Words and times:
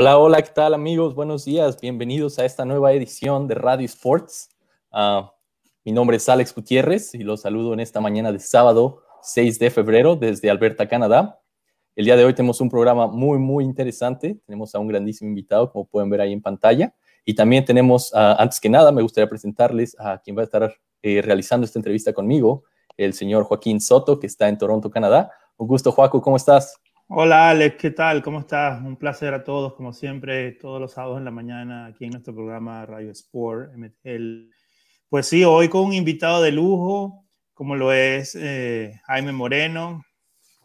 Hola, 0.00 0.16
hola, 0.16 0.42
¿qué 0.42 0.52
tal 0.54 0.74
amigos? 0.74 1.16
Buenos 1.16 1.44
días, 1.44 1.80
bienvenidos 1.80 2.38
a 2.38 2.44
esta 2.44 2.64
nueva 2.64 2.92
edición 2.92 3.48
de 3.48 3.56
Radio 3.56 3.84
Sports. 3.84 4.48
Ah, 4.92 5.34
mi 5.84 5.90
nombre 5.90 6.18
es 6.18 6.28
Alex 6.28 6.54
Gutiérrez 6.54 7.14
y 7.14 7.24
los 7.24 7.40
saludo 7.40 7.74
en 7.74 7.80
esta 7.80 8.00
mañana 8.00 8.30
de 8.30 8.38
sábado 8.38 9.02
6 9.22 9.58
de 9.58 9.70
febrero 9.70 10.14
desde 10.14 10.50
Alberta, 10.50 10.86
Canadá. 10.86 11.40
El 11.96 12.04
día 12.04 12.16
de 12.16 12.24
hoy 12.24 12.32
tenemos 12.32 12.60
un 12.60 12.70
programa 12.70 13.08
muy, 13.08 13.38
muy 13.38 13.64
interesante. 13.64 14.38
Tenemos 14.46 14.72
a 14.72 14.78
un 14.78 14.86
grandísimo 14.86 15.30
invitado, 15.30 15.72
como 15.72 15.84
pueden 15.84 16.08
ver 16.10 16.20
ahí 16.20 16.32
en 16.32 16.42
pantalla. 16.42 16.94
Y 17.24 17.34
también 17.34 17.64
tenemos, 17.64 18.12
ah, 18.14 18.36
antes 18.38 18.60
que 18.60 18.68
nada, 18.68 18.92
me 18.92 19.02
gustaría 19.02 19.28
presentarles 19.28 19.96
a 19.98 20.18
quien 20.18 20.36
va 20.36 20.42
a 20.42 20.44
estar 20.44 20.76
eh, 21.02 21.22
realizando 21.22 21.64
esta 21.64 21.80
entrevista 21.80 22.12
conmigo, 22.12 22.62
el 22.96 23.14
señor 23.14 23.42
Joaquín 23.42 23.80
Soto, 23.80 24.20
que 24.20 24.28
está 24.28 24.48
en 24.48 24.58
Toronto, 24.58 24.90
Canadá. 24.90 25.32
Un 25.56 25.66
gusto, 25.66 25.90
Joaco, 25.90 26.22
¿cómo 26.22 26.36
estás? 26.36 26.80
Hola 27.10 27.48
Alex, 27.48 27.76
¿qué 27.78 27.90
tal? 27.90 28.22
¿Cómo 28.22 28.40
estás? 28.40 28.82
Un 28.82 28.98
placer 28.98 29.32
a 29.32 29.42
todos, 29.42 29.72
como 29.72 29.94
siempre, 29.94 30.52
todos 30.52 30.78
los 30.78 30.92
sábados 30.92 31.16
en 31.16 31.24
la 31.24 31.30
mañana 31.30 31.86
aquí 31.86 32.04
en 32.04 32.10
nuestro 32.10 32.34
programa 32.34 32.84
Radio 32.84 33.10
Sport 33.12 33.72
MTL. 33.74 34.50
Pues 35.08 35.26
sí, 35.26 35.42
hoy 35.42 35.70
con 35.70 35.86
un 35.86 35.94
invitado 35.94 36.42
de 36.42 36.52
lujo, 36.52 37.24
como 37.54 37.76
lo 37.76 37.94
es 37.94 38.34
eh, 38.34 39.00
Jaime 39.06 39.32
Moreno, 39.32 40.04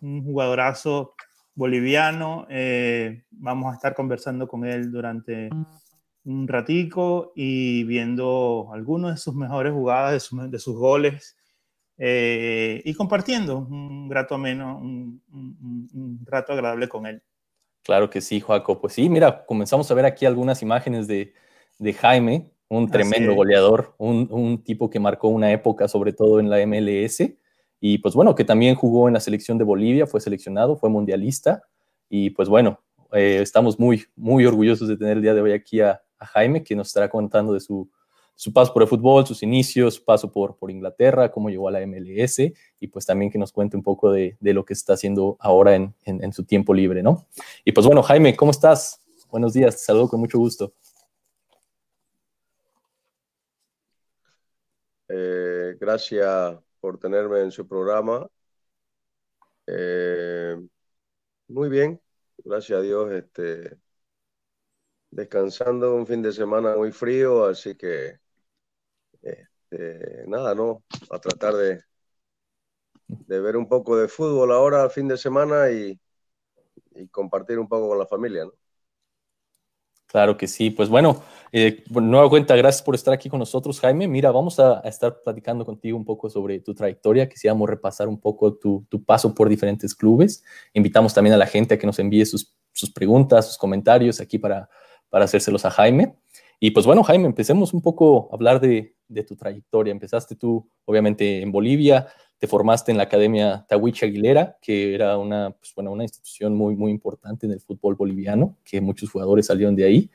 un 0.02 0.22
jugadorazo 0.22 1.16
boliviano. 1.56 2.46
Eh, 2.50 3.24
vamos 3.32 3.72
a 3.72 3.76
estar 3.76 3.96
conversando 3.96 4.46
con 4.46 4.66
él 4.66 4.92
durante 4.92 5.50
un 6.26 6.46
ratico 6.46 7.32
y 7.38 7.86
viendo 7.86 8.70
algunos 8.74 9.12
de 9.12 9.18
sus 9.18 9.34
mejores 9.34 9.72
jugadas, 9.72 10.30
de 10.50 10.60
sus 10.60 10.76
goles 10.76 11.38
eh, 11.98 12.82
y 12.86 12.94
compartiendo 12.94 13.58
un 13.60 14.10
rato 14.10 14.38
menos, 14.38 14.82
un, 14.82 15.22
un, 15.32 16.20
rato 16.26 16.54
agradable 16.54 16.88
con 16.90 17.06
él. 17.06 17.22
Claro 17.84 18.10
que 18.10 18.22
sí, 18.22 18.40
Joaco. 18.40 18.80
Pues 18.80 18.94
sí, 18.94 19.10
mira, 19.10 19.46
comenzamos 19.46 19.90
a 19.92 19.94
ver 19.94 20.06
aquí 20.06 20.26
algunas 20.26 20.62
imágenes 20.62 21.08
de, 21.08 21.34
de 21.78 21.94
Jaime, 21.94 22.52
un 22.70 22.90
tremendo 22.90 23.36
goleador, 23.36 23.94
un, 23.98 24.28
un, 24.32 24.64
tipo 24.64 24.90
que 24.90 25.00
marcó 25.00 25.28
una 25.28 25.52
época, 25.52 25.88
sobre 25.88 26.14
todo 26.14 26.40
en 26.40 26.50
la 26.50 26.66
MLS, 26.66 27.22
y 27.80 27.98
pues 28.00 28.16
bueno, 28.16 28.34
que 28.34 28.46
también 28.46 28.76
jugó 28.76 29.08
en 29.08 29.14
la 29.14 29.20
selección 29.20 29.58
de 29.58 29.64
Bolivia, 29.64 30.08
fue 30.08 30.22
seleccionado, 30.22 30.78
fue 30.78 30.90
mundialista, 30.90 31.64
y 32.10 32.32
pues 32.32 32.50
bueno, 32.50 32.82
eh, 33.12 33.40
estamos 33.42 33.80
muy, 33.80 34.06
muy 34.16 34.46
orgullosos 34.46 34.88
de 34.88 34.98
tener 34.98 35.18
el 35.18 35.22
día 35.22 35.36
de 35.36 35.42
hoy 35.42 35.52
aquí 35.52 35.82
a, 35.82 36.02
a 36.18 36.26
Jaime, 36.26 36.64
que 36.64 36.76
nos 36.76 36.88
estará 36.88 37.10
contando 37.10 37.54
de 37.54 37.60
su, 37.60 37.92
su 38.36 38.52
paso 38.52 38.74
por 38.74 38.82
el 38.82 38.88
fútbol, 38.88 39.26
sus 39.26 39.44
inicios, 39.44 39.96
su 39.96 40.04
paso 40.04 40.32
por, 40.32 40.58
por 40.58 40.72
Inglaterra, 40.72 41.32
cómo 41.32 41.50
llegó 41.50 41.68
a 41.68 41.72
la 41.72 41.82
MLS 41.82 42.40
y 42.80 42.88
pues 42.88 43.06
también 43.06 43.32
que 43.32 43.38
nos 43.38 43.52
cuente 43.52 43.78
un 43.78 43.84
poco 43.84 44.12
de, 44.12 44.38
de 44.40 44.54
lo 44.54 44.66
que 44.66 44.74
está 44.74 44.94
haciendo 44.94 45.38
ahora 45.40 45.76
en, 45.76 45.94
en, 46.06 46.34
su 46.34 46.44
tiempo 46.44 46.74
libre, 46.74 47.04
¿no? 47.04 47.28
Y 47.64 47.72
pues 47.72 47.86
bueno, 47.86 48.02
Jaime, 48.04 48.36
¿cómo 48.36 48.52
estás? 48.52 49.02
Buenos 49.30 49.54
días, 49.54 49.76
te 49.78 49.84
saludo 49.84 50.10
con 50.10 50.20
mucho 50.20 50.38
gusto. 50.40 50.74
Eh, 55.08 55.76
gracias 55.80 56.58
por 56.80 57.00
tenerme 57.00 57.42
en 57.42 57.52
su 57.52 57.68
programa. 57.68 58.28
Eh, 59.68 60.58
muy 61.48 61.70
bien, 61.70 62.02
gracias 62.44 62.80
a 62.80 62.82
Dios, 62.82 63.12
este, 63.12 63.78
descansando 65.12 65.96
un 65.96 66.06
fin 66.08 66.22
de 66.22 66.32
semana 66.34 66.76
muy 66.76 66.92
frío, 66.92 67.46
así 67.46 67.76
que 67.76 68.20
este, 69.24 70.28
nada, 70.28 70.54
¿no? 70.54 70.84
A 71.10 71.20
tratar 71.20 71.54
de, 71.56 71.82
de 73.08 73.40
ver 73.40 73.58
un 73.58 73.68
poco 73.68 73.98
de 73.98 74.08
fútbol 74.08 74.52
ahora 74.52 74.84
al 74.84 74.92
fin 74.92 75.08
de 75.08 75.18
semana 75.18 75.72
y, 75.72 76.00
y 76.96 77.08
compartir 77.08 77.60
un 77.60 77.68
poco 77.68 77.90
con 77.90 77.98
la 77.98 78.06
familia, 78.06 78.46
¿no? 78.46 78.54
Claro 80.14 80.38
que 80.38 80.48
sí. 80.48 80.70
Pues 80.70 80.90
bueno, 80.90 81.24
eh, 81.52 81.84
nueva 81.90 82.30
cuenta, 82.30 82.56
gracias 82.56 82.84
por 82.84 82.94
estar 82.94 83.16
aquí 83.16 83.30
con 83.30 83.40
nosotros, 83.40 83.80
Jaime. 83.80 84.08
Mira, 84.08 84.30
vamos 84.30 84.60
a, 84.60 84.78
a, 84.78 84.88
estar 84.88 85.24
platicando 85.24 85.66
contigo 85.66 85.98
un 85.98 86.06
poco 86.06 86.30
sobre 86.30 86.60
tu 86.60 86.76
trayectoria. 86.76 87.28
Quisiéramos 87.28 87.68
repasar 87.68 88.08
un 88.08 88.22
poco 88.22 88.54
tu, 88.54 88.86
tu, 88.90 89.04
paso 89.04 89.34
por 89.34 89.50
diferentes 89.50 89.96
clubes. 89.96 90.44
Invitamos 90.74 91.16
también 91.16 91.34
a 91.34 91.38
la 91.38 91.48
gente 91.48 91.74
a 91.74 91.80
que 91.80 91.88
nos 91.88 91.98
envíe 91.98 92.28
sus, 92.28 92.56
sus 92.72 92.92
preguntas, 92.92 93.48
sus 93.48 93.58
comentarios 93.58 94.22
aquí 94.22 94.38
para, 94.38 94.70
para 95.10 95.26
hacérselos 95.26 95.66
a 95.66 95.72
Jaime. 95.72 96.16
Y 96.66 96.72
pues 96.72 96.86
bueno, 96.86 97.04
Jaime, 97.04 97.26
empecemos 97.26 97.74
un 97.74 97.82
poco 97.82 98.30
a 98.32 98.36
hablar 98.36 98.62
de, 98.62 98.96
de 99.10 99.24
tu 99.26 99.36
trayectoria. 99.36 99.92
Empezaste 99.92 100.38
tú, 100.38 100.66
obviamente, 100.86 101.42
en 101.42 101.52
Bolivia, 101.52 102.08
te 102.38 102.48
formaste 102.48 102.90
en 102.90 102.96
la 102.98 103.04
Academia 103.04 103.66
Tawichi 103.68 104.06
Aguilera, 104.06 104.58
que 104.62 104.96
era 104.96 105.18
una, 105.18 105.52
pues, 105.52 105.76
bueno, 105.76 105.92
una 105.92 106.04
institución 106.04 106.56
muy, 106.56 106.78
muy 106.78 106.90
importante 106.90 107.48
en 107.48 107.52
el 107.52 107.60
fútbol 107.60 107.96
boliviano, 107.96 108.56
que 108.64 108.80
muchos 108.80 109.12
jugadores 109.12 109.48
salieron 109.48 109.76
de 109.76 109.84
ahí. 109.84 110.12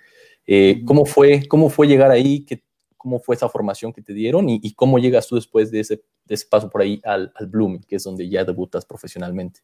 Eh, 0.47 0.81
¿cómo, 0.87 1.05
fue, 1.05 1.47
¿Cómo 1.47 1.69
fue 1.69 1.87
llegar 1.87 2.11
ahí? 2.11 2.47
¿Qué, 2.47 2.63
¿Cómo 2.97 3.21
fue 3.21 3.37
esa 3.37 3.51
formación 3.51 3.93
que 3.93 4.01
te 4.01 4.15
dieron? 4.15 4.49
¿Y, 4.49 4.59
y 4.63 4.73
cómo 4.73 4.99
llegas 4.99 5.29
tú 5.29 5.35
después 5.35 5.71
de 5.71 5.81
ese, 5.81 6.03
de 6.25 6.35
ese, 6.35 6.47
paso 6.47 6.71
por 6.71 6.81
ahí 6.81 6.99
al, 7.05 7.31
al 7.35 7.47
Blooming, 7.47 7.83
que 7.83 7.97
es 7.97 8.05
donde 8.05 8.27
ya 8.27 8.43
debutas 8.43 8.87
profesionalmente? 8.87 9.61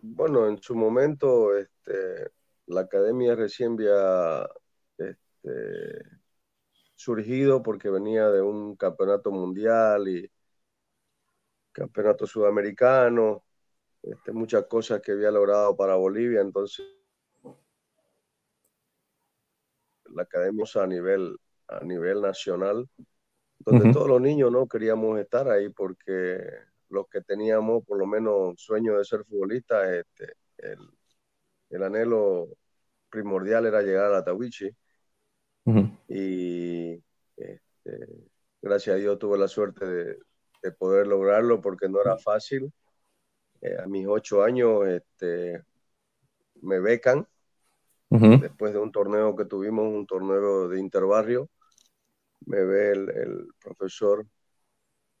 Bueno, 0.00 0.48
en 0.48 0.56
su 0.62 0.74
momento, 0.74 1.54
este, 1.54 2.30
la 2.68 2.82
academia 2.82 3.34
recién 3.34 3.72
había 3.72 4.48
este, 4.98 6.04
surgido 6.94 7.62
porque 7.62 7.90
venía 7.90 8.28
de 8.28 8.42
un 8.42 8.76
campeonato 8.76 9.30
mundial 9.30 10.08
y 10.08 10.30
campeonato 11.72 12.26
sudamericano, 12.26 13.44
este, 14.02 14.32
muchas 14.32 14.66
cosas 14.66 15.00
que 15.00 15.12
había 15.12 15.30
logrado 15.30 15.76
para 15.76 15.96
Bolivia, 15.96 16.40
entonces 16.40 16.86
la 20.10 20.22
academia 20.22 20.64
a 20.74 20.86
nivel, 20.86 21.36
a 21.68 21.84
nivel 21.84 22.20
nacional, 22.20 22.88
donde 23.60 23.86
uh 23.86 23.88
-huh. 23.88 23.92
todos 23.92 24.08
los 24.08 24.20
niños 24.20 24.50
no 24.50 24.66
queríamos 24.66 25.18
estar 25.18 25.48
ahí 25.48 25.68
porque 25.68 26.38
los 26.90 27.06
que 27.08 27.20
teníamos 27.20 27.84
por 27.84 27.98
lo 27.98 28.06
menos 28.06 28.60
sueño 28.60 28.98
de 28.98 29.04
ser 29.04 29.24
futbolistas, 29.24 29.88
este, 29.88 30.34
el, 30.58 30.97
el 31.70 31.82
anhelo 31.82 32.48
primordial 33.10 33.66
era 33.66 33.82
llegar 33.82 34.06
a 34.06 34.10
la 34.10 34.24
Tawichi. 34.24 34.68
Uh 35.64 35.72
-huh. 35.72 35.98
Y 36.08 37.02
este, 37.36 38.08
gracias 38.62 38.94
a 38.96 38.98
Dios 38.98 39.18
tuve 39.18 39.38
la 39.38 39.48
suerte 39.48 39.86
de, 39.86 40.18
de, 40.62 40.72
poder 40.72 41.06
lograrlo 41.06 41.60
porque 41.60 41.88
no 41.88 42.00
era 42.00 42.16
fácil. 42.16 42.72
Eh, 43.60 43.76
a 43.82 43.86
mis 43.86 44.06
ocho 44.06 44.42
años 44.42 44.86
este, 44.86 45.62
me 46.62 46.80
becan. 46.80 47.26
Uh 48.10 48.18
-huh. 48.18 48.40
Después 48.40 48.72
de 48.72 48.78
un 48.78 48.92
torneo 48.92 49.36
que 49.36 49.44
tuvimos, 49.44 49.86
un 49.86 50.06
torneo 50.06 50.68
de 50.68 50.80
interbarrio, 50.80 51.50
me 52.46 52.64
ve 52.64 52.92
el, 52.92 53.10
el 53.10 53.48
profesor 53.62 54.26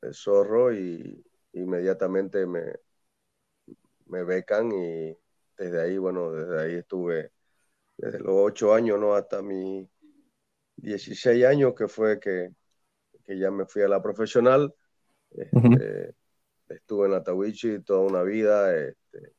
el 0.02 0.14
Zorro 0.14 0.72
y 0.72 1.24
inmediatamente 1.52 2.46
me, 2.46 2.74
me 4.06 4.24
becan 4.24 4.72
y 4.72 5.16
desde 5.58 5.82
ahí, 5.82 5.98
bueno, 5.98 6.32
desde 6.32 6.60
ahí 6.60 6.74
estuve 6.76 7.32
desde 7.96 8.20
los 8.20 8.34
ocho 8.34 8.72
años, 8.72 8.98
¿no? 8.98 9.14
Hasta 9.14 9.42
mis 9.42 9.88
16 10.76 11.44
años, 11.44 11.74
que 11.74 11.88
fue 11.88 12.20
que, 12.20 12.50
que 13.24 13.38
ya 13.38 13.50
me 13.50 13.66
fui 13.66 13.82
a 13.82 13.88
la 13.88 14.00
profesional. 14.00 14.72
Este, 15.30 15.56
uh 15.56 15.60
-huh. 15.60 16.14
Estuve 16.68 17.06
en 17.06 17.12
la 17.12 17.22
Tawichi 17.22 17.80
toda 17.82 18.00
una 18.00 18.22
vida. 18.22 18.76
Este, 18.76 19.32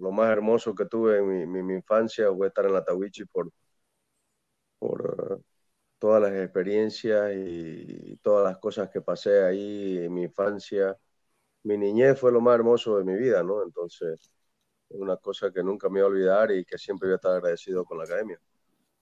lo 0.00 0.10
más 0.12 0.30
hermoso 0.30 0.74
que 0.74 0.86
tuve 0.86 1.18
en 1.18 1.28
mi, 1.28 1.46
mi, 1.46 1.62
mi, 1.62 1.74
infancia 1.74 2.32
fue 2.32 2.48
estar 2.48 2.66
en 2.66 2.72
la 2.72 2.84
Tawichi 2.84 3.24
por, 3.26 3.50
por 4.78 5.32
uh, 5.32 5.42
todas 5.98 6.22
las 6.22 6.32
experiencias 6.32 7.32
y, 7.34 8.12
y, 8.12 8.16
todas 8.18 8.44
las 8.44 8.58
cosas 8.58 8.90
que 8.90 9.00
pasé 9.00 9.44
ahí 9.44 9.98
en 9.98 10.14
mi 10.14 10.22
infancia. 10.24 10.96
Mi 11.64 11.78
niñez 11.78 12.18
fue 12.18 12.32
lo 12.32 12.40
más 12.40 12.54
hermoso 12.56 12.98
de 12.98 13.04
mi 13.04 13.14
vida, 13.16 13.42
¿no? 13.42 13.62
Entonces, 13.62 14.32
es 14.90 15.00
una 15.00 15.16
cosa 15.16 15.52
que 15.52 15.62
nunca 15.62 15.88
me 15.88 16.02
voy 16.02 16.02
a 16.02 16.06
olvidar 16.06 16.52
y 16.52 16.64
que 16.64 16.78
siempre 16.78 17.08
voy 17.08 17.14
a 17.14 17.16
estar 17.16 17.32
agradecido 17.32 17.84
con 17.84 17.98
la 17.98 18.04
academia. 18.04 18.40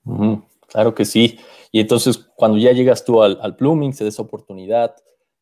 Uh 0.05 0.13
-huh. 0.17 0.45
Claro 0.69 0.95
que 0.95 1.05
sí. 1.05 1.39
Y 1.73 1.81
entonces, 1.81 2.19
cuando 2.37 2.59
ya 2.59 2.73
llegas 2.73 3.05
tú 3.05 3.23
al, 3.23 3.39
al 3.43 3.57
Pluming, 3.57 3.93
se 3.93 4.05
da 4.05 4.09
esa 4.11 4.23
oportunidad, 4.23 4.97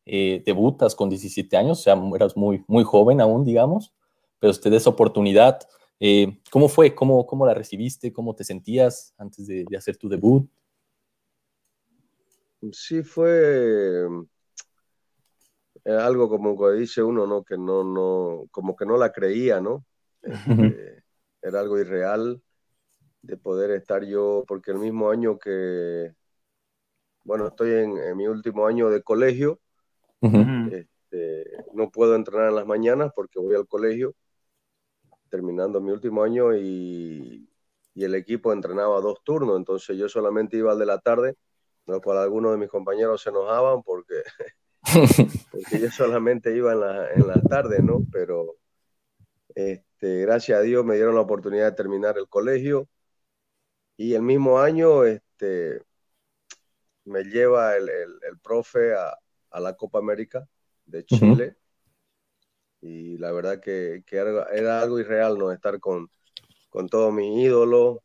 eh, 0.05 0.41
debutas 0.45 0.95
con 0.95 1.09
17 1.09 1.55
años, 1.55 1.79
o 1.79 1.83
sea, 1.83 2.01
eras 2.15 2.35
muy, 2.35 2.63
muy 2.67 2.83
joven 2.83 3.21
aún, 3.21 3.45
digamos, 3.45 3.93
pero 4.39 4.53
te 4.53 4.69
da 4.71 4.77
esa 4.77 4.89
oportunidad. 4.89 5.59
Eh, 5.99 6.39
¿Cómo 6.51 6.67
fue? 6.67 6.95
¿Cómo, 6.95 7.27
¿Cómo 7.27 7.45
la 7.45 7.53
recibiste? 7.53 8.11
¿Cómo 8.11 8.35
te 8.35 8.43
sentías 8.43 9.13
antes 9.17 9.45
de, 9.47 9.65
de 9.69 9.77
hacer 9.77 9.97
tu 9.97 10.09
debut? 10.09 10.49
Sí, 12.73 13.03
fue 13.03 14.05
eh, 15.89 15.97
algo 15.97 16.29
como 16.29 16.55
que 16.55 16.73
dice 16.73 17.01
uno, 17.01 17.25
¿no? 17.25 17.43
Que 17.43 17.57
no, 17.57 17.83
no, 17.83 18.47
como 18.51 18.75
que 18.75 18.85
no 18.85 18.95
la 18.95 19.11
creía, 19.11 19.59
¿no? 19.59 19.85
Este, 20.21 21.03
era 21.41 21.61
algo 21.61 21.79
irreal 21.79 22.41
de 23.21 23.37
poder 23.37 23.71
estar 23.71 24.05
yo, 24.05 24.43
porque 24.47 24.71
el 24.71 24.77
mismo 24.77 25.09
año 25.09 25.39
que, 25.39 26.13
bueno, 27.23 27.47
estoy 27.47 27.71
en, 27.71 27.97
en 27.97 28.17
mi 28.17 28.27
último 28.27 28.67
año 28.67 28.89
de 28.89 29.01
colegio, 29.01 29.59
uh 30.21 30.29
-huh. 30.29 30.73
este, 30.73 31.45
no 31.73 31.89
puedo 31.89 32.15
entrenar 32.15 32.49
en 32.49 32.55
las 32.55 32.67
mañanas 32.67 33.11
porque 33.15 33.39
voy 33.39 33.55
al 33.55 33.67
colegio, 33.67 34.13
terminando 35.29 35.81
mi 35.81 35.91
último 35.91 36.23
año 36.23 36.55
y, 36.55 37.49
y, 37.95 38.03
el 38.03 38.13
equipo 38.15 38.53
entrenaba 38.53 39.01
dos 39.01 39.23
turnos, 39.23 39.57
entonces 39.57 39.97
yo 39.97 40.07
solamente 40.07 40.57
iba 40.57 40.71
al 40.71 40.79
de 40.79 40.85
la 40.85 40.99
tarde, 40.99 41.35
lo 41.87 41.99
cual 41.99 42.19
algunos 42.19 42.51
de 42.51 42.57
mis 42.57 42.69
compañeros 42.69 43.21
se 43.23 43.29
enojaban 43.31 43.81
porque, 43.83 44.15
porque 45.51 45.79
yo 45.79 45.91
solamente 45.91 46.55
iba 46.55 46.73
en 46.73 46.79
la, 46.79 47.11
en 47.11 47.27
la 47.27 47.41
tarde, 47.41 47.81
¿no? 47.81 48.05
Pero 48.11 48.57
este, 49.55 50.21
gracias 50.21 50.59
a 50.59 50.61
Dios 50.61 50.85
me 50.85 50.95
dieron 50.95 51.15
la 51.15 51.21
oportunidad 51.21 51.65
de 51.71 51.75
terminar 51.75 52.17
el 52.17 52.27
colegio 52.27 52.87
y 53.97 54.13
el 54.13 54.21
mismo 54.21 54.59
año 54.59 55.03
este, 55.03 55.81
me 57.05 57.23
lleva 57.23 57.75
el, 57.75 57.89
el, 57.89 58.39
profe 58.41 58.93
a, 58.93 59.17
a, 59.49 59.59
la 59.59 59.75
Copa 59.75 59.99
América 59.99 60.47
de 60.85 61.03
Chile. 61.05 61.57
Y 62.81 63.17
la 63.17 63.31
verdad 63.33 63.59
que, 63.59 64.03
que 64.05 64.15
era, 64.15 64.79
algo 64.81 64.99
irreal, 64.99 65.37
¿no? 65.37 65.51
Estar 65.51 65.79
con, 65.81 66.09
con 66.69 66.87
todos 66.87 67.13
mis 67.13 67.45
ídolos. 67.45 67.97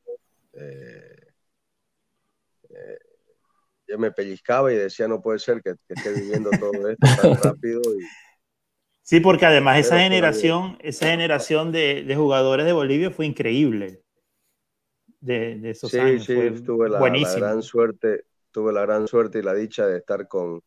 Eh, 0.55 1.33
eh, 2.71 2.99
yo 3.95 3.99
me 4.01 4.11
pellizcaba 4.11 4.73
y 4.73 4.77
decía, 4.77 5.07
no 5.07 5.23
puede 5.23 5.39
ser 5.39 5.63
que, 5.63 5.77
esté 5.89 6.13
viviendo 6.13 6.51
todo 6.51 6.89
esto 6.91 7.07
tan 7.23 7.37
rápido. 7.41 7.81
sí, 9.03 9.21
porque 9.21 9.47
además 9.47 9.79
esa 9.79 10.01
generación, 10.01 10.77
esa 10.81 11.07
generación 11.07 11.71
de, 11.71 12.03
de, 12.03 12.17
jugadores 12.17 12.67
de 12.67 12.73
Bolivia 12.73 13.13
fue 13.13 13.27
increíble. 13.27 14.03
De, 15.21 15.57
de 15.61 15.71
esos 15.71 15.91
sí, 15.91 16.19
Sí, 16.19 16.35
tuve 16.65 16.89
la, 16.91 16.99
la, 16.99 17.35
gran 17.37 17.63
suerte, 17.63 18.25
tuve 18.51 18.73
la 18.73 18.83
gran 18.83 19.07
suerte 19.07 19.39
y 19.39 19.43
la 19.43 19.55
dicha 19.55 19.87
de 19.87 19.99
estar 19.99 20.27
con, 20.27 20.61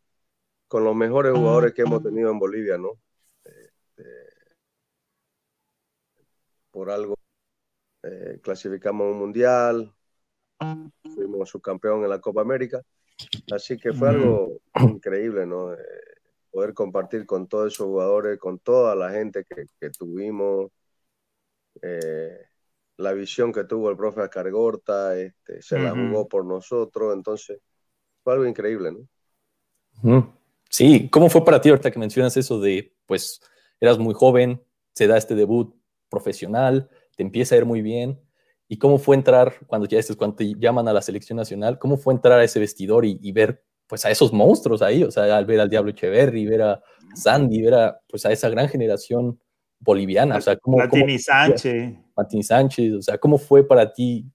con 0.69 0.85
los 0.85 0.95
mejores 0.95 1.33
jugadores 1.33 1.73
que 1.73 1.81
hemos 1.81 2.01
tenido 2.01 2.31
en 2.31 2.39
Bolivia, 2.39 2.77
¿no? 2.77 2.94
Este, 3.44 4.09
por 6.71 6.89
algo 6.89 7.15
eh, 8.03 8.39
clasificamos 8.41 9.12
un 9.12 9.19
mundial, 9.19 9.94
fuimos 11.13 11.50
subcampeón 11.50 12.03
en 12.03 12.09
la 12.09 12.21
Copa 12.21 12.41
América, 12.41 12.81
así 13.52 13.78
que 13.78 13.94
fue 13.94 14.10
algo 14.10 14.60
increíble, 14.81 15.46
¿no? 15.46 15.74
Eh, 15.74 15.78
poder 16.52 16.74
compartir 16.74 17.25
con 17.25 17.48
todos 17.48 17.74
esos 17.74 17.86
jugadores, 17.86 18.40
con 18.40 18.60
toda 18.60 18.96
la 18.96 19.12
gente 19.12 19.46
que, 19.46 19.90
tuvimos, 19.92 20.72
eh, 21.81 22.40
la 22.98 23.14
visión 23.14 23.54
que 23.54 23.64
tuvo 23.64 23.90
el 23.90 23.98
profe 23.98 24.22
Ascargorta, 24.22 25.18
este, 25.18 25.62
se 25.62 25.78
la 25.78 25.92
jugó 25.92 26.28
por 26.28 26.46
nosotros, 26.46 27.14
entonces 27.14 27.60
fue 28.24 28.34
algo 28.34 28.46
increíble, 28.46 28.92
¿no? 28.92 29.08
Sí, 30.69 31.10
¿cómo 31.10 31.30
fue 31.30 31.46
para 31.46 31.62
ti 31.62 31.69
ahorita 31.69 31.92
que 31.92 32.00
mencionas 32.00 32.36
eso 32.38 32.60
de, 32.60 32.96
pues, 33.06 33.40
eras 33.80 33.98
muy 34.00 34.14
joven, 34.14 34.62
se 34.94 35.08
da 35.08 35.18
este 35.18 35.36
debut 35.36 35.75
profesional, 36.10 36.90
te 37.16 37.24
empieza 37.24 37.56
a 37.56 37.60
ir 37.60 37.66
muy 37.66 37.81
bien? 37.81 38.19
¿Y 38.68 38.78
cómo 38.78 38.98
fue 38.98 39.16
entrar, 39.16 39.56
cuando 39.66 39.88
ya 39.88 40.00
cuando 40.18 40.36
te 40.36 40.54
llaman 40.56 40.88
a 40.88 40.94
la 40.94 41.02
selección 41.02 41.38
nacional, 41.38 41.80
cómo 41.80 41.98
fue 41.98 42.14
entrar 42.14 42.40
a 42.40 42.44
ese 42.44 42.60
vestidor 42.60 43.06
y, 43.06 43.31
ver, 43.31 43.64
pues, 43.88 44.06
a 44.06 44.12
esos 44.12 44.34
monstruos 44.34 44.81
ahí? 44.81 45.04
O 45.04 45.12
sea, 45.12 45.38
al 45.38 45.46
ver 45.46 45.62
al 45.62 45.69
Diablo 45.69 45.92
Echeverry, 45.92 46.46
ver 46.46 46.62
a 46.62 46.84
Sandy, 47.16 47.62
ver 47.62 47.74
a, 47.74 48.00
pues, 48.10 48.25
a 48.25 48.31
esa 48.31 48.50
gran 48.50 48.68
generación 48.68 49.40
boliviana. 49.80 50.38
O 50.38 50.42
sea, 50.42 50.58
¿cómo, 50.58 50.78
Martini 50.78 51.18
Sánchez. 51.18 51.94
Martini 52.16 52.44
Sánchez, 52.44 52.94
o 52.94 53.02
sea, 53.02 53.18
¿cómo 53.18 53.38
fue 53.38 53.66
para 53.66 53.94
ti 53.94 54.25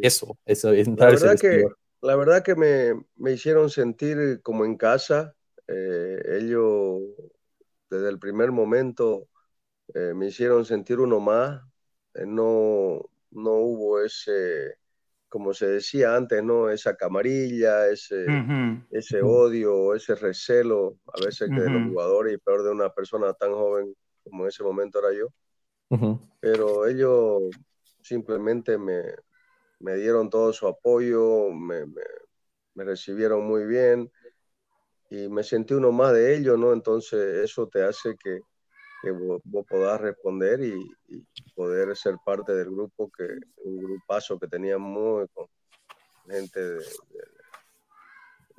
eso, 0.00 0.38
eso 0.46 0.72
entrar 0.72 1.10
a 1.10 1.14
ese 1.14 1.28
vestidor? 1.28 1.76
la 2.04 2.16
verdad 2.16 2.42
que 2.42 2.54
me, 2.54 2.92
me, 3.16 3.32
hicieron 3.32 3.70
sentir 3.70 4.40
como 4.42 4.66
en 4.66 4.76
casa. 4.76 5.34
Eh, 5.66 6.38
ellos, 6.38 7.00
desde 7.88 8.10
el 8.10 8.18
primer 8.18 8.52
momento, 8.52 9.28
eh, 9.94 10.12
me 10.14 10.26
hicieron 10.26 10.66
sentir 10.66 11.00
uno 11.00 11.18
más. 11.18 11.62
Eh, 12.14 12.26
no, 12.26 13.08
no 13.34 13.52
hubo 13.52 14.00
ese, 14.00 14.78
como 15.28 15.52
se 15.52 15.66
decía 15.66 16.16
antes, 16.16 16.42
¿no? 16.42 16.70
Esa 16.70 16.96
camarilla, 16.96 17.88
ese, 17.88 18.26
ese 18.90 19.22
odio, 19.22 19.94
ese 19.94 20.14
recelo, 20.14 20.96
a 21.06 21.24
veces 21.24 21.50
que 21.50 21.60
de 21.60 21.70
los 21.70 21.88
jugadores 21.88 22.34
y 22.34 22.38
peor 22.38 22.62
de 22.62 22.70
una 22.70 22.90
persona 22.90 23.32
tan 23.34 23.52
joven 23.52 23.94
como 24.22 24.44
en 24.44 24.48
ese 24.48 24.62
momento 24.62 24.98
era 25.00 25.12
yo. 25.18 25.28
Pero 26.40 26.86
ellos 26.86 27.42
simplemente 28.00 28.76
me, 28.78 29.02
me 29.80 29.96
dieron 29.96 30.30
todo 30.30 30.52
su 30.52 30.66
apoyo, 30.66 31.50
me, 31.50 31.84
recibieron 32.74 33.46
muy 33.46 33.64
bien 33.66 34.10
y 35.10 35.28
me 35.28 35.42
sentí 35.42 35.74
uno 35.74 35.92
más 35.92 36.12
de 36.12 36.36
ellos, 36.36 36.58
¿no? 36.58 36.72
Entonces 36.72 37.44
eso 37.44 37.68
te 37.68 37.82
hace 37.84 38.16
que, 38.16 38.40
vos, 39.12 39.42
puedas 39.68 40.00
responder 40.00 40.60
y, 40.62 40.96
poder 41.54 41.96
ser 41.96 42.16
parte 42.24 42.52
del 42.52 42.70
grupo, 42.70 43.10
que 43.10 43.24
un 43.64 43.78
grupazo 43.78 44.38
que 44.38 44.48
teníamos 44.48 45.28
con 45.32 45.46
gente 46.28 46.60
de, 46.60 46.82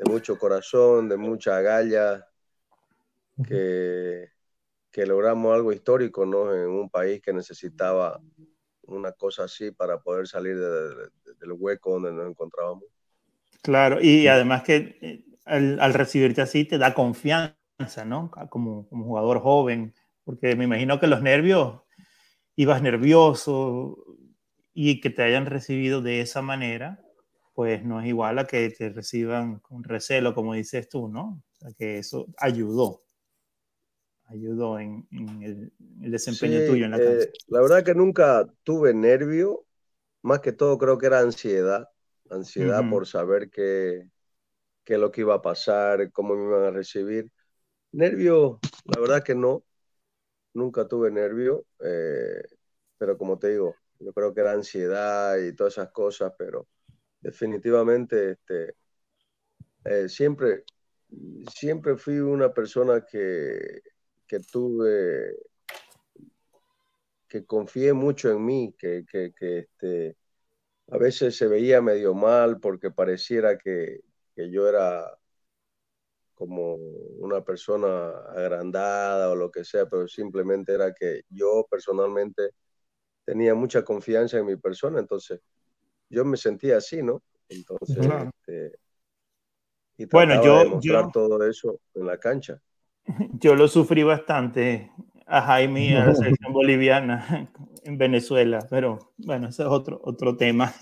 mucho 0.09 0.37
corazón, 0.37 1.09
de 1.09 1.17
mucha 1.17 1.59
galla, 1.61 2.25
que, 3.47 4.29
que 4.91 5.05
logramos 5.05 5.53
algo 5.53 5.73
histórico, 5.73 6.25
¿no? 6.25 6.53
En 6.53 6.69
un 6.69 6.89
país 6.89 7.21
que 7.21 7.33
necesitaba 7.33 8.21
una 8.87 9.11
cosa 9.11 9.43
así 9.43 9.71
para 9.71 9.99
poder 9.99 10.27
salir 10.27 10.57
del 10.57 11.51
hueco 11.51 11.93
donde 11.93 12.13
nos 12.13 12.29
encontrábamos. 12.29 12.85
Claro, 13.61 13.99
y 14.01 14.27
además 14.27 14.63
que 14.63 14.97
eh, 15.01 15.25
al, 15.45 15.93
recibirte 15.93 16.41
así 16.41 16.65
te 16.65 16.77
da 16.77 16.93
confianza, 16.93 18.05
¿no? 18.05 18.31
Como, 18.49 18.87
como, 18.87 19.05
jugador 19.05 19.39
joven, 19.41 19.93
porque 20.25 20.55
me 20.55 20.65
imagino 20.65 20.99
que 20.99 21.07
los 21.07 21.21
nervios, 21.21 21.81
ibas 22.57 22.81
nervioso 22.81 23.97
y 24.73 24.99
que 24.99 25.09
te 25.09 25.23
hayan 25.23 25.45
recibido 25.45 26.01
de 26.01 26.21
esa 26.21 26.41
manera, 26.41 26.99
pues 27.53 27.85
no 27.85 28.01
es 28.01 28.07
igual 28.07 28.39
a 28.39 28.47
que 28.47 28.69
te 28.69 28.89
reciban 28.89 29.59
con 29.59 29.83
recelo, 29.83 30.35
como 30.35 30.53
dices 30.53 30.89
tú, 30.89 31.07
¿no? 31.07 31.41
O 31.53 31.59
sea, 31.59 31.71
que 31.77 31.99
eso 31.99 32.27
ayudó 32.37 33.05
ayudó 34.27 34.79
en, 34.79 35.07
el, 35.11 35.71
desempeño 36.11 36.65
tuyo 36.67 36.85
en 36.85 36.91
la 36.91 36.97
cancha? 36.97 37.23
Eh, 37.23 37.31
la 37.47 37.61
verdad 37.61 37.83
que 37.83 37.95
nunca 37.95 38.45
tuve 38.63 38.93
nervio, 38.93 39.65
más 40.21 40.39
que 40.39 40.51
todo 40.51 40.77
creo 40.77 40.97
que 40.97 41.07
era 41.07 41.19
ansiedad, 41.19 41.89
ansiedad 42.29 42.89
por 42.89 43.07
saber 43.07 43.49
qué, 43.49 44.09
qué 44.83 44.95
es 44.95 44.99
lo 44.99 45.11
que 45.11 45.21
iba 45.21 45.35
a 45.35 45.41
pasar, 45.41 46.11
cómo 46.11 46.35
me 46.35 46.45
iban 46.45 46.63
a 46.63 46.71
recibir. 46.71 47.31
Nervio, 47.91 48.59
la 48.85 48.99
verdad 48.99 49.23
que 49.23 49.35
no, 49.35 49.63
nunca 50.55 50.87
tuve 50.87 51.11
nervio, 51.11 51.65
eh, 51.79 52.41
pero 52.97 53.17
como 53.17 53.37
te 53.37 53.49
digo, 53.49 53.75
yo 53.99 54.13
creo 54.13 54.33
que 54.33 54.41
era 54.41 54.53
ansiedad 54.53 55.37
y 55.37 55.55
todas 55.55 55.73
esas 55.73 55.91
cosas, 55.91 56.33
pero 56.37 56.67
definitivamente 57.21 58.31
este, 58.31 58.75
eh, 59.85 60.09
siempre, 60.09 60.63
siempre 61.53 61.97
fui 61.97 62.19
una 62.19 62.53
persona 62.53 63.05
que 63.05 63.81
que 64.27 64.39
tuve, 64.39 65.35
que 67.27 67.45
confié 67.45 67.93
mucho 67.93 68.31
en 68.31 68.45
mí, 68.45 68.75
que, 68.77 69.05
que, 69.09 69.33
este, 69.39 70.17
a 70.91 70.97
veces 70.97 71.35
se 71.37 71.47
veía 71.47 71.81
medio 71.81 72.13
mal 72.13 72.59
porque 72.59 72.91
pareciera 72.91 73.57
que, 73.57 74.01
que 74.35 74.51
yo 74.51 74.67
era 74.67 75.17
como 76.35 76.75
una 76.75 77.41
persona 77.41 78.09
agrandada 78.35 79.31
o 79.31 79.35
lo 79.35 79.49
que 79.49 79.63
sea, 79.63 79.87
pero 79.87 80.07
simplemente 80.07 80.73
era 80.73 80.93
que 80.93 81.21
yo 81.29 81.65
personalmente 81.69 82.51
tenía 83.25 83.55
mucha 83.55 83.83
confianza 83.83 84.37
en 84.37 84.45
mi 84.45 84.57
persona, 84.57 84.99
entonces 84.99 85.41
yo 86.09 86.23
me 86.25 86.37
sentía 86.37 86.77
así, 86.77 87.01
¿no? 87.01 87.23
Entonces, 87.49 87.97
este, 87.97 88.77
y 89.97 90.05
bueno, 90.05 90.43
yo, 90.43 90.63
de 90.63 90.77
yo 90.81 91.09
todo 91.11 91.43
eso 91.47 91.79
en 91.93 92.05
la 92.05 92.17
cancha. 92.17 92.61
Yo 93.39 93.53
lo 93.55 93.67
sufrí 93.67 94.01
bastante 94.01 94.91
a 95.27 95.41
Jaime 95.41 95.85
y 95.85 95.93
a 95.93 96.05
la 96.05 96.15
selección 96.15 96.53
boliviana 96.53 97.49
en 97.83 97.97
Venezuela, 97.97 98.65
pero 98.69 99.13
bueno, 99.17 99.49
ese 99.49 99.61
es 99.61 99.69
otro, 99.69 100.01
otro 100.03 100.35
tema. 100.35 100.73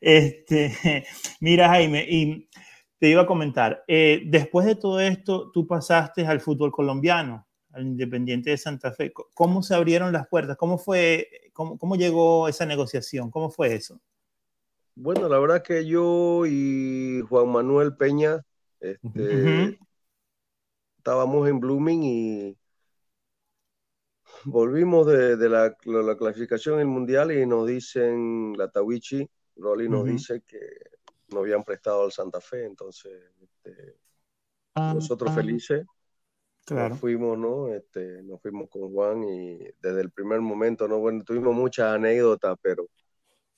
este, 0.00 1.06
mira, 1.40 1.68
Jaime, 1.68 2.04
y 2.08 2.48
te 3.00 3.08
iba 3.08 3.22
a 3.22 3.26
comentar, 3.26 3.82
eh, 3.88 4.24
después 4.26 4.66
de 4.66 4.74
todo 4.74 5.00
esto, 5.00 5.50
tú 5.52 5.66
pasaste 5.66 6.26
al 6.26 6.40
fútbol 6.40 6.70
colombiano, 6.70 7.46
al 7.72 7.86
Independiente 7.86 8.50
de 8.50 8.58
Santa 8.58 8.92
Fe. 8.92 9.10
¿Cómo 9.32 9.62
se 9.62 9.74
abrieron 9.74 10.12
las 10.12 10.28
puertas? 10.28 10.58
¿Cómo 10.58 10.76
fue, 10.76 11.50
cómo, 11.54 11.78
cómo 11.78 11.96
llegó 11.96 12.46
esa 12.46 12.66
negociación? 12.66 13.30
¿Cómo 13.30 13.50
fue 13.50 13.74
eso? 13.74 13.98
Bueno, 14.94 15.30
la 15.30 15.38
verdad 15.38 15.62
que 15.62 15.86
yo 15.86 16.44
y 16.46 17.22
Juan 17.26 17.48
Manuel 17.48 17.96
Peña 17.96 18.42
este, 18.80 19.78
estábamos 20.98 21.48
en 21.48 21.58
Blooming 21.58 22.02
y 22.02 22.58
volvimos 24.44 25.06
de, 25.06 25.48
la, 25.48 25.74
clasificación 26.18 26.74
en 26.74 26.80
el 26.80 26.86
mundial 26.88 27.32
y 27.32 27.46
nos 27.46 27.66
dicen, 27.66 28.52
la 28.58 28.70
Tawichi, 28.70 29.26
Rolly 29.56 29.88
nos 29.88 30.04
dice 30.04 30.42
que 30.46 30.58
nos 31.32 31.42
habían 31.42 31.64
prestado 31.64 32.04
al 32.04 32.12
Santa 32.12 32.40
Fe, 32.40 32.64
entonces 32.64 33.12
este, 33.40 33.96
nosotros 34.74 35.34
felices. 35.34 35.84
Nos 36.70 37.00
fuimos, 37.00 37.36
¿no? 37.36 37.68
Este, 37.74 38.22
nos 38.22 38.40
fuimos 38.40 38.68
con 38.68 38.92
Juan 38.92 39.24
y 39.24 39.58
desde 39.80 40.02
el 40.02 40.10
primer 40.12 40.40
momento, 40.40 40.86
¿no? 40.86 40.98
Bueno, 40.98 41.24
tuvimos 41.24 41.54
muchas 41.54 41.94
anécdotas, 41.94 42.56
pero 42.62 42.86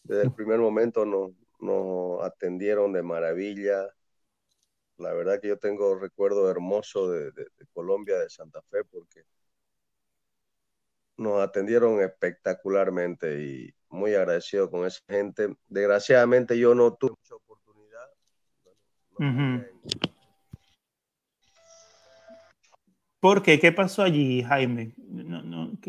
desde 0.03 0.23
el 0.23 0.33
primer 0.33 0.59
momento 0.59 1.05
nos, 1.05 1.33
nos 1.61 2.23
atendieron 2.23 2.93
de 2.93 3.03
maravilla. 3.03 3.87
La 4.97 5.13
verdad 5.13 5.41
que 5.41 5.49
yo 5.49 5.59
tengo 5.59 5.95
recuerdo 5.97 6.51
hermoso 6.51 7.11
de, 7.11 7.33
de, 7.33 7.47
Colombia, 7.73 8.19
de 8.19 8.31
Santa 8.31 8.63
Fe, 8.71 8.85
porque 8.85 9.25
nos 11.17 11.43
atendieron 11.43 12.01
espectacularmente 12.01 13.43
y 13.43 13.75
muy 13.89 14.15
agradecido 14.15 14.71
con 14.71 14.87
esa 14.87 15.01
gente. 15.09 15.55
Desgraciadamente 15.69 16.59
yo 16.59 16.75
no 16.75 16.95
tuve 16.95 17.13
oportunidad. 17.13 17.42
¿Por 23.21 23.43
qué? 23.43 23.61
¿Qué 23.61 23.71
pasó 23.71 24.03
allí, 24.03 24.43
Jaime? 24.43 24.95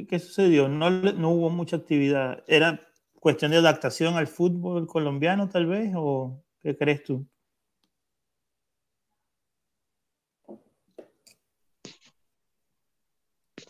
¿qué, 0.08 0.20
sucedió? 0.20 0.68
No, 0.68 0.90
no 0.90 1.30
hubo 1.32 1.50
mucha 1.50 1.78
actividad. 1.78 2.44
¿Era 2.48 2.80
cuestión 3.20 3.52
de 3.52 3.58
adaptación 3.58 4.16
al 4.16 4.28
fútbol 4.28 4.86
colombiano, 4.86 5.50
tal 5.50 5.66
vez? 5.66 5.92
¿O 5.96 6.44
qué 6.62 6.78
crees 6.78 7.04
tú? 7.04 7.26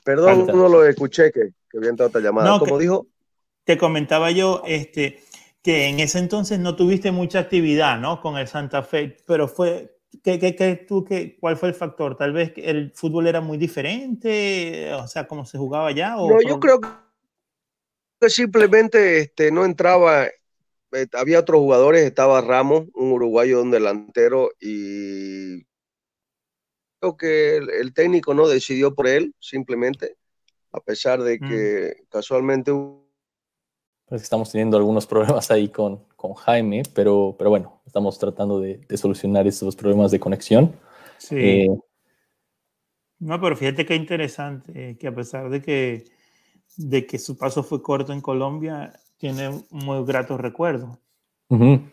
Perdón, 0.04 0.48
no 0.48 0.68
lo 0.68 0.86
escuché, 0.86 1.32
que, 1.32 1.52
que 1.70 1.78
había 1.78 1.92
entrado 1.92 2.10
otra 2.10 2.20
llamada. 2.20 2.60
¿Cómo 2.60 2.78
dijo? 2.78 3.08
Te 3.64 3.78
comentaba 3.78 4.32
yo 4.32 4.62
este, 4.66 5.24
que 5.64 5.88
en 5.88 6.00
ese 6.00 6.20
entonces 6.20 6.60
no 6.60 6.76
tuviste 6.76 7.12
mucha 7.12 7.40
actividad 7.40 8.00
¿no? 8.00 8.22
con 8.22 8.38
el 8.38 8.48
Santa 8.48 8.84
Fe, 8.84 9.18
pero 9.26 9.48
fue 9.48 9.94
¿Qué, 10.22 10.40
qué, 10.40 10.86
tú, 10.88 11.04
qué, 11.04 11.38
¿Cuál 11.40 11.58
fue 11.58 11.70
el 11.70 11.76
factor? 11.76 12.16
¿Tal 12.16 12.34
vez 12.34 12.54
el 12.58 12.92
fútbol 12.94 13.28
era 13.28 13.42
muy 13.42 13.58
diferente? 13.58 14.94
O 14.94 15.08
sea, 15.08 15.28
¿cómo 15.28 15.46
se 15.46 15.58
jugaba 15.58 15.88
allá? 15.88 16.12
no, 16.12 16.40
yo 16.42 16.60
creo 16.60 16.80
que 16.80 18.30
simplemente 18.30 19.20
este, 19.20 19.52
no 19.52 19.66
entraba. 19.66 20.28
Eh, 20.28 21.08
había 21.14 21.40
otros 21.40 21.60
jugadores, 21.60 22.04
estaba 22.04 22.42
Ramos, 22.42 22.86
un 22.94 23.12
uruguayo, 23.12 23.64
un 23.64 23.72
delantero, 23.72 24.52
y 24.60 25.64
creo 27.00 27.18
que 27.18 27.58
el, 27.58 27.94
técnico 27.94 28.36
no 28.36 28.48
decidió 28.48 28.94
por 28.94 29.08
él, 29.08 29.34
simplemente, 29.40 30.18
a 30.72 30.80
pesar 30.80 31.24
de 31.24 31.40
mm. 31.42 31.50
Que 34.18 34.24
casualmente 34.24 34.24
estamos 34.24 34.52
teniendo 34.52 34.78
algunos 34.78 35.06
problemas 35.08 35.52
ahí 35.52 35.70
con, 35.70 36.04
con 36.16 36.34
Jaime, 36.34 36.84
pero, 36.94 37.36
pero 37.38 37.50
bueno, 37.50 37.82
estamos 37.86 38.18
tratando 38.20 38.60
de, 38.60 38.86
solucionar 38.96 39.48
esos 39.48 39.76
problemas 39.76 40.12
de 40.12 40.20
conexión. 40.20 40.74
Sí. 41.18 41.36
Eh, 41.38 41.68
no, 43.20 43.40
pero 43.40 43.56
fíjate 43.56 43.86
qué 43.86 43.96
interesante, 43.96 44.92
eh, 44.92 44.98
que 44.98 45.08
a 45.08 45.16
pesar 45.16 45.50
de 45.50 45.62
que, 45.62 46.06
de 46.76 47.06
que 47.06 47.18
su 47.18 47.38
paso 47.38 47.64
fue 47.64 47.82
corto 47.82 48.12
en 48.12 48.22
Colombia, 48.22 48.94
tiene 49.18 49.64
muy 49.70 50.04
gratos 50.06 50.40
recuerdos. 50.40 50.98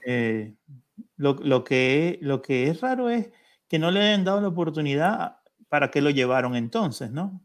Eh, 0.07 0.55
lo, 1.17 1.35
lo, 1.35 1.65
que, 1.65 2.19
lo 2.23 2.41
que 2.41 2.69
es 2.69 2.81
raro 2.81 3.11
es 3.11 3.31
que 3.69 3.79
no 3.79 3.91
le 3.91 4.01
hayan 4.01 4.25
dado 4.25 4.41
la 4.41 4.49
oportunidad 4.49 5.37
para 5.69 5.91
que 5.91 6.01
lo 6.01 6.11
llevaron 6.11 6.57
entonces, 6.57 7.11
¿no? 7.11 7.41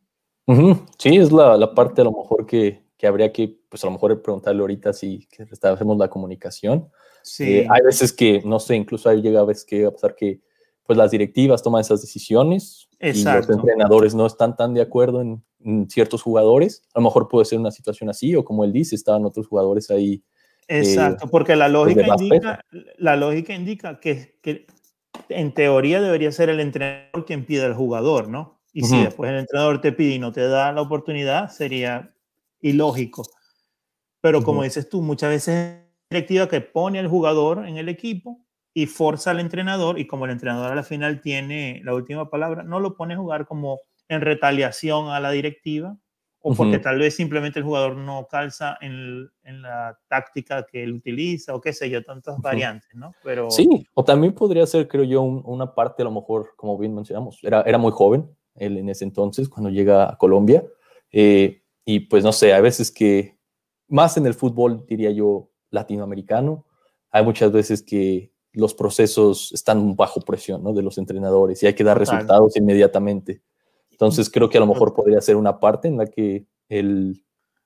Sí, 0.97 1.17
es 1.17 1.31
la, 1.31 1.57
la, 1.57 1.73
parte 1.73 2.01
a 2.01 2.05
lo 2.05 2.11
mejor 2.11 2.45
que, 2.45 2.83
que 2.97 3.07
habría 3.07 3.31
que, 3.33 3.59
pues 3.75 3.83
a 3.83 3.87
lo 3.87 3.91
mejor 3.91 4.21
preguntarle 4.21 4.61
ahorita 4.61 4.93
si 4.93 5.27
restablecemos 5.37 5.97
la 5.97 6.07
comunicación. 6.07 6.87
Sí. 7.21 7.57
Eh, 7.57 7.67
hay 7.69 7.81
veces 7.83 8.13
que, 8.13 8.41
no 8.45 8.57
sé, 8.57 8.77
incluso 8.77 9.09
ahí 9.09 9.21
llega 9.21 9.41
a 9.41 9.43
veces 9.43 9.65
que 9.65 9.85
a 9.85 9.91
pasar 9.91 10.15
que 10.15 10.39
pues 10.85 10.97
las 10.97 11.11
directivas 11.11 11.61
toman 11.61 11.81
esas 11.81 11.99
decisiones 11.99 12.87
Exacto. 12.99 13.51
y 13.51 13.55
los 13.57 13.59
entrenadores 13.59 14.15
no 14.15 14.27
están 14.27 14.55
tan 14.55 14.73
de 14.73 14.81
acuerdo 14.81 15.21
en, 15.21 15.43
ciertos 15.89 16.21
jugadores. 16.21 16.83
A 16.93 16.99
lo 16.99 17.03
mejor 17.03 17.27
puede 17.27 17.43
ser 17.43 17.59
una 17.59 17.71
situación 17.71 18.09
así 18.09 18.33
o 18.33 18.45
como 18.45 18.63
él 18.63 18.71
dice, 18.71 18.95
estaban 18.95 19.25
otros 19.25 19.47
jugadores 19.47 19.91
ahí. 19.91 20.23
Eh, 20.69 20.77
Exacto, 20.77 21.27
porque 21.27 21.57
la 21.57 21.65
pues, 21.65 21.73
lógica, 21.73 22.15
indica, 22.17 22.65
la 22.97 23.15
lógica 23.17 23.53
indica 23.53 23.99
que, 23.99 24.37
que 24.41 24.67
en 25.27 25.53
teoría 25.53 25.99
debería 25.99 26.31
ser 26.31 26.47
el 26.47 26.61
entrenador 26.61 27.25
quien 27.25 27.45
pide 27.45 27.65
al 27.65 27.73
jugador, 27.73 28.29
¿no? 28.29 28.61
Y 28.71 28.83
si 28.83 29.03
después 29.03 29.31
el 29.31 29.39
entrenador 29.39 29.81
te 29.81 29.91
pide 29.91 30.15
y 30.15 30.19
no 30.19 30.31
te 30.31 30.47
da 30.47 30.71
la 30.71 30.81
oportunidad, 30.81 31.49
sería 31.49 32.13
ilógico. 32.61 33.23
Pero 34.25 34.41
como 34.41 34.63
dices 34.63 34.89
tú, 34.89 35.03
muchas 35.03 35.29
veces 35.29 35.55
es 35.55 36.09
directiva 36.09 36.49
que 36.49 36.59
pone 36.59 36.97
al 36.97 37.07
jugador 37.07 37.67
en 37.67 37.77
el 37.77 37.89
equipo 37.89 38.39
y 38.73 38.87
forza 38.87 39.29
al 39.29 39.39
entrenador 39.39 39.99
y 39.99 40.07
como 40.07 40.25
el 40.25 40.31
entrenador 40.31 40.71
a 40.71 40.75
la 40.75 40.81
final 40.81 41.21
tiene 41.21 41.79
la 41.83 41.93
última 41.93 42.27
palabra, 42.27 42.63
no 42.63 42.79
lo 42.79 42.95
pone 42.95 43.13
a 43.13 43.17
jugar 43.17 43.45
como 43.45 43.81
en 44.09 44.21
retaliación 44.21 45.09
a 45.09 45.19
la 45.19 45.29
directiva 45.29 45.95
o 46.39 46.55
porque 46.55 46.79
tal 46.79 46.97
vez 46.97 47.15
simplemente 47.15 47.59
el 47.59 47.65
jugador 47.65 47.97
no 47.97 48.27
calza 48.27 48.79
en, 48.81 49.29
en, 49.43 49.61
la 49.61 49.95
táctica 50.07 50.65
que 50.65 50.83
él 50.83 50.93
utiliza 50.93 51.53
o 51.53 51.61
qué 51.61 51.71
sé 51.71 51.91
yo, 51.91 52.03
tantas 52.03 52.39
variantes, 52.39 52.95
¿no? 52.95 53.11
Pero... 53.23 53.51
Sí, 53.51 53.87
o 53.93 54.03
también 54.03 54.33
podría 54.33 54.65
ser, 54.65 54.87
creo 54.87 55.03
yo, 55.03 55.21
una 55.21 55.75
parte 55.75 56.01
a 56.01 56.05
lo 56.05 56.11
mejor, 56.11 56.53
como 56.55 56.79
bien 56.79 56.95
mencionamos, 56.95 57.37
era, 57.43 57.61
era 57.61 57.77
muy 57.77 57.91
joven 57.91 58.27
él 58.55 58.79
en 58.79 58.89
ese 58.89 59.03
entonces 59.03 59.47
cuando 59.47 59.69
llega 59.69 60.11
a 60.11 60.17
Colombia. 60.17 60.63
Eh, 61.11 61.61
y 61.85 61.99
pues 62.01 62.23
no 62.23 62.31
sé, 62.31 62.51
a 62.53 62.61
veces 62.61 62.91
que, 62.91 63.34
más 63.87 64.17
en 64.17 64.25
el 64.25 64.33
fútbol, 64.33 64.85
diría 64.87 65.11
yo, 65.11 65.49
latinoamericano, 65.69 66.65
hay 67.11 67.23
muchas 67.23 67.51
veces 67.51 67.83
que 67.83 68.31
los 68.53 68.73
procesos 68.73 69.51
están 69.51 69.95
bajo 69.95 70.21
presión 70.21 70.63
¿no? 70.63 70.73
de 70.73 70.81
los 70.81 70.97
entrenadores 70.97 71.61
y 71.61 71.67
hay 71.67 71.73
que 71.73 71.83
dar 71.83 71.99
resultados 71.99 72.55
inmediatamente. 72.55 73.41
Entonces 73.91 74.29
creo 74.29 74.49
que 74.49 74.57
a 74.57 74.61
lo 74.61 74.67
mejor 74.67 74.93
podría 74.93 75.21
ser 75.21 75.35
una 75.35 75.59
parte 75.59 75.87
en 75.87 75.97
la 75.97 76.07
que 76.07 76.45
el, 76.69 77.23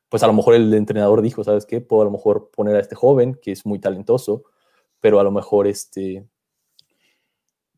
pues 0.09 0.23
a 0.23 0.27
lo 0.27 0.33
mejor 0.33 0.55
el 0.55 0.73
entrenador 0.73 1.21
dijo, 1.21 1.43
¿sabes 1.43 1.65
qué? 1.65 1.81
Puedo 1.81 2.01
a 2.01 2.05
lo 2.05 2.11
mejor 2.11 2.49
poner 2.51 2.75
a 2.75 2.79
este 2.79 2.95
joven 2.95 3.39
que 3.41 3.51
es 3.51 3.65
muy 3.65 3.79
talentoso, 3.79 4.43
pero 4.99 5.19
a 5.19 5.23
lo 5.23 5.31
mejor 5.31 5.67
este, 5.67 6.27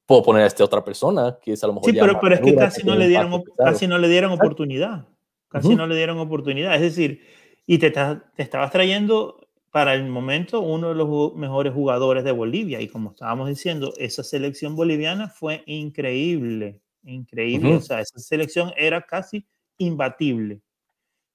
puedo 0.06 0.24
poner 0.24 0.44
a 0.44 0.48
esta 0.48 0.64
otra 0.64 0.84
persona 0.84 1.38
que 1.42 1.54
es 1.54 1.64
a 1.64 1.68
lo 1.68 1.74
mejor... 1.74 1.92
Sí, 1.92 1.98
pero, 2.00 2.20
pero 2.20 2.36
es 2.36 2.42
que 2.42 2.56
casi 2.56 2.84
no, 2.86 2.96
le 2.96 3.08
dieron, 3.08 3.44
casi 3.58 3.88
no 3.88 3.98
le 3.98 4.08
dieron 4.08 4.32
oportunidad 4.32 5.06
casi 5.52 5.76
no 5.76 5.86
le 5.86 5.96
dieron 5.96 6.18
oportunidad. 6.18 6.76
Es 6.76 6.82
decir, 6.82 7.22
y 7.66 7.78
te, 7.78 7.92
te, 7.92 8.20
estabas 8.38 8.72
trayendo 8.72 9.48
para 9.72 9.94
el 9.94 10.08
momento 10.08 10.60
uno 10.60 10.90
de 10.90 10.96
los 10.96 11.34
mejores 11.36 11.74
jugadores 11.74 12.24
de 12.24 12.32
Bolivia. 12.32 12.82
Y 12.82 12.88
como 12.88 13.12
estábamos 13.12 13.48
diciendo, 13.48 13.94
esa 13.98 14.24
selección 14.24 14.76
boliviana 14.76 15.30
fue 15.30 15.64
increíble, 15.66 16.82
increíble. 17.04 17.76
O 17.76 17.82
sea, 17.82 18.02
esa 18.02 18.20
selección 18.20 18.74
era 18.76 19.02
casi 19.02 19.46
imbatible. 19.78 20.62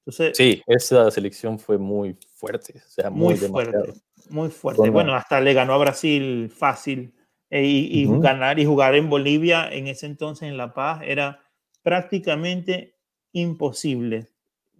Entonces, 0.01 0.37
sí, 0.37 0.63
esa 0.67 1.11
selección 1.11 1.59
fue 1.59 1.79
muy 1.79 2.17
fuerte, 2.35 2.75
o 2.77 2.89
sea, 2.89 3.11
muy, 3.11 3.35
fuerte, 3.35 3.93
muy 4.29 4.51
fuerte. 4.51 4.89
Bueno, 4.91 5.15
hasta 5.15 5.41
le 5.41 5.53
ganó 5.53 5.73
a 5.73 5.79
Brasil 5.79 6.49
fácil 6.49 7.13
eh, 7.51 7.65
y, 7.65 8.03
y 8.03 8.21
ganar 8.21 8.61
y 8.61 8.67
jugar 8.67 8.95
en 8.95 9.11
Bolivia 9.11 9.69
en 9.69 9.89
ese 9.89 10.07
entonces 10.07 10.49
en 10.49 10.57
La 10.57 10.75
Paz 10.75 11.01
era 11.05 11.41
prácticamente 11.83 12.95
imposible. 13.33 14.31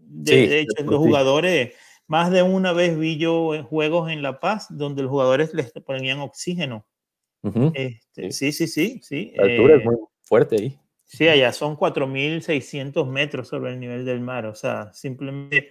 De, 0.09 0.61
hecho, 0.61 0.85
los 0.85 0.99
jugadores, 0.99 1.75
más 2.07 2.31
de 2.31 2.43
una 2.43 2.73
vez 2.73 2.99
vi 2.99 3.17
yo 3.19 3.65
juegos 3.65 4.11
en 4.11 4.23
La 4.23 4.41
Paz 4.41 4.67
donde 4.71 5.03
los 5.03 5.11
jugadores 5.11 5.53
les 5.55 5.73
ponían 5.73 6.21
oxígeno. 6.21 6.87
Este, 7.75 8.33
sí. 8.33 8.53
sí, 8.53 8.67
sí, 8.67 9.01
sí, 9.03 9.33
La 9.37 9.45
altura 9.45 9.77
es 9.77 9.83
eh, 9.83 9.85
muy 9.85 9.97
fuerte 10.23 10.57
ahí. 10.57 10.79
Sí, 11.05 11.29
allá 11.29 11.53
son 11.53 11.77
4.600 11.77 13.07
metros 13.07 13.49
sobre 13.49 13.73
el 13.73 13.79
nivel 13.79 14.05
del 14.05 14.21
mar. 14.21 14.47
O 14.47 14.55
sea, 14.57 14.93
simplemente, 14.93 15.71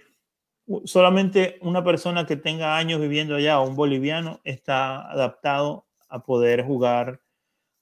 solamente 0.84 1.58
una 1.60 1.84
persona 1.84 2.24
que 2.24 2.36
tenga 2.36 2.78
años 2.78 3.00
viviendo 3.00 3.34
allá, 3.34 3.60
o 3.60 3.68
un 3.68 3.76
boliviano, 3.76 4.40
está 4.44 5.10
adaptado 5.10 5.86
a 6.08 6.22
poder 6.24 6.64
jugar 6.64 7.20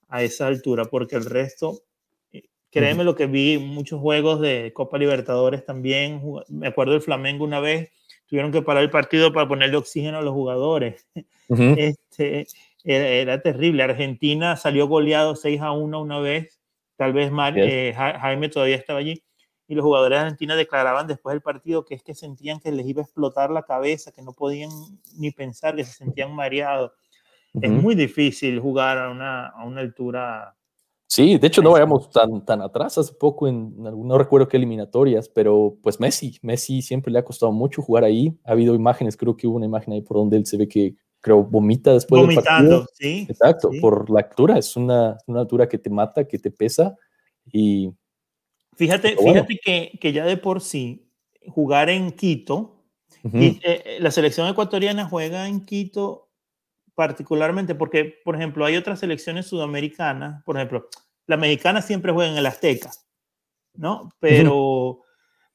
a 0.08 0.22
esa 0.22 0.48
altura, 0.48 0.86
porque 0.86 1.14
el 1.14 1.24
resto 1.24 1.84
Créeme 2.74 3.04
lo 3.04 3.14
que 3.14 3.26
vi, 3.26 3.56
muchos 3.58 4.00
juegos 4.00 4.40
de 4.40 4.72
Copa 4.74 4.98
Libertadores 4.98 5.64
también. 5.64 6.20
Me 6.48 6.66
acuerdo 6.66 6.94
del 6.94 7.02
Flamengo 7.02 7.44
una 7.44 7.60
vez, 7.60 7.92
tuvieron 8.26 8.50
que 8.50 8.62
parar 8.62 8.82
el 8.82 8.90
partido 8.90 9.32
para 9.32 9.46
ponerle 9.46 9.76
oxígeno 9.76 10.18
a 10.18 10.22
los 10.22 10.32
jugadores. 10.34 11.06
este, 11.78 12.48
era, 12.82 13.40
terrible. 13.40 13.84
Argentina 13.84 14.56
salió 14.56 14.88
goleado 14.88 15.36
6 15.36 15.60
a 15.60 15.70
1 15.70 16.00
una 16.00 16.18
vez. 16.18 16.60
Tal 16.96 17.12
vez 17.12 17.30
eh, 17.54 17.94
Jaime 17.96 18.48
todavía 18.48 18.74
estaba 18.74 18.98
allí. 18.98 19.22
Y 19.68 19.76
los 19.76 19.84
jugadores 19.84 20.18
de 20.18 20.22
Argentina 20.22 20.56
declaraban 20.56 21.06
después 21.06 21.32
del 21.32 21.42
partido 21.42 21.84
que 21.84 21.94
es 21.94 22.02
que 22.02 22.16
sentían 22.16 22.58
que 22.58 22.72
les 22.72 22.88
iba 22.88 23.02
a 23.02 23.04
explotar 23.04 23.52
la 23.52 23.62
cabeza, 23.62 24.10
que 24.10 24.22
no 24.22 24.32
podían 24.32 24.70
ni 25.16 25.30
pensar, 25.30 25.76
que 25.76 25.84
se 25.84 25.92
sentían 25.92 26.34
mareados. 26.34 26.90
Es 27.60 27.70
muy 27.70 27.94
difícil 27.94 28.58
jugar 28.58 28.98
a 28.98 29.10
una, 29.10 29.46
a 29.46 29.64
una 29.64 29.80
altura 29.80 30.56
Sí, 31.06 31.38
de 31.38 31.46
hecho 31.46 31.62
no 31.62 31.72
vayamos 31.72 32.10
tan, 32.10 32.44
tan 32.44 32.62
atrás, 32.62 32.98
hace 32.98 33.12
poco 33.12 33.46
en, 33.46 33.74
no 33.76 34.18
recuerdo 34.18 34.48
qué 34.48 34.56
eliminatorias, 34.56 35.28
pero 35.28 35.76
pues 35.82 36.00
Messi, 36.00 36.38
Messi 36.42 36.82
siempre 36.82 37.12
le 37.12 37.18
ha 37.18 37.24
costado 37.24 37.52
mucho 37.52 37.82
jugar 37.82 38.04
ahí, 38.04 38.36
ha 38.44 38.52
habido 38.52 38.74
imágenes, 38.74 39.16
creo 39.16 39.36
que 39.36 39.46
hubo 39.46 39.56
una 39.56 39.66
imagen 39.66 39.92
ahí 39.92 40.02
por 40.02 40.16
donde 40.16 40.38
él 40.38 40.46
se 40.46 40.56
ve 40.56 40.66
que 40.66 40.96
creo 41.20 41.44
vomita 41.44 41.92
después 41.92 42.20
Vomitando, 42.20 42.70
del 42.70 42.80
partido. 42.80 42.86
sí. 42.94 43.26
Exacto, 43.28 43.70
por 43.80 44.10
la 44.10 44.20
altura, 44.20 44.58
es 44.58 44.76
una, 44.76 45.16
una, 45.26 45.40
altura 45.40 45.68
que 45.68 45.78
te 45.78 45.90
mata, 45.90 46.26
que 46.26 46.38
te 46.38 46.50
pesa 46.50 46.96
y 47.52 47.92
Fíjate, 48.76 49.16
fíjate 49.16 49.58
que, 49.62 49.98
que, 50.00 50.12
ya 50.12 50.24
de 50.24 50.36
por 50.36 50.60
sí, 50.60 51.08
jugar 51.46 51.90
en 51.90 52.10
Quito, 52.10 52.82
y, 53.32 53.60
eh, 53.62 53.98
la 54.00 54.10
selección 54.10 54.48
ecuatoriana 54.48 55.06
juega 55.06 55.48
en 55.48 55.64
Quito 55.64 56.28
particularmente 56.94 57.74
porque, 57.74 58.20
por 58.24 58.36
ejemplo, 58.36 58.64
hay 58.64 58.76
otras 58.76 59.00
selecciones 59.00 59.46
sudamericanas, 59.46 60.42
por 60.44 60.56
ejemplo, 60.56 60.88
la 61.26 61.36
mexicana 61.36 61.82
siempre 61.82 62.12
juega 62.12 62.30
en 62.30 62.38
el 62.38 62.46
Azteca, 62.46 62.90
¿no? 63.74 64.10
Pero, 64.20 65.00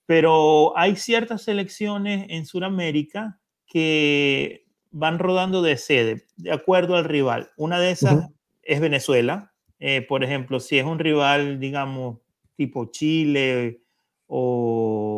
pero 0.05 0.77
hay 0.77 0.95
ciertas 0.95 1.43
selecciones 1.43 2.25
en 2.29 2.45
Sudamérica 2.45 3.39
que 3.67 4.65
van 4.91 5.19
rodando 5.19 5.61
de 5.61 5.77
sede, 5.77 6.25
de 6.37 6.51
acuerdo 6.51 6.95
al 6.95 7.05
rival. 7.05 7.51
Una 7.57 7.79
de 7.79 7.91
esas 7.91 8.29
es 8.63 8.79
Venezuela. 8.79 9.53
Eh, 9.79 10.01
por 10.01 10.23
ejemplo, 10.23 10.59
si 10.59 10.77
es 10.77 10.85
un 10.85 10.99
rival, 10.99 11.59
digamos, 11.59 12.17
tipo 12.55 12.85
Chile 12.91 13.81
o 14.27 15.08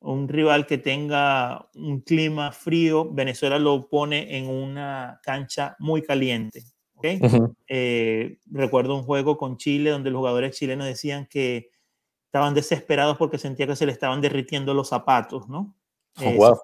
un 0.00 0.28
rival 0.28 0.66
que 0.66 0.78
tenga 0.78 1.68
un 1.74 2.00
clima 2.00 2.52
frío, 2.52 3.10
Venezuela 3.12 3.58
lo 3.58 3.88
pone 3.88 4.36
en 4.36 4.48
una 4.48 5.20
cancha 5.22 5.76
muy 5.78 6.02
caliente. 6.02 6.64
¿okay? 6.94 7.20
Eh, 7.66 8.38
recuerdo 8.46 8.96
un 8.96 9.02
juego 9.02 9.36
con 9.36 9.56
Chile 9.56 9.90
donde 9.90 10.10
los 10.10 10.18
jugadores 10.18 10.56
chilenos 10.56 10.86
decían 10.86 11.26
que 11.26 11.70
estaban 12.26 12.54
desesperados 12.54 13.16
porque 13.16 13.38
sentía 13.38 13.66
que 13.66 13.76
se 13.76 13.86
le 13.86 13.92
estaban 13.92 14.20
derritiendo 14.20 14.74
los 14.74 14.88
zapatos, 14.88 15.48
¿no? 15.48 15.74
Oh, 16.20 16.58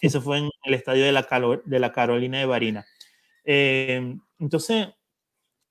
eso, 0.00 0.20
fue 0.20 0.38
en 0.38 0.50
el 0.64 0.74
estadio 0.74 1.04
de 1.04 1.12
la, 1.12 1.26
de 1.64 1.78
la 1.78 1.92
Carolina 1.92 2.38
de 2.38 2.46
Barina. 2.46 2.84
Eh, 3.44 4.16
entonces, 4.38 4.88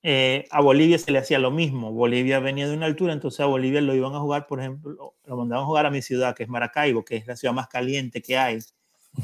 eh, 0.07 0.45
a 0.51 0.61
Bolivia 0.61 0.99
se 0.99 1.11
le 1.11 1.17
hacía 1.17 1.39
lo 1.39 1.49
mismo. 1.49 1.91
Bolivia 1.91 2.39
venía 2.39 2.67
de 2.67 2.75
una 2.75 2.85
altura, 2.85 3.11
entonces 3.11 3.39
a 3.39 3.47
Bolivia 3.47 3.81
lo 3.81 3.95
iban 3.95 4.13
a 4.13 4.19
jugar, 4.19 4.45
por 4.45 4.59
ejemplo, 4.59 5.15
lo 5.25 5.35
mandaban 5.35 5.63
a 5.63 5.65
jugar 5.65 5.87
a 5.87 5.89
mi 5.89 6.03
ciudad, 6.03 6.35
que 6.35 6.43
es 6.43 6.49
Maracaibo, 6.49 7.03
que 7.03 7.15
es 7.15 7.25
la 7.25 7.35
ciudad 7.35 7.55
más 7.55 7.67
caliente 7.69 8.21
que 8.21 8.37
hay. 8.37 8.59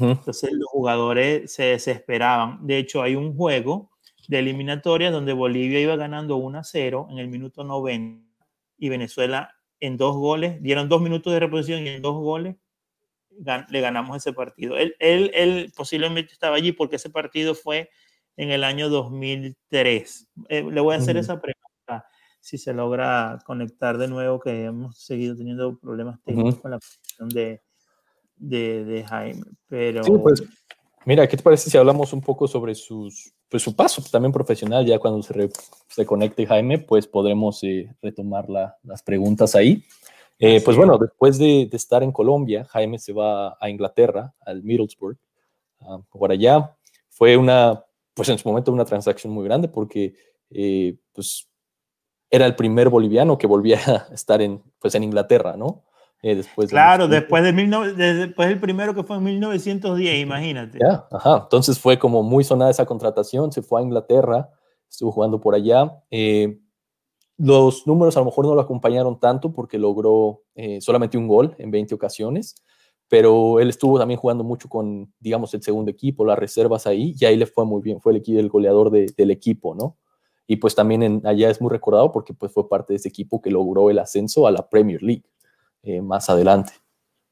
Entonces 0.00 0.50
los 0.52 0.66
jugadores 0.66 1.54
se 1.54 1.66
desesperaban. 1.66 2.66
De 2.66 2.78
hecho, 2.78 3.00
hay 3.00 3.14
un 3.14 3.36
juego 3.36 3.92
de 4.26 4.40
eliminatoria 4.40 5.12
donde 5.12 5.32
Bolivia 5.32 5.78
iba 5.78 5.94
ganando 5.94 6.34
1 6.34 6.58
a 6.58 6.64
0 6.64 7.06
en 7.12 7.18
el 7.18 7.28
minuto 7.28 7.62
90 7.62 8.26
y 8.78 8.88
Venezuela 8.88 9.54
en 9.78 9.96
dos 9.96 10.16
goles, 10.16 10.60
dieron 10.64 10.88
dos 10.88 11.00
minutos 11.00 11.32
de 11.32 11.38
reposición 11.38 11.86
y 11.86 11.90
en 11.90 12.02
dos 12.02 12.16
goles 12.16 12.56
le 13.68 13.80
ganamos 13.80 14.16
ese 14.16 14.32
partido. 14.32 14.76
Él, 14.76 14.96
él, 14.98 15.30
él 15.32 15.72
posiblemente 15.76 16.32
estaba 16.32 16.56
allí 16.56 16.72
porque 16.72 16.96
ese 16.96 17.08
partido 17.08 17.54
fue 17.54 17.88
en 18.36 18.50
el 18.50 18.64
año 18.64 18.88
2003. 18.88 20.28
Eh, 20.48 20.64
le 20.70 20.80
voy 20.80 20.94
a 20.94 20.98
hacer 20.98 21.16
esa 21.16 21.40
pregunta 21.40 22.06
si 22.40 22.58
se 22.58 22.72
logra 22.72 23.38
conectar 23.46 23.98
de 23.98 24.08
nuevo, 24.08 24.40
que 24.40 24.64
hemos 24.64 24.98
seguido 24.98 25.36
teniendo 25.36 25.78
problemas 25.78 26.18
técnicos 26.24 26.56
con 26.56 26.72
la 26.72 26.78
posición 26.78 27.28
de, 27.28 27.62
de, 28.36 29.04
Jaime. 29.08 29.44
Pero... 29.68 30.02
Sí, 30.02 30.12
pues, 30.20 30.42
mira, 31.06 31.28
¿qué 31.28 31.36
te 31.36 31.42
parece 31.42 31.70
si 31.70 31.78
hablamos 31.78 32.12
un 32.12 32.20
poco 32.20 32.48
sobre 32.48 32.74
sus, 32.74 33.32
pues, 33.48 33.62
su 33.62 33.76
paso 33.76 34.02
también 34.10 34.32
profesional? 34.32 34.84
Ya 34.84 34.98
cuando 34.98 35.22
se, 35.22 35.50
se 35.88 36.04
conecte 36.04 36.46
Jaime, 36.46 36.78
pues 36.78 37.06
podremos 37.06 37.62
eh, 37.62 37.94
retomar 38.02 38.48
la, 38.48 38.76
las 38.82 39.02
preguntas 39.02 39.54
ahí. 39.54 39.84
Eh, 40.40 40.60
pues 40.64 40.76
bueno, 40.76 40.98
después 40.98 41.38
de, 41.38 41.68
de, 41.70 41.76
estar 41.76 42.02
en 42.02 42.10
Colombia, 42.10 42.64
Jaime 42.64 42.98
se 42.98 43.12
va 43.12 43.56
a 43.60 43.70
Inglaterra, 43.70 44.34
al 44.44 44.64
Middlesbrough, 44.64 45.16
por 46.10 46.32
allá. 46.32 46.76
Fue 47.08 47.36
una 47.36 47.84
pues 48.14 48.28
en 48.28 48.38
su 48.38 48.48
momento 48.48 48.72
una 48.72 48.84
transacción 48.84 49.32
muy 49.32 49.44
grande 49.44 49.68
porque 49.68 50.14
eh, 50.50 50.96
pues 51.12 51.48
era 52.30 52.46
el 52.46 52.56
primer 52.56 52.88
boliviano 52.88 53.38
que 53.38 53.46
volvía 53.46 53.78
a 54.10 54.14
estar 54.14 54.40
en, 54.42 54.62
pues 54.78 54.94
en 54.94 55.04
Inglaterra, 55.04 55.56
¿no? 55.56 55.84
Eh, 56.24 56.36
después 56.36 56.70
claro, 56.70 57.08
después, 57.08 57.42
de 57.42 57.52
mil 57.52 57.68
después 57.96 58.48
del 58.48 58.60
primero 58.60 58.94
que 58.94 59.02
fue 59.02 59.16
en 59.16 59.24
1910, 59.24 60.22
imagínate. 60.22 60.78
Ya, 60.80 61.04
ajá. 61.10 61.40
Entonces 61.42 61.80
fue 61.80 61.98
como 61.98 62.22
muy 62.22 62.44
sonada 62.44 62.70
esa 62.70 62.86
contratación, 62.86 63.50
se 63.50 63.60
fue 63.60 63.80
a 63.80 63.82
Inglaterra, 63.82 64.48
estuvo 64.88 65.10
jugando 65.10 65.40
por 65.40 65.56
allá. 65.56 66.00
Eh, 66.12 66.60
los 67.38 67.88
números 67.88 68.16
a 68.16 68.20
lo 68.20 68.26
mejor 68.26 68.46
no 68.46 68.54
lo 68.54 68.60
acompañaron 68.60 69.18
tanto 69.18 69.52
porque 69.52 69.78
logró 69.78 70.42
solamente 70.80 71.18
un 71.18 71.26
gol 71.26 71.56
en 71.58 71.72
20 71.72 71.92
ocasiones, 71.94 72.54
pero 73.12 73.60
él 73.60 73.68
estuvo 73.68 73.98
también 73.98 74.18
jugando 74.18 74.42
mucho 74.42 74.70
con, 74.70 75.12
digamos, 75.20 75.52
el 75.52 75.60
segundo 75.60 75.90
equipo, 75.90 76.24
las 76.24 76.38
reservas 76.38 76.86
ahí, 76.86 77.14
y 77.20 77.26
ahí 77.26 77.36
le 77.36 77.44
fue 77.44 77.66
muy 77.66 77.82
bien, 77.82 78.00
fue 78.00 78.14
el, 78.14 78.22
el 78.38 78.48
goleador 78.48 78.90
del 78.90 79.30
equipo, 79.30 79.74
¿no? 79.74 79.98
Y 80.46 80.56
pues 80.56 80.74
también 80.74 81.02
en, 81.02 81.26
allá 81.26 81.50
es 81.50 81.60
muy 81.60 81.70
recordado 81.70 82.10
porque 82.10 82.32
pues 82.32 82.50
fue 82.54 82.66
parte 82.70 82.94
de 82.94 82.96
ese 82.96 83.10
equipo 83.10 83.42
que 83.42 83.50
logró 83.50 83.90
el 83.90 83.98
ascenso 83.98 84.46
a 84.46 84.50
la 84.50 84.66
Premier 84.66 85.02
League 85.02 85.24
eh, 85.82 86.00
más 86.00 86.30
adelante. 86.30 86.72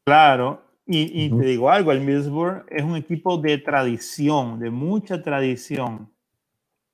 Claro, 0.04 0.60
y, 0.86 1.30
te 1.30 1.46
digo 1.46 1.70
algo, 1.70 1.92
el 1.92 2.02
Middlesbrough 2.02 2.66
es 2.68 2.84
un 2.84 2.96
equipo 2.96 3.38
de 3.38 3.56
tradición, 3.56 4.58
de 4.58 4.68
mucha 4.68 5.22
tradición. 5.22 6.12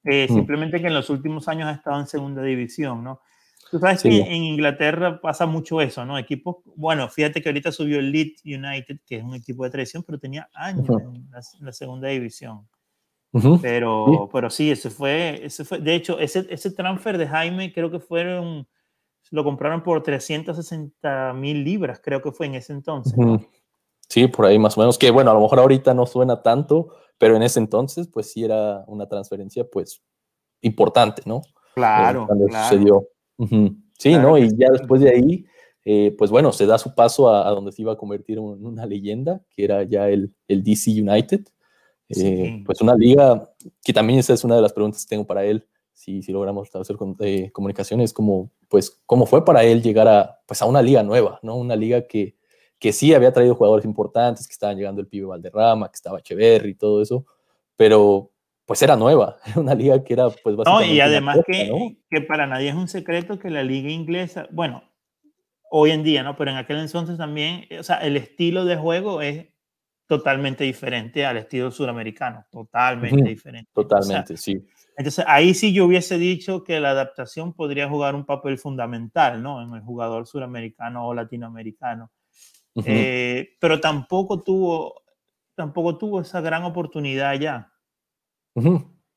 Eh, 0.04 0.28
simplemente 0.28 0.80
que 0.80 0.86
en 0.86 0.94
los 0.94 1.10
últimos 1.10 1.48
años 1.48 1.66
ha 1.66 1.72
estado 1.72 1.98
en 1.98 2.06
segunda 2.06 2.40
división, 2.40 3.02
¿no? 3.02 3.20
Tú 3.70 3.78
sabes 3.78 4.02
que 4.02 4.08
en 4.08 4.44
Inglaterra 4.44 5.20
pasa 5.20 5.46
mucho 5.46 5.80
eso, 5.80 6.04
¿no? 6.04 6.18
Equipos, 6.18 6.56
bueno, 6.76 7.08
fíjate 7.08 7.42
que 7.42 7.48
ahorita 7.48 7.72
subió 7.72 7.98
el 7.98 8.12
Leeds 8.12 8.44
United, 8.44 8.98
que 9.04 9.16
es 9.16 9.24
un 9.24 9.34
equipo 9.34 9.64
de 9.64 9.70
tradición, 9.70 10.04
pero 10.04 10.18
tenía 10.18 10.48
años 10.54 10.86
en, 10.88 11.28
la, 11.60 11.72
segunda 11.72 12.08
división. 12.08 12.68
Pero, 13.60 14.30
pero 14.32 14.48
sí, 14.48 14.70
ese 14.70 14.88
fue, 14.88 15.44
ese 15.44 15.64
fue, 15.64 15.78
de 15.78 15.94
hecho, 15.94 16.18
ese, 16.18 16.46
ese 16.48 16.70
transfer 16.70 17.18
de 17.18 17.26
Jaime 17.26 17.72
creo 17.72 17.90
que 17.90 17.98
fueron, 17.98 18.66
lo 19.30 19.44
compraron 19.44 19.82
por 19.82 20.02
360 20.02 21.34
mil 21.34 21.62
libras, 21.62 22.00
creo 22.02 22.22
que 22.22 22.32
fue 22.32 22.46
en 22.46 22.54
ese 22.54 22.72
entonces. 22.72 23.14
Sí, 24.08 24.28
por 24.28 24.46
ahí 24.46 24.58
más 24.58 24.78
o 24.78 24.80
menos, 24.80 24.96
que 24.96 25.10
bueno, 25.10 25.32
a 25.32 25.34
lo 25.34 25.40
mejor 25.40 25.58
ahorita 25.58 25.92
no 25.92 26.06
suena 26.06 26.42
tanto, 26.42 26.94
pero 27.18 27.36
en 27.36 27.42
ese 27.42 27.58
entonces, 27.58 28.08
pues 28.08 28.30
sí 28.32 28.44
era 28.44 28.84
una 28.86 29.06
transferencia, 29.06 29.66
pues, 29.70 30.02
importante, 30.60 31.22
¿no? 31.26 31.42
Claro, 31.74 32.22
eh, 32.22 32.26
cuando 32.26 32.46
sucedió. 32.48 33.08
Sí, 33.98 34.14
¿no? 34.14 34.36
Y 34.38 34.48
ya 34.56 34.70
después 34.70 35.00
de 35.00 35.10
ahí, 35.10 35.46
eh, 35.84 36.14
pues 36.18 36.30
bueno, 36.30 36.52
se 36.52 36.66
da 36.66 36.78
su 36.78 36.94
paso 36.94 37.30
a, 37.30 37.48
donde 37.50 37.72
se 37.72 37.82
iba 37.82 37.92
a 37.92 37.96
convertir 37.96 38.38
en 38.38 38.44
una 38.44 38.86
leyenda, 38.86 39.40
que 39.50 39.64
era 39.64 39.84
ya 39.84 40.08
el, 40.08 40.34
el 40.48 40.62
DC 40.62 40.90
United. 40.90 41.46
Eh, 42.08 42.62
pues 42.64 42.80
una 42.80 42.94
liga 42.94 43.50
que 43.82 43.92
también 43.92 44.20
esa 44.20 44.32
es 44.32 44.44
una 44.44 44.54
de 44.56 44.62
las 44.62 44.72
preguntas 44.72 45.04
que 45.04 45.08
tengo 45.08 45.26
para 45.26 45.44
él, 45.44 45.66
si, 45.92 46.22
si 46.22 46.30
logramos 46.30 46.68
establecer 46.68 46.96
eh, 47.20 47.50
comunicaciones, 47.52 48.12
como, 48.12 48.52
pues, 48.68 49.00
cómo 49.06 49.26
fue 49.26 49.44
para 49.44 49.64
él 49.64 49.82
llegar 49.82 50.06
a, 50.06 50.40
pues, 50.46 50.60
a 50.62 50.66
una 50.66 50.82
liga 50.82 51.02
nueva, 51.02 51.40
¿no? 51.42 51.56
Una 51.56 51.74
liga 51.74 52.06
que, 52.06 52.36
que 52.78 52.92
sí 52.92 53.14
había 53.14 53.32
traído 53.32 53.54
jugadores 53.54 53.84
importantes, 53.84 54.46
que 54.46 54.52
estaban 54.52 54.76
llegando 54.76 55.00
el 55.00 55.08
pibe 55.08 55.26
Valderrama, 55.26 55.88
que 55.88 55.96
estaba 55.96 56.18
Echeverry 56.18 56.70
y 56.70 56.74
todo 56.74 57.00
eso, 57.00 57.24
pero 57.76 58.30
pues 58.66 58.82
era 58.82 58.96
nueva, 58.96 59.38
una 59.56 59.74
liga 59.74 60.02
que 60.04 60.12
era 60.12 60.28
pues 60.28 60.56
básicamente... 60.56 60.88
No, 60.88 60.94
y 60.94 61.00
además 61.00 61.38
que, 61.46 61.96
que 62.10 62.20
para 62.20 62.46
nadie 62.46 62.68
es 62.68 62.74
un 62.74 62.88
secreto 62.88 63.38
que 63.38 63.48
la 63.48 63.62
liga 63.62 63.90
inglesa, 63.90 64.48
bueno, 64.50 64.82
hoy 65.70 65.92
en 65.92 66.02
día, 66.02 66.22
¿no? 66.22 66.36
Pero 66.36 66.50
en 66.50 66.56
aquel 66.58 66.78
entonces 66.78 67.16
también, 67.16 67.66
o 67.78 67.82
sea, 67.82 67.96
el 67.98 68.16
estilo 68.16 68.64
de 68.64 68.76
juego 68.76 69.22
es 69.22 69.46
totalmente 70.06 70.64
diferente 70.64 71.26
al 71.26 71.36
estilo 71.36 71.70
suramericano, 71.70 72.46
totalmente 72.50 73.28
diferente. 73.28 73.70
Totalmente, 73.74 74.36
sí. 74.36 74.64
Entonces, 74.96 75.24
ahí 75.28 75.52
sí 75.52 75.72
yo 75.72 75.84
hubiese 75.84 76.16
dicho 76.16 76.64
que 76.64 76.80
la 76.80 76.90
adaptación 76.90 77.52
podría 77.52 77.88
jugar 77.88 78.14
un 78.14 78.24
papel 78.24 78.56
fundamental, 78.56 79.42
¿no? 79.42 79.62
En 79.62 79.74
el 79.74 79.82
jugador 79.82 80.26
suramericano 80.26 81.06
o 81.06 81.14
latinoamericano. 81.14 82.10
Eh, 82.84 83.56
pero 83.58 83.80
tampoco 83.80 84.42
tuvo, 84.42 85.02
tampoco 85.54 85.98
tuvo 85.98 86.20
esa 86.20 86.40
gran 86.40 86.64
oportunidad 86.64 87.34
ya. 87.38 87.72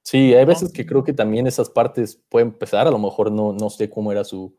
Sí, 0.01 0.33
hay 0.33 0.45
veces 0.45 0.71
que 0.71 0.85
creo 0.85 1.03
que 1.03 1.13
también 1.13 1.47
esas 1.47 1.69
partes 1.69 2.21
pueden 2.29 2.49
empezar, 2.49 2.87
a 2.87 2.91
lo 2.91 2.99
mejor 2.99 3.31
no, 3.31 3.53
no 3.53 3.69
sé 3.69 3.89
cómo 3.89 4.11
era 4.11 4.23
su, 4.23 4.55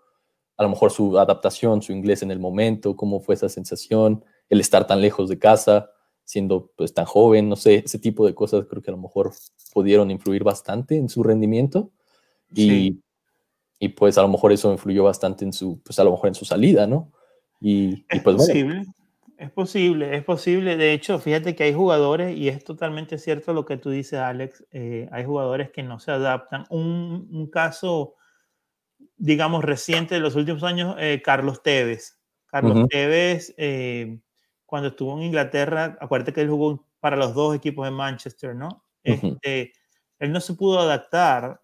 a 0.57 0.63
lo 0.63 0.69
mejor 0.69 0.93
su 0.93 1.19
adaptación, 1.19 1.83
su 1.83 1.93
inglés 1.93 2.23
en 2.23 2.31
el 2.31 2.39
momento, 2.39 2.95
cómo 2.97 3.21
fue 3.21 3.35
esa 3.35 3.49
sensación, 3.49 4.25
el 4.49 4.61
estar 4.61 4.87
tan 4.87 5.01
lejos 5.01 5.29
de 5.29 5.39
casa, 5.39 5.91
siendo 6.25 6.71
pues 6.77 6.95
tan 6.95 7.05
joven, 7.05 7.49
no 7.49 7.57
sé, 7.57 7.83
ese 7.85 7.99
tipo 7.99 8.27
de 8.27 8.35
cosas 8.35 8.67
creo 8.69 8.83
que 8.83 8.91
a 8.91 8.95
lo 8.95 9.01
mejor 9.01 9.33
pudieron 9.73 10.11
influir 10.11 10.45
bastante 10.45 10.97
en 10.97 11.09
su 11.09 11.23
rendimiento 11.23 11.91
y, 12.55 13.01
y 13.79 13.89
pues 13.89 14.19
a 14.19 14.23
lo 14.23 14.29
mejor 14.29 14.53
eso 14.53 14.71
influyó 14.71 15.05
bastante 15.05 15.45
en 15.45 15.53
su, 15.53 15.81
pues 15.83 15.99
a 15.99 16.05
lo 16.05 16.13
mejor 16.13 16.29
en 16.29 16.35
su 16.35 16.45
salida, 16.45 16.87
¿no? 16.87 17.11
Y, 17.61 18.05
es 18.09 18.23
pues 18.23 18.37
posible. 18.37 18.85
Es 19.41 19.51
posible, 19.51 20.15
es 20.15 20.23
posible. 20.23 20.77
De 20.77 20.93
hecho, 20.93 21.19
fíjate 21.19 21.57
que 21.57 21.63
hay 21.63 21.73
jugadores, 21.73 22.37
y 22.37 22.51
es 22.51 22.63
totalmente 22.63 23.17
cierto 23.17 23.55
lo 23.55 23.65
que 23.65 23.79
tú 23.79 23.89
dices, 23.89 24.19
Alex, 24.19 24.67
eh, 24.71 25.09
hay 25.13 25.25
jugadores 25.25 25.71
que 25.71 25.83
no 25.83 25.99
se 25.99 26.11
adaptan. 26.11 26.67
Un, 26.69 27.49
caso, 27.51 28.17
digamos, 29.17 29.65
reciente 29.65 30.17
de 30.17 30.21
los 30.21 30.37
últimos 30.37 30.63
años, 30.63 30.95
eh, 30.99 31.23
Carlos 31.25 31.63
Tevez. 31.63 32.21
Carlos 32.49 32.87
Tevez, 32.91 33.55
eh, 33.57 34.19
cuando 34.67 34.91
estuvo 34.91 35.17
en 35.17 35.23
Inglaterra, 35.23 35.97
acuérdate 36.03 36.35
que 36.35 36.43
él 36.43 36.51
jugó 36.51 36.87
para 37.01 37.17
los 37.17 37.33
dos 37.33 37.57
equipos 37.57 37.87
de 37.87 37.93
Manchester, 37.93 38.55
¿no? 38.55 38.85
este, 39.03 39.73
él 40.19 40.33
no 40.33 40.41
se 40.41 40.53
pudo 40.53 40.81
adaptar 40.81 41.61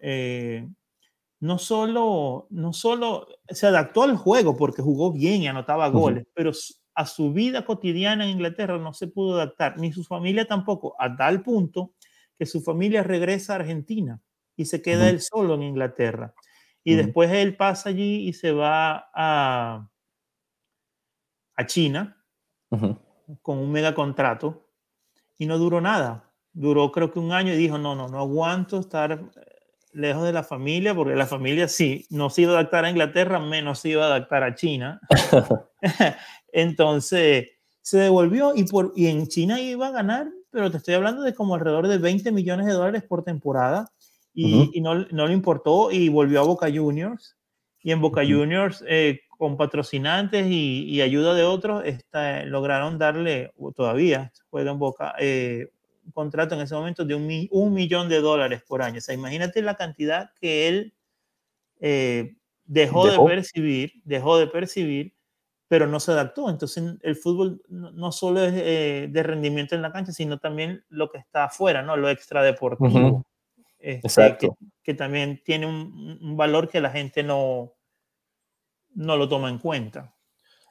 no 1.39 1.59
solo, 1.59 2.47
no 2.49 2.73
solo 2.73 3.27
se 3.47 3.67
adaptó 3.67 4.01
al 4.01 4.17
juego 4.17 4.57
porque 4.57 4.81
jugó 4.81 5.11
bien 5.11 5.43
y 5.43 5.47
anotaba 5.47 5.89
goles, 5.89 6.25
pero 6.33 6.51
a 6.97 7.05
su 7.05 7.31
vida 7.31 7.63
cotidiana 7.63 8.23
en 8.23 8.31
Inglaterra 8.31 8.79
no 8.79 8.91
se 8.91 9.05
pudo 9.05 9.35
adaptar, 9.35 9.77
ni 9.77 9.93
su 9.93 10.03
familia 10.03 10.45
tampoco, 10.45 10.95
a 10.97 11.15
tal 11.15 11.43
punto 11.43 11.93
que 12.39 12.47
su 12.47 12.61
familia 12.61 13.03
regresa 13.03 13.53
a 13.53 13.57
Argentina 13.57 14.19
y 14.55 14.65
se 14.65 14.81
queda 14.81 15.07
él 15.07 15.21
solo 15.21 15.53
en 15.53 15.61
Inglaterra. 15.61 16.33
Y 16.83 16.95
después 16.95 17.31
él 17.31 17.55
pasa 17.55 17.89
allí 17.89 18.27
y 18.27 18.33
se 18.33 18.51
va 18.51 19.11
a, 19.13 19.87
a 21.55 21.65
China 21.67 22.17
con 23.43 23.59
un 23.59 23.71
mega 23.71 23.93
contrato 23.93 24.67
y 25.37 25.45
no 25.45 25.59
duró 25.59 25.79
nada. 25.79 26.31
Duró 26.51 26.91
creo 26.91 27.11
que 27.11 27.19
un 27.19 27.31
año 27.31 27.53
y 27.53 27.57
dijo, 27.57 27.77
no, 27.77 27.95
no, 27.95 28.07
no 28.07 28.17
aguanto 28.17 28.79
estar 28.79 29.21
lejos 29.93 30.23
de 30.23 30.33
la 30.33 30.43
familia, 30.43 30.95
porque 30.95 31.15
la 31.15 31.27
familia 31.27 31.67
sí, 31.67 32.07
no 32.09 32.31
se 32.31 32.41
iba 32.41 32.53
a 32.53 32.55
adaptar 32.55 32.85
a 32.85 32.89
Inglaterra, 32.89 33.39
menos 33.39 33.79
se 33.79 33.89
iba 33.89 34.03
a 34.03 34.07
adaptar 34.07 34.43
a 34.43 34.55
China. 34.55 34.99
Entonces 36.57 37.49
se 37.83 37.99
devolvió 37.99 38.55
y, 38.55 38.63
por, 38.63 38.91
y 38.95 39.05
en 39.05 39.27
China 39.27 39.61
iba 39.61 39.89
a 39.89 39.91
ganar, 39.91 40.27
pero 40.49 40.71
te 40.71 40.77
estoy 40.77 40.95
hablando 40.95 41.21
de 41.21 41.35
como 41.35 41.53
alrededor 41.53 41.87
de 41.87 41.99
20 41.99 42.31
millones 42.31 42.65
de 42.65 42.73
dólares 42.73 43.03
por 43.03 43.23
temporada 43.23 43.91
y, 44.33 44.81
no, 44.81 45.05
no, 45.11 45.27
le 45.27 45.33
importó 45.33 45.91
y 45.91 46.09
volvió 46.09 46.41
a 46.41 46.45
Boca 46.45 46.67
Juniors. 46.73 47.37
Y 47.83 47.91
en 47.91 48.01
Boca 48.01 48.21
Juniors, 48.21 48.83
eh, 48.87 49.19
con 49.37 49.55
patrocinantes 49.55 50.47
y, 50.49 50.99
ayuda 51.01 51.35
de 51.35 51.43
otros, 51.43 51.83
lograron 52.45 52.97
darle, 52.97 53.51
todavía 53.75 54.31
juega 54.49 54.71
en 54.71 54.79
Boca, 54.79 55.13
eh, 55.19 55.69
un 56.05 56.11
contrato 56.11 56.55
en 56.55 56.61
ese 56.61 56.73
momento 56.73 57.05
de 57.05 57.13
un, 57.13 57.47
un, 57.51 57.73
millón 57.73 58.09
de 58.09 58.19
dólares 58.19 58.63
por 58.67 58.81
año. 58.81 58.97
O 58.97 59.01
sea, 59.01 59.13
imagínate 59.13 59.61
la 59.61 59.75
cantidad 59.75 60.31
que 60.41 60.67
él 60.67 60.93
eh, 61.81 62.35
dejó, 62.65 63.07
de 63.07 63.19
percibir, 63.19 63.91
dejó 64.05 64.39
de 64.39 64.47
percibir, 64.47 65.16
pero 65.67 65.87
no 65.87 65.99
se 65.99 66.11
adaptó. 66.11 66.49
Entonces, 66.49 66.95
el 67.01 67.15
fútbol 67.15 67.61
no, 67.67 68.11
solo 68.11 68.43
es 68.43 68.53
de 68.53 69.23
rendimiento 69.23 69.75
en 69.75 69.81
la 69.81 69.91
cancha, 69.91 70.11
sino 70.11 70.37
también 70.37 70.83
lo 70.89 71.09
que 71.09 71.17
está 71.17 71.45
afuera, 71.45 71.81
¿no? 71.81 71.97
Lo 71.97 72.09
extradeportivo. 72.09 73.25
Este, 73.79 74.37
que, 74.83 74.93
también 74.93 75.41
tiene 75.43 75.65
un, 75.65 76.35
valor 76.35 76.67
que 76.67 76.81
la 76.81 76.89
gente 76.89 77.21
no, 77.23 77.73
no 78.95 79.17
lo 79.17 79.29
toma 79.29 79.49
en 79.49 79.59
cuenta. 79.59 80.13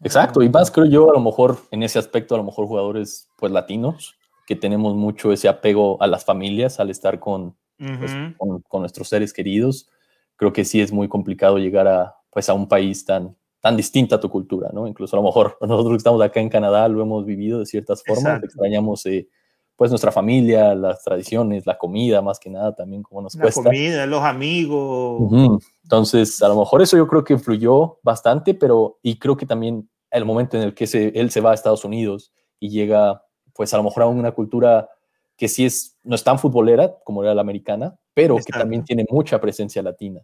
Exacto, 0.03 0.43
y 0.43 0.49
más 0.49 0.71
creo 0.71 0.87
yo 0.87 1.11
a 1.11 1.15
lo 1.15 1.21
mejor 1.21 1.59
en 1.71 1.83
ese 1.83 1.99
aspecto, 1.99 2.35
a 2.35 2.39
lo 2.39 2.45
mejor 2.45 2.67
jugadores 2.67 3.29
pues 3.39 3.53
latinos, 3.53 4.17
que 4.47 4.57
tenemos 4.57 4.95
mucho 4.95 5.33
ese 5.33 5.49
apego 5.49 6.01
a 6.03 6.07
las 6.07 6.25
familias 6.25 6.79
al 6.79 6.91
estar 6.91 7.19
con, 7.19 7.57
pues, 7.79 8.13
con, 8.37 8.81
nuestros 8.81 9.09
seres 9.09 9.33
queridos, 9.33 9.89
creo 10.37 10.53
que 10.53 10.65
sí 10.65 10.81
es 10.81 10.93
muy 10.93 11.09
complicado 11.09 11.59
llegar 11.59 11.89
a, 11.89 12.17
pues, 12.31 12.49
a 12.49 12.55
un 12.55 12.69
país 12.69 13.05
tan, 13.05 13.37
tan 13.61 13.77
distinto 13.77 14.14
a 14.14 14.21
tu 14.21 14.29
cultura, 14.31 14.71
¿no? 14.73 14.87
Incluso 14.87 15.16
a 15.16 15.21
lo 15.21 15.27
mejor 15.27 15.57
nosotros 15.61 15.92
que 15.92 15.99
estamos 15.99 16.23
acá 16.23 16.40
en 16.40 16.49
Canadá 16.49 16.88
lo 16.88 17.03
hemos 17.03 17.25
vivido 17.25 17.59
de 17.59 17.66
ciertas 17.66 18.03
formas, 18.05 18.42
extrañamos 18.42 19.05
eh, 19.07 19.29
pues 19.77 19.90
nuestra 19.90 20.11
familia, 20.11 20.75
las 20.75 21.05
tradiciones, 21.05 21.66
la 21.66 21.77
comida, 21.77 22.23
más 22.23 22.38
que 22.38 22.49
nada 22.49 22.75
también 22.75 23.03
como 23.03 23.23
nos 23.23 23.37
cuesta. 23.37 23.61
La 23.61 23.64
comida, 23.64 24.07
los 24.07 24.23
amigos. 24.23 25.61
Entonces, 25.83 26.42
a 26.42 26.49
lo 26.49 26.59
mejor 26.59 26.81
eso 26.81 26.97
yo 26.97 27.07
creo 27.07 27.25
que 27.25 27.35
influyó 27.35 27.99
bastante, 28.03 28.55
pero 28.55 28.99
y 29.03 29.19
creo 29.19 29.37
que 29.37 29.45
también 29.45 29.88
el 30.11 30.25
momento 30.25 30.57
en 30.57 30.62
el 30.62 30.75
que 30.75 30.85
él 31.14 31.31
se 31.31 31.40
va 31.40 31.51
a 31.51 31.55
Estados 31.55 31.85
Unidos 31.85 32.33
y 32.59 32.71
llega, 32.71 33.23
pues 33.53 33.75
a 33.75 33.77
lo 33.77 33.83
mejor 33.83 34.05
a 34.05 34.07
una 34.07 34.33
cultura 34.33 34.88
que 35.37 35.49
sí 35.49 35.66
es, 35.66 35.99
no 36.03 36.14
es 36.14 36.25
tan 36.25 36.38
futbolera 36.38 36.97
como 37.05 37.23
era 37.23 37.35
la 37.35 37.42
americana, 37.42 37.99
pero 38.14 38.37
que 38.37 38.53
también 38.53 38.85
tiene 38.85 39.05
mucha 39.11 39.40
presencia 39.40 39.83
latina. 39.83 40.23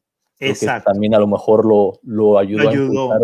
Exacto. 0.49 0.91
Que 0.91 0.93
también 0.93 1.15
a 1.15 1.19
lo 1.19 1.27
mejor 1.27 1.65
lo, 1.65 2.01
lo 2.03 2.39
ayudó, 2.39 3.13
a 3.13 3.19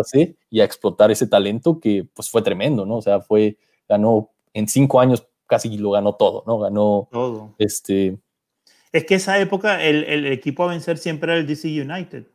y 0.49 0.61
a 0.61 0.63
explotar 0.63 1.11
ese 1.11 1.27
talento 1.27 1.79
que 1.79 2.07
pues 2.13 2.29
fue 2.29 2.41
tremendo, 2.41 2.85
¿no? 2.85 2.97
O 2.97 3.01
sea, 3.01 3.19
fue, 3.21 3.57
ganó 3.87 4.29
en 4.53 4.67
cinco 4.67 4.99
años 4.99 5.27
casi 5.47 5.77
lo 5.77 5.91
ganó 5.91 6.15
todo, 6.15 6.43
¿no? 6.47 6.59
Ganó 6.59 7.07
todo. 7.11 7.55
Este. 7.57 8.17
Es 8.91 9.05
que 9.05 9.15
esa 9.15 9.39
época 9.39 9.83
el, 9.83 10.03
el 10.05 10.27
equipo 10.27 10.63
a 10.63 10.67
vencer 10.67 10.97
siempre 10.97 11.31
era 11.31 11.39
el 11.41 11.47
DC 11.47 11.67
United. 11.67 12.25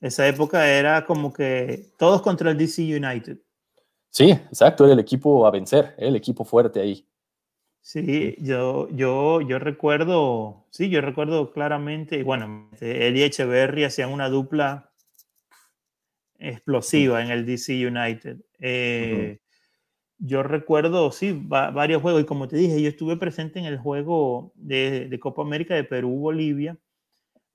Esa 0.00 0.28
época 0.28 0.68
era 0.68 1.04
como 1.06 1.32
que 1.32 1.92
todos 1.98 2.22
contra 2.22 2.50
el 2.50 2.58
DC 2.58 2.82
United. 2.82 3.38
Sí, 4.10 4.30
exacto, 4.30 4.84
era 4.84 4.92
el 4.92 5.00
equipo 5.00 5.46
a 5.46 5.50
vencer, 5.50 5.94
el 5.98 6.14
equipo 6.14 6.44
fuerte 6.44 6.80
ahí. 6.80 7.06
Sí, 7.84 8.34
yo, 8.40 8.88
yo, 8.92 9.42
yo 9.42 9.58
recuerdo, 9.58 10.64
sí, 10.70 10.88
yo 10.88 11.02
recuerdo 11.02 11.52
claramente, 11.52 12.22
bueno, 12.22 12.70
él 12.80 13.14
y 13.14 13.22
Echeverry 13.22 13.84
hacían 13.84 14.10
una 14.10 14.30
dupla 14.30 14.90
explosiva 16.38 17.22
en 17.22 17.30
el 17.30 17.44
DC 17.44 17.86
United. 17.86 18.38
Eh, 18.58 19.40
yo 20.16 20.42
recuerdo, 20.42 21.12
sí, 21.12 21.38
varios 21.44 22.00
juegos 22.00 22.22
y 22.22 22.24
como 22.24 22.48
te 22.48 22.56
dije, 22.56 22.80
yo 22.80 22.88
estuve 22.88 23.18
presente 23.18 23.58
en 23.58 23.66
el 23.66 23.76
juego 23.76 24.54
de, 24.54 25.18
Copa 25.20 25.42
América 25.42 25.74
de 25.74 25.84
Perú-Bolivia 25.84 26.78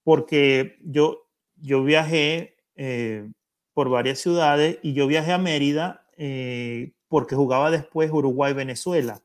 porque 0.03 0.77
yo, 0.83 1.27
yo 1.55 1.83
viajé 1.83 2.55
eh, 2.75 3.27
por 3.73 3.89
varias 3.89 4.19
ciudades 4.19 4.77
y 4.83 4.93
yo 4.93 5.07
viajé 5.07 5.31
a 5.31 5.39
Mérida 5.39 6.05
eh, 6.17 6.91
porque 7.07 7.35
jugaba 7.35 7.71
después 7.71 8.11
Uruguay-Venezuela. 8.11 9.23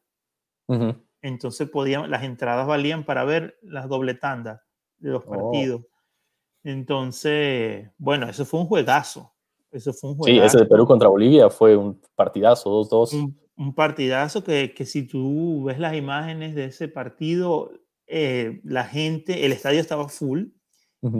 Entonces 1.22 1.68
podían, 1.70 2.10
las 2.10 2.22
entradas 2.22 2.66
valían 2.66 3.04
para 3.04 3.24
ver 3.24 3.58
las 3.62 3.88
doble 3.88 4.14
tandas 4.14 4.60
de 4.98 5.10
los 5.10 5.24
oh. 5.26 5.30
partidos. 5.30 5.82
Entonces, 6.62 7.90
bueno, 7.98 8.28
eso 8.28 8.44
fue 8.44 8.60
un 8.60 8.66
juegazo. 8.66 9.32
Eso 9.70 9.92
fue 9.92 10.10
un 10.10 10.22
Sí, 10.22 10.38
ese 10.38 10.58
de 10.58 10.66
Perú 10.66 10.86
contra 10.86 11.08
Bolivia 11.08 11.50
fue 11.50 11.76
un 11.76 12.00
partidazo, 12.14 12.70
2-2. 12.70 13.34
Un, 13.56 13.74
partidazo 13.74 14.42
que, 14.42 14.72
que, 14.74 14.86
si 14.86 15.06
tú 15.06 15.64
ves 15.64 15.78
las 15.78 15.94
imágenes 15.94 16.54
de 16.54 16.66
ese 16.66 16.88
partido, 16.88 17.70
eh, 18.06 18.60
la 18.64 18.84
gente, 18.84 19.44
el 19.44 19.52
estadio 19.52 19.80
estaba 19.80 20.08
full 20.08 20.46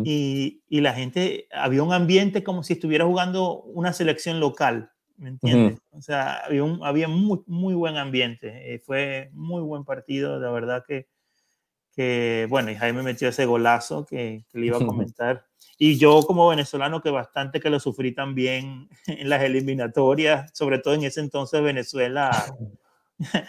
y, 0.05 0.63
y, 0.67 0.81
la 0.81 0.95
gente, 0.95 1.47
había 1.53 1.83
un 1.83 1.93
ambiente 1.93 2.43
como 2.43 2.63
si 2.63 2.73
estuviera 2.73 3.05
jugando 3.05 3.61
una 3.63 3.93
selección 3.93 4.41
local, 4.41 4.91
¿me 5.17 5.31
entiendes? 5.31 5.81
O 5.91 6.01
sea, 6.01 6.45
había, 6.45 6.65
un, 6.65 6.85
había 6.85 7.09
muy, 7.09 7.41
muy 7.47 7.75
buen 7.75 7.97
ambiente, 7.97 8.75
eh, 8.75 8.79
fue 8.79 9.31
muy 9.33 9.63
buen 9.63 9.85
partido, 9.85 10.39
la 10.39 10.51
verdad 10.51 10.85
que, 10.87 11.09
que, 11.95 12.47
bueno, 12.51 12.71
y 12.71 12.75
Jaime 12.75 13.03
metió 13.03 13.29
ese 13.29 13.47
golazo 13.47 14.05
que, 14.05 14.45
que 14.51 14.59
le 14.59 14.67
iba 14.67 14.79
a 14.79 14.81
comentar. 14.87 15.47
Y 15.79 15.99
yo 15.99 16.23
como 16.23 16.49
venezolano 16.49 17.03
que 17.03 17.11
bastante 17.11 17.61
que 17.61 17.71
lo 17.71 17.81
sufrí 17.81 18.15
también 18.15 18.89
en 19.07 19.29
las 19.29 19.43
eliminatorias, 19.43 20.51
sobre 20.55 20.79
todo 20.79 20.95
en 20.95 21.05
ese 21.05 21.21
entonces 21.21 21.63
Venezuela 21.63 22.31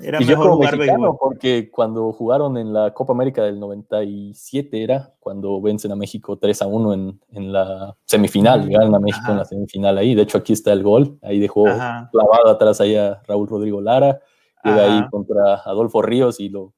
era 0.00 0.20
mejor 0.20 0.52
jugar 0.52 0.76
mexicano, 0.76 1.16
porque 1.20 1.70
cuando 1.70 2.12
jugaron 2.12 2.56
en 2.56 2.72
la 2.72 2.92
Copa 2.94 3.12
América 3.12 3.42
del 3.42 3.58
97 3.58 4.82
era 4.82 5.14
cuando 5.18 5.60
vencen 5.60 5.92
a 5.92 5.96
México 5.96 6.38
3 6.38 6.62
a 6.62 6.66
1 6.66 6.94
en, 6.94 7.20
en 7.30 7.52
la 7.52 7.96
semifinal, 8.04 8.68
ganan 8.68 8.94
a 8.94 9.00
México 9.00 9.30
en 9.30 9.38
la 9.38 9.44
semifinal 9.44 9.98
ahí, 9.98 10.14
de 10.14 10.22
hecho 10.22 10.38
aquí 10.38 10.52
está 10.52 10.72
el 10.72 10.82
gol, 10.82 11.18
ahí 11.22 11.38
dejó 11.38 11.64
clavado 11.64 12.48
atrás 12.48 12.80
ahí 12.80 12.96
a 12.96 13.20
Raúl 13.26 13.48
Rodrigo 13.48 13.80
Lara, 13.80 14.20
llega 14.64 14.84
ahí 14.84 15.08
contra 15.10 15.56
Adolfo 15.64 16.02
Ríos 16.02 16.40
y 16.40 16.48
lo, 16.48 16.72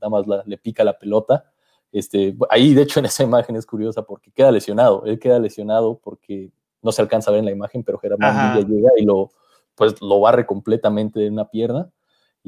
nada 0.00 0.08
más 0.10 0.24
le 0.46 0.58
pica 0.58 0.84
la 0.84 0.98
pelota. 0.98 1.44
Este, 1.90 2.36
ahí, 2.50 2.74
de 2.74 2.82
hecho, 2.82 3.00
en 3.00 3.06
esa 3.06 3.22
imagen 3.22 3.56
es 3.56 3.66
curiosa 3.66 4.02
porque 4.02 4.30
queda 4.30 4.50
lesionado. 4.50 5.04
Él 5.06 5.18
queda 5.18 5.38
lesionado 5.38 5.98
porque 6.02 6.50
no 6.82 6.92
se 6.92 7.02
alcanza 7.02 7.30
a 7.30 7.32
ver 7.32 7.40
en 7.40 7.46
la 7.46 7.52
imagen, 7.52 7.82
pero 7.82 7.98
Germán 7.98 8.54
Villa 8.54 8.68
llega 8.68 8.90
y 8.98 9.04
lo, 9.04 9.30
pues, 9.74 10.00
lo 10.02 10.20
barre 10.20 10.46
completamente 10.46 11.20
de 11.20 11.30
una 11.30 11.48
pierna. 11.48 11.90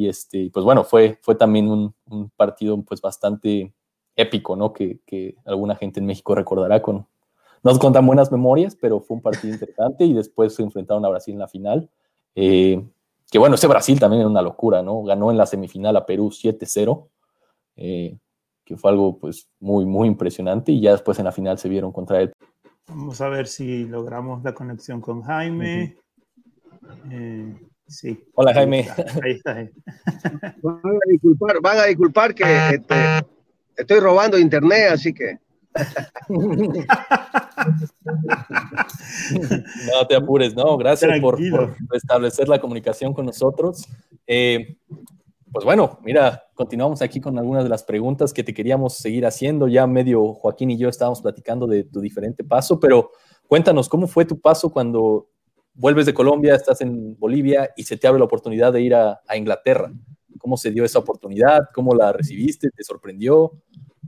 Y 0.00 0.08
este, 0.08 0.48
pues 0.50 0.64
bueno, 0.64 0.82
fue, 0.82 1.18
fue 1.20 1.34
también 1.34 1.68
un, 1.68 1.94
un 2.06 2.30
partido 2.30 2.80
pues 2.80 3.02
bastante 3.02 3.74
épico, 4.16 4.56
¿no? 4.56 4.72
Que, 4.72 5.00
que, 5.04 5.36
alguna 5.44 5.76
gente 5.76 6.00
en 6.00 6.06
México 6.06 6.34
recordará 6.34 6.80
con, 6.80 7.06
no 7.62 7.78
con 7.78 7.92
tan 7.92 8.06
buenas 8.06 8.32
memorias, 8.32 8.74
pero 8.80 9.00
fue 9.00 9.18
un 9.18 9.22
partido 9.22 9.52
interesante 9.52 10.06
y 10.06 10.14
después 10.14 10.54
se 10.54 10.62
enfrentaron 10.62 11.04
a 11.04 11.10
Brasil 11.10 11.34
en 11.34 11.40
la 11.40 11.48
final. 11.48 11.90
Eh, 12.34 12.82
que 13.30 13.38
bueno, 13.38 13.56
ese 13.56 13.66
Brasil 13.66 14.00
también 14.00 14.20
era 14.20 14.30
una 14.30 14.40
locura, 14.40 14.82
¿no? 14.82 15.02
Ganó 15.02 15.30
en 15.30 15.36
la 15.36 15.44
semifinal 15.44 15.94
a 15.98 16.06
Perú 16.06 16.30
7-0. 16.30 17.06
Eh, 17.76 18.16
que 18.64 18.78
fue 18.78 18.90
algo 18.90 19.18
pues 19.18 19.50
muy, 19.58 19.84
muy 19.84 20.08
impresionante 20.08 20.72
y 20.72 20.80
ya 20.80 20.92
después 20.92 21.18
en 21.18 21.26
la 21.26 21.32
final 21.32 21.58
se 21.58 21.68
vieron 21.68 21.92
contra 21.92 22.22
él. 22.22 22.32
Vamos 22.88 23.20
a 23.20 23.28
ver 23.28 23.48
si 23.48 23.84
logramos 23.84 24.42
la 24.44 24.54
conexión 24.54 25.02
con 25.02 25.20
Jaime. 25.20 25.98
Eh, 27.10 27.69
sí. 27.90 28.18
Hola 28.34 28.54
Jaime. 28.54 28.88
Ahí 29.22 29.32
está. 29.32 29.68
Van 30.62 30.80
a 30.84 31.10
disculpar, 31.10 31.60
van 31.60 31.78
a 31.78 31.84
disculpar 31.84 32.34
que 32.34 32.44
este, 32.44 32.94
estoy 33.76 34.00
robando 34.00 34.38
internet, 34.38 34.92
así 34.92 35.12
que... 35.12 35.38
no 36.28 36.66
te 40.08 40.16
apures, 40.16 40.56
no, 40.56 40.76
gracias 40.76 41.20
por, 41.20 41.38
por, 41.50 41.76
establecer 41.92 42.48
la 42.48 42.60
comunicación 42.60 43.14
con 43.14 43.26
nosotros. 43.26 43.86
Eh, 44.26 44.76
pues 45.52 45.64
bueno, 45.64 45.98
mira, 46.02 46.44
continuamos 46.54 47.02
aquí 47.02 47.20
con 47.20 47.38
algunas 47.38 47.64
de 47.64 47.70
las 47.70 47.82
preguntas 47.82 48.32
que 48.32 48.44
te 48.44 48.54
queríamos 48.54 48.96
seguir 48.96 49.26
haciendo. 49.26 49.66
Ya 49.66 49.86
medio 49.86 50.34
Joaquín 50.34 50.70
y 50.70 50.78
yo 50.78 50.88
estábamos 50.88 51.20
platicando 51.20 51.66
de 51.66 51.84
tu 51.84 52.00
diferente 52.00 52.44
paso, 52.44 52.78
pero 52.78 53.10
cuéntanos, 53.48 53.88
¿cómo 53.88 54.06
fue 54.06 54.24
tu 54.24 54.40
paso 54.40 54.70
cuando 54.70 55.29
vuelves 55.74 56.06
de 56.06 56.14
Colombia, 56.14 56.54
estás 56.54 56.80
en 56.80 57.18
Bolivia 57.18 57.70
y 57.76 57.84
se 57.84 57.96
te 57.96 58.06
abre 58.06 58.18
la 58.18 58.24
oportunidad 58.26 58.72
de 58.72 58.82
ir 58.82 58.94
a, 58.94 59.20
Inglaterra? 59.34 59.92
¿Cómo 60.38 60.56
se 60.56 60.70
dio 60.70 60.84
esa 60.84 60.98
oportunidad? 60.98 61.68
¿Cómo 61.74 61.94
la 61.94 62.12
recibiste? 62.12 62.70
¿Te 62.70 62.82
sorprendió? 62.82 63.52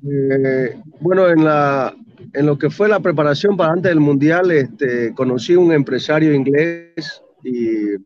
Eh, 0.09 0.81
bueno, 1.01 1.29
en, 1.29 1.45
la, 1.45 1.95
en 2.33 2.47
lo 2.47 2.59
que 2.59 2.71
fue 2.71 2.89
la 2.89 3.01
preparación 3.01 3.57
para 3.57 3.73
antes 3.73 3.91
del 3.91 4.01
Mundial, 4.01 4.51
este, 4.51 5.15
conocí 5.15 5.55
un 5.55 5.73
empresario 5.73 6.33
inglés 6.35 7.23
y 7.45 7.97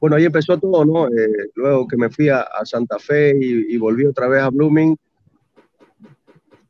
bueno, 0.00 0.16
ahí 0.16 0.24
empezó 0.24 0.56
todo, 0.58 0.84
¿no? 0.84 1.08
Eh, 1.08 1.50
luego 1.54 1.88
que 1.88 1.96
me 1.96 2.08
fui 2.08 2.28
a, 2.28 2.46
Santa 2.64 2.98
Fe 2.98 3.36
y, 3.40 3.76
volví 3.78 4.06
otra 4.06 4.28
vez 4.28 4.42
a 4.42 4.50
Blooming, 4.50 4.96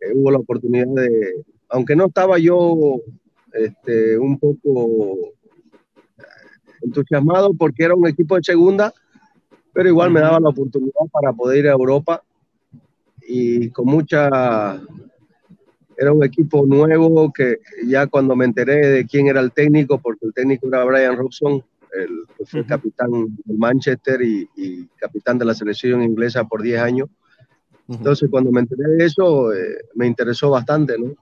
eh, 0.01 0.13
hubo 0.15 0.31
la 0.31 0.39
oportunidad 0.39 0.87
de, 0.87 1.45
aunque 1.69 1.95
no 1.95 2.07
estaba 2.07 2.39
yo 2.39 3.01
este, 3.53 4.19
un 4.19 4.39
poco 4.39 5.35
entusiasmado 6.83 7.53
porque 7.55 7.85
era 7.85 7.95
un 7.95 8.07
equipo 8.07 8.37
de 8.37 8.43
segunda, 8.43 8.93
pero 9.73 9.89
igual 9.89 10.11
me 10.11 10.21
daba 10.21 10.41
la 10.41 10.51
oportunidad 10.51 11.07
para 11.13 11.33
poder 11.33 11.59
ir 11.59 11.69
a 11.69 11.73
Europa. 11.73 12.23
Y 13.23 13.71
con 13.71 13.87
mucha... 13.87 14.81
Era 16.01 16.13
un 16.13 16.23
equipo 16.23 16.65
nuevo 16.65 17.33
que 17.33 17.59
ya 17.85 18.07
cuando 18.07 18.37
me 18.37 18.45
enteré 18.45 18.87
de 18.87 19.05
quién 19.05 19.27
era 19.27 19.41
el 19.41 19.51
técnico, 19.51 19.99
porque 19.99 20.27
el 20.27 20.33
técnico 20.33 20.69
era 20.69 20.85
Brian 20.85 21.17
Robson, 21.17 21.61
el, 21.93 22.25
que 22.37 22.47
fue 22.47 22.65
capitán 22.65 23.11
del 23.45 23.59
Manchester 23.59 24.21
y, 24.23 24.87
capitán 24.97 25.39
de 25.39 25.45
la 25.45 25.55
selección 25.55 26.03
inglesa 26.03 26.45
por 26.45 26.63
10 26.63 26.81
años. 26.81 27.09
Entonces, 27.89 28.29
cuando 28.31 28.53
me 28.53 28.61
enteré 28.61 28.85
de 28.97 29.05
eso, 29.07 29.53
eh, 29.53 29.87
me 29.95 30.07
interesó 30.07 30.51
bastante, 30.51 30.97
¿no? 30.99 31.15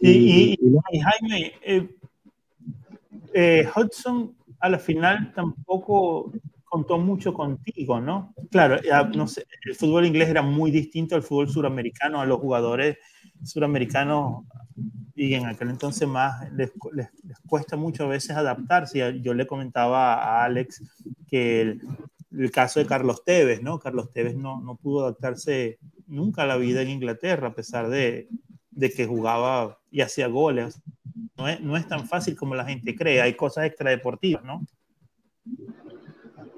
Y, 0.00 0.56
Jaime, 1.02 1.52
eh, 1.62 1.88
eh, 3.40 3.68
Hudson 3.76 4.34
a 4.58 4.68
la 4.68 4.80
final 4.80 5.32
tampoco 5.32 6.32
contó 6.64 6.98
mucho 6.98 7.32
contigo, 7.32 8.00
¿no? 8.00 8.34
Claro, 8.50 8.78
el 8.82 9.74
fútbol 9.76 10.06
inglés 10.06 10.28
era 10.28 10.42
muy 10.42 10.72
distinto 10.72 11.14
al 11.14 11.22
fútbol 11.22 11.48
suramericano, 11.48 12.20
a 12.20 12.26
los 12.26 12.40
jugadores 12.40 12.98
suramericanos 13.44 14.44
y 15.14 15.34
en 15.34 15.46
aquel 15.46 15.70
entonces 15.70 16.08
más 16.08 16.52
les, 16.52 16.72
les, 16.92 17.08
cuesta 17.46 17.76
mucho 17.76 18.04
a 18.04 18.08
veces 18.08 18.30
adaptarse. 18.32 19.20
Yo 19.20 19.34
le 19.34 19.46
comentaba 19.46 20.14
a 20.14 20.44
Alex 20.44 20.82
que 21.28 21.60
el, 21.60 21.82
el, 22.32 22.50
caso 22.50 22.80
de 22.80 22.86
Carlos 22.86 23.24
Tevez, 23.24 23.62
¿no? 23.62 23.78
Carlos 23.78 24.10
Tevez 24.10 24.34
no, 24.34 24.60
no 24.60 24.74
pudo 24.74 25.04
adaptarse 25.04 25.78
nunca 26.08 26.42
a 26.42 26.46
la 26.46 26.56
vida 26.56 26.82
en 26.82 26.90
Inglaterra, 26.90 27.48
a 27.48 27.54
pesar 27.54 27.88
de, 27.88 28.28
de 28.72 28.90
que 28.90 29.06
jugaba 29.06 29.78
y 29.92 30.00
hacía 30.00 30.26
goles. 30.26 30.82
No 31.38 31.48
es, 31.48 31.60
no 31.60 31.76
es, 31.76 31.86
tan 31.86 32.06
fácil 32.06 32.34
como 32.36 32.54
la 32.54 32.64
gente 32.64 32.96
cree, 32.96 33.22
hay 33.22 33.34
cosas 33.34 33.66
extradeportivas, 33.66 34.44
¿no? 34.44 34.66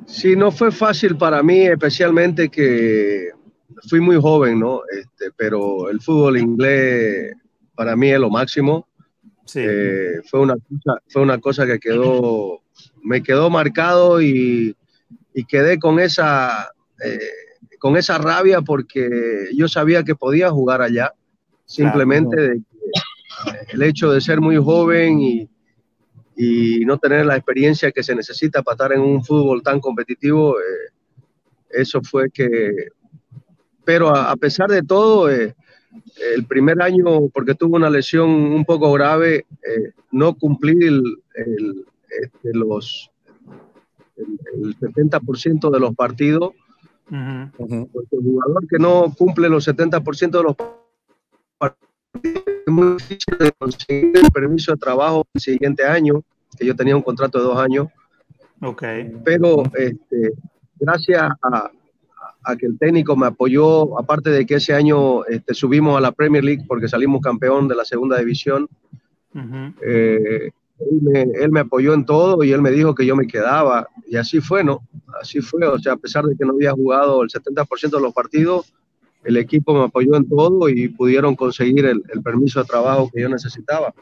Sí, 0.07 0.35
no 0.35 0.51
fue 0.51 0.73
fácil 0.73 1.17
para 1.17 1.43
mí, 1.43 1.67
especialmente 1.67 2.49
que 2.49 3.31
fui 3.89 4.01
muy 4.01 4.17
joven, 4.17 4.59
¿no? 4.59 4.81
Este, 4.91 5.31
pero 5.37 5.91
el 5.91 6.01
fútbol 6.01 6.39
inglés 6.39 7.35
para 7.75 7.95
mí 7.95 8.11
es 8.11 8.19
lo 8.19 8.31
máximo. 8.31 8.89
Eh, 9.55 10.21
fue, 10.29 10.41
una 10.41 10.55
cosa, 10.55 11.03
fue 11.09 11.23
una 11.23 11.39
cosa 11.39 11.67
que 11.67 11.79
quedó, 11.79 12.63
me 13.03 13.23
quedó 13.23 13.51
marcado 13.51 14.23
y, 14.23 14.77
y 15.35 15.45
quedé 15.45 15.79
con 15.79 15.99
esa, 15.99 16.71
eh, 17.05 17.19
con 17.79 17.97
esa 17.97 18.19
rabia 18.19 18.63
porque 18.63 19.49
yo 19.55 19.69
sabía 19.69 20.05
que 20.05 20.15
podía 20.15 20.51
jugar 20.51 20.83
allá. 20.83 21.13
Simplemente 21.65 22.63
el 23.69 23.83
hecho 23.83 24.11
de 24.11 24.21
ser 24.21 24.41
muy 24.41 24.57
joven 24.57 25.21
y, 25.21 25.49
y, 26.37 26.85
no 26.85 26.99
tener 26.99 27.27
la 27.27 27.37
experiencia 27.37 27.93
que 27.93 28.03
se 28.03 28.15
necesita 28.15 28.63
para 28.63 28.75
estar 28.75 28.93
en 28.93 29.01
un 29.01 29.25
fútbol 29.25 29.63
tan 29.63 29.81
competitivo, 29.81 30.59
eh, 30.59 30.93
eso 31.71 32.01
fue 32.03 32.31
que... 32.31 32.89
Pero 33.85 34.15
a, 34.15 34.37
pesar 34.37 34.71
de 34.71 34.83
todo, 34.83 35.29
el 35.29 35.55
primer 36.49 36.81
año, 36.81 37.29
porque 37.33 37.55
tuve 37.55 37.77
una 37.77 37.91
lesión 37.91 38.29
un 38.29 38.65
poco 38.65 38.93
grave, 38.93 39.47
eh, 39.67 39.93
no 40.13 40.35
cumplí 40.35 40.77
el, 40.87 41.03
este, 41.35 42.51
los, 42.53 43.11
el, 44.17 44.79
70% 44.79 45.71
de 45.71 45.81
los 45.81 45.95
partidos. 45.95 46.53
Porque 47.57 47.75
el 47.75 48.23
jugador 48.23 48.69
que 48.69 48.79
no 48.79 49.13
cumple 49.19 49.49
los 49.49 49.67
70% 49.67 50.31
de 50.31 50.43
los 50.43 50.55
partidos 51.59 52.50
es 52.67 52.73
muy 52.73 52.95
difícil 52.95 53.39
de 53.39 53.53
conseguir 53.53 54.13
el 54.17 54.31
permiso 54.33 54.73
de 54.73 54.79
trabajo 54.79 55.27
el 55.35 55.41
siguiente 55.41 55.85
año, 55.85 56.23
que 56.59 56.67
yo 56.67 56.75
tenía 56.75 56.97
un 56.97 57.03
contrato 57.03 57.39
de 57.39 57.45
dos 57.45 57.59
años. 57.59 57.89
Okay. 58.61 59.13
Pero 59.25 59.63
este, 59.75 60.33
gracias 60.79 61.31
a, 61.43 61.71
a 62.43 62.57
que 62.57 62.67
el 62.67 62.79
técnico 62.79 63.17
me 63.17 63.27
apoyó, 63.27 63.99
aparte 63.99 64.31
de 64.31 64.47
que 64.47 64.55
ese 64.55 64.75
año 64.75 65.25
este, 65.27 65.55
subimos 65.55 65.97
a 65.97 66.01
la 66.01 66.13
Premier 66.13 66.45
League 66.45 66.65
porque 66.67 66.89
salimos 66.89 67.21
campeón 67.21 67.69
de 67.69 67.75
la 67.75 67.85
segunda 67.85 68.19
división. 68.19 68.69
Eh, 69.83 70.51
él, 70.81 71.51
me, 71.51 71.61
apoyó 71.61 71.93
en 71.93 72.05
todo 72.07 72.43
y 72.43 72.53
él 72.53 72.63
me 72.63 72.71
dijo 72.71 72.95
que 72.95 73.05
yo 73.05 73.15
me 73.15 73.27
quedaba. 73.27 73.89
Y 74.07 74.17
así 74.17 74.41
fue, 74.41 74.65
¿no? 74.65 74.81
Así 75.21 75.41
fue. 75.41 75.67
O 75.67 75.79
sea, 75.79 75.93
a 75.93 75.97
pesar 75.97 76.25
de 76.25 76.37
que 76.37 76.45
no 76.45 76.53
había 76.53 76.73
jugado 76.73 77.23
el 77.23 77.29
70% 77.29 77.91
de 77.91 78.01
los 78.01 78.15
partidos, 78.15 78.73
el 79.25 79.37
equipo 79.37 79.75
me 79.75 79.85
apoyó 79.85 80.17
en 80.17 80.29
todo 80.29 80.69
y 80.69 80.89
pudieron 80.89 81.37
conseguir 81.37 81.87
el, 81.87 82.03
permiso 82.23 82.61
de 82.61 82.67
trabajo 82.67 83.11
que 83.13 83.21
yo 83.21 83.29
necesitaba. 83.29 83.93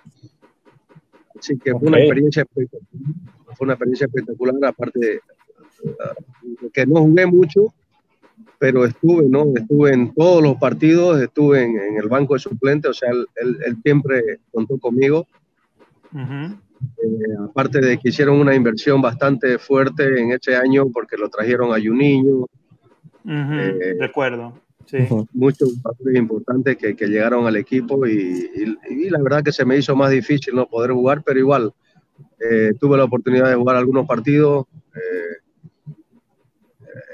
Así 1.39 1.59
que 1.59 1.73
fue 1.73 1.89
una 1.89 1.99
experiencia 1.99 2.45
Fue 2.53 3.65
una 3.65 3.75
experiencia 3.75 4.07
espectacular, 4.07 4.55
aparte 4.65 4.99
de, 4.99 5.21
que 6.73 6.87
no 6.87 7.01
jugué 7.01 7.27
mucho, 7.27 7.73
pero 8.59 8.85
estuve, 8.85 9.29
¿no? 9.29 9.45
Estuve 9.55 9.93
en 9.93 10.15
todos 10.15 10.43
los 10.43 10.57
partidos, 10.57 11.21
estuve 11.21 11.63
en, 11.65 11.97
el 11.97 12.09
banco 12.09 12.35
de 12.35 12.41
suplentes, 12.41 12.91
o 12.91 12.95
sea, 12.95 13.11
él, 13.11 13.77
siempre 13.83 14.41
contó 14.53 14.79
conmigo. 14.79 15.27
Eh, 16.15 17.35
aparte 17.45 17.81
de 17.81 17.99
que 17.99 18.09
hicieron 18.11 18.41
una 18.41 18.55
inversión 18.55 19.03
bastante 19.03 19.59
fuerte 19.59 20.21
en 20.21 20.33
ese 20.33 20.57
año 20.57 20.89
porque 20.91 21.17
lo 21.17 21.29
trajeron 21.29 21.73
a 21.73 21.81
Juninho. 21.81 22.47
Uh 23.25 23.99
Recuerdo. 23.99 24.68
Sí. 24.89 24.99
Muchos 25.35 25.75
jugadores 25.77 26.17
importantes 26.17 26.77
que, 26.79 26.97
que, 26.97 27.07
llegaron 27.07 27.47
al 27.47 27.57
equipo 27.57 28.07
y, 28.07 28.51
y, 28.89 29.11
la 29.11 29.21
verdad 29.23 29.43
que 29.45 29.53
se 29.53 29.67
me 29.67 29.77
hizo 29.77 29.95
más 29.95 30.11
difícil 30.11 30.55
no 30.55 30.67
poder 30.67 30.93
jugar, 30.93 31.23
pero 31.23 31.39
igual 31.39 31.75
eh, 32.41 32.73
tuve 32.81 32.97
la 32.97 33.05
oportunidad 33.05 33.49
de 33.49 33.57
jugar 33.57 33.77
algunos 33.77 34.07
partidos. 34.07 34.67
Eh, 34.95 35.89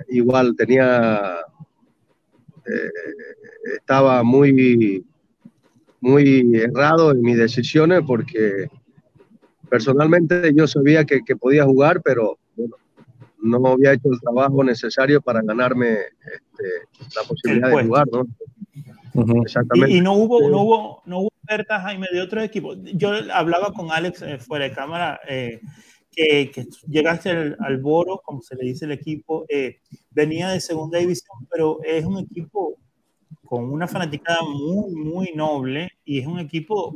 igual 0.09 0.55
tenía, 0.57 1.37
eh, 2.67 2.91
estaba 3.77 4.23
muy, 4.23 5.05
muy 6.01 6.53
errado 6.55 7.11
en 7.11 7.23
mis 7.23 7.39
decisiones 7.39 8.03
porque 8.07 8.69
personalmente 9.69 10.53
yo 10.55 10.67
sabía 10.67 11.05
que, 11.05 11.21
podía 11.37 11.65
jugar, 11.65 12.03
pero 12.03 12.39
no 13.45 13.67
había 13.69 13.93
hecho 13.93 14.09
el 14.11 14.21
trabajo 14.21 14.65
necesario 14.65 15.21
para 15.21 15.43
ganarme 15.43 15.93
este, 15.93 16.65
la 17.15 17.29
posibilidad 17.29 17.69
de 17.69 17.85
jugar, 17.85 18.07
¿no? 18.11 19.43
Exactamente. 19.43 19.95
Y, 19.95 20.01
no 20.01 20.15
hubo, 20.15 20.49
no 20.49 20.63
hubo, 20.63 21.03
no 21.07 21.19
hubo 21.21 21.31
ofertas, 21.45 21.83
Jaime, 21.83 22.09
de 22.13 22.21
otro 22.21 22.43
equipo. 22.43 22.75
Yo 22.75 23.11
hablaba 23.33 23.73
con 23.73 23.93
Alex 23.93 24.23
eh, 24.23 24.39
fuera 24.39 24.65
de 24.65 24.73
cámara 24.73 25.21
eh, 25.29 25.61
que, 26.11 26.67
llegaste 26.89 27.31
al, 27.59 27.79
Boro, 27.79 28.21
como 28.25 28.41
se 28.43 28.57
le 28.57 28.65
dice 28.65 28.87
el 28.87 28.93
equipo, 28.93 29.45
eh, 29.49 29.79
venía 30.11 30.49
de 30.49 30.61
segunda 30.61 30.99
división, 30.99 31.47
pero 31.51 31.79
es 31.85 32.05
un 32.05 32.19
equipo 32.19 32.79
con 33.45 33.71
una 33.71 33.87
fanaticada 33.87 34.41
muy, 34.43 34.95
muy 34.95 35.33
noble 35.35 35.91
y 36.05 36.21
es 36.21 36.27
un 36.27 36.39
equipo 36.39 36.95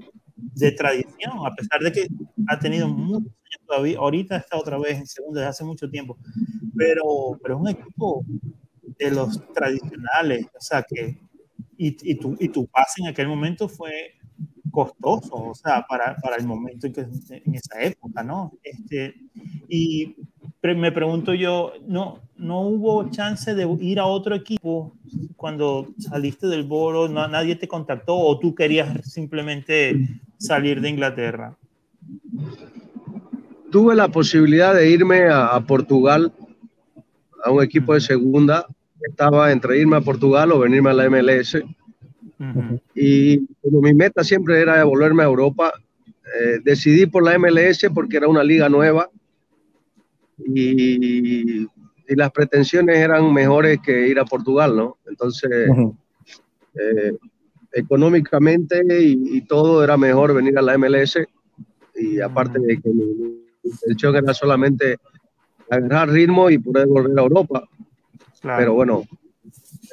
de 0.54 0.72
tradición, 0.72 1.32
a 1.46 1.54
pesar 1.54 1.80
de 1.80 1.92
que 1.92 2.08
ha 2.48 2.58
tenido 2.58 2.88
muchos 2.88 3.32
años 3.32 3.66
todavía, 3.66 3.98
ahorita 3.98 4.36
está 4.36 4.56
otra 4.56 4.78
vez 4.78 4.98
en 4.98 5.06
segunda 5.06 5.40
desde 5.40 5.50
hace 5.50 5.64
mucho 5.64 5.90
tiempo, 5.90 6.16
pero, 6.76 7.38
pero 7.42 7.54
es 7.56 7.60
un 7.60 7.68
equipo 7.68 8.24
de 8.98 9.10
los 9.10 9.40
tradicionales, 9.52 10.46
o 10.46 10.60
sea 10.60 10.82
que, 10.82 11.18
y, 11.76 11.96
y, 12.10 12.14
tu, 12.16 12.36
y 12.40 12.48
tu 12.48 12.66
pase 12.66 13.02
en 13.02 13.08
aquel 13.08 13.28
momento 13.28 13.68
fue 13.68 14.18
costoso, 14.70 15.34
o 15.34 15.54
sea, 15.54 15.84
para, 15.88 16.16
para 16.16 16.36
el 16.36 16.46
momento 16.46 16.86
en, 16.86 16.92
que, 16.92 17.00
en 17.00 17.54
esa 17.54 17.80
época, 17.82 18.22
¿no? 18.22 18.52
Este, 18.62 19.14
y 19.68 20.16
me 20.62 20.92
pregunto 20.92 21.34
yo, 21.34 21.72
¿no, 21.86 22.20
¿no 22.36 22.60
hubo 22.62 23.10
chance 23.10 23.54
de 23.54 23.66
ir 23.80 23.98
a 23.98 24.06
otro 24.06 24.34
equipo 24.34 24.96
cuando 25.36 25.88
saliste 25.98 26.46
del 26.46 26.64
Boro? 26.64 27.08
No, 27.08 27.26
¿Nadie 27.28 27.56
te 27.56 27.68
contactó 27.68 28.16
o 28.16 28.38
tú 28.38 28.54
querías 28.54 29.10
simplemente 29.10 29.94
salir 30.38 30.80
de 30.80 30.88
Inglaterra? 30.88 31.56
Tuve 33.70 33.94
la 33.94 34.08
posibilidad 34.08 34.74
de 34.74 34.88
irme 34.90 35.28
a, 35.30 35.60
Portugal, 35.60 36.32
a 37.44 37.50
un 37.50 37.62
equipo 37.62 37.92
de 37.94 38.00
segunda. 38.00 38.66
Estaba 39.02 39.52
entre 39.52 39.78
irme 39.78 39.96
a 39.96 40.00
Portugal 40.00 40.52
o 40.52 40.60
venirme 40.60 40.90
a 40.90 40.94
la 40.94 41.10
MLS. 41.10 41.62
Y 42.94 43.46
como 43.60 43.80
mi 43.82 43.92
meta 43.92 44.24
siempre 44.24 44.60
era 44.60 44.82
volverme 44.84 45.22
a 45.22 45.26
Europa, 45.26 45.72
eh, 46.40 46.60
decidí 46.62 47.06
por 47.06 47.24
la 47.24 47.38
MLS 47.38 47.86
porque 47.92 48.16
era 48.16 48.28
una 48.28 48.44
liga 48.44 48.68
nueva 48.68 49.10
y, 50.38 51.62
y, 51.62 51.68
las 52.08 52.30
pretensiones 52.30 52.96
eran 52.96 53.32
mejores 53.32 53.80
que 53.80 54.08
ir 54.08 54.18
a 54.18 54.24
Portugal, 54.24 54.74
¿no? 54.74 54.96
Entonces, 55.06 55.50
eh, 56.74 57.12
económicamente 57.72 58.82
y, 59.02 59.40
todo 59.42 59.82
era 59.84 59.96
mejor 59.96 60.34
venir 60.34 60.58
a 60.58 60.62
la 60.62 60.76
MLS 60.76 61.18
y 61.94 62.20
aparte 62.20 62.58
de 62.58 62.80
que 62.80 62.88
mi 62.90 63.42
intención 63.62 64.16
era 64.16 64.34
solamente 64.34 64.98
agarrar 65.70 66.10
ritmo 66.10 66.50
y 66.50 66.58
poder 66.58 66.86
volver 66.86 67.18
a 67.18 67.22
Europa. 67.22 67.68
Pero 68.42 68.74
bueno, 68.74 69.04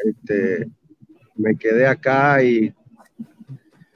este, 0.06 0.68
me 1.36 1.56
quedé 1.58 1.88
acá 1.88 2.44
y, 2.44 2.74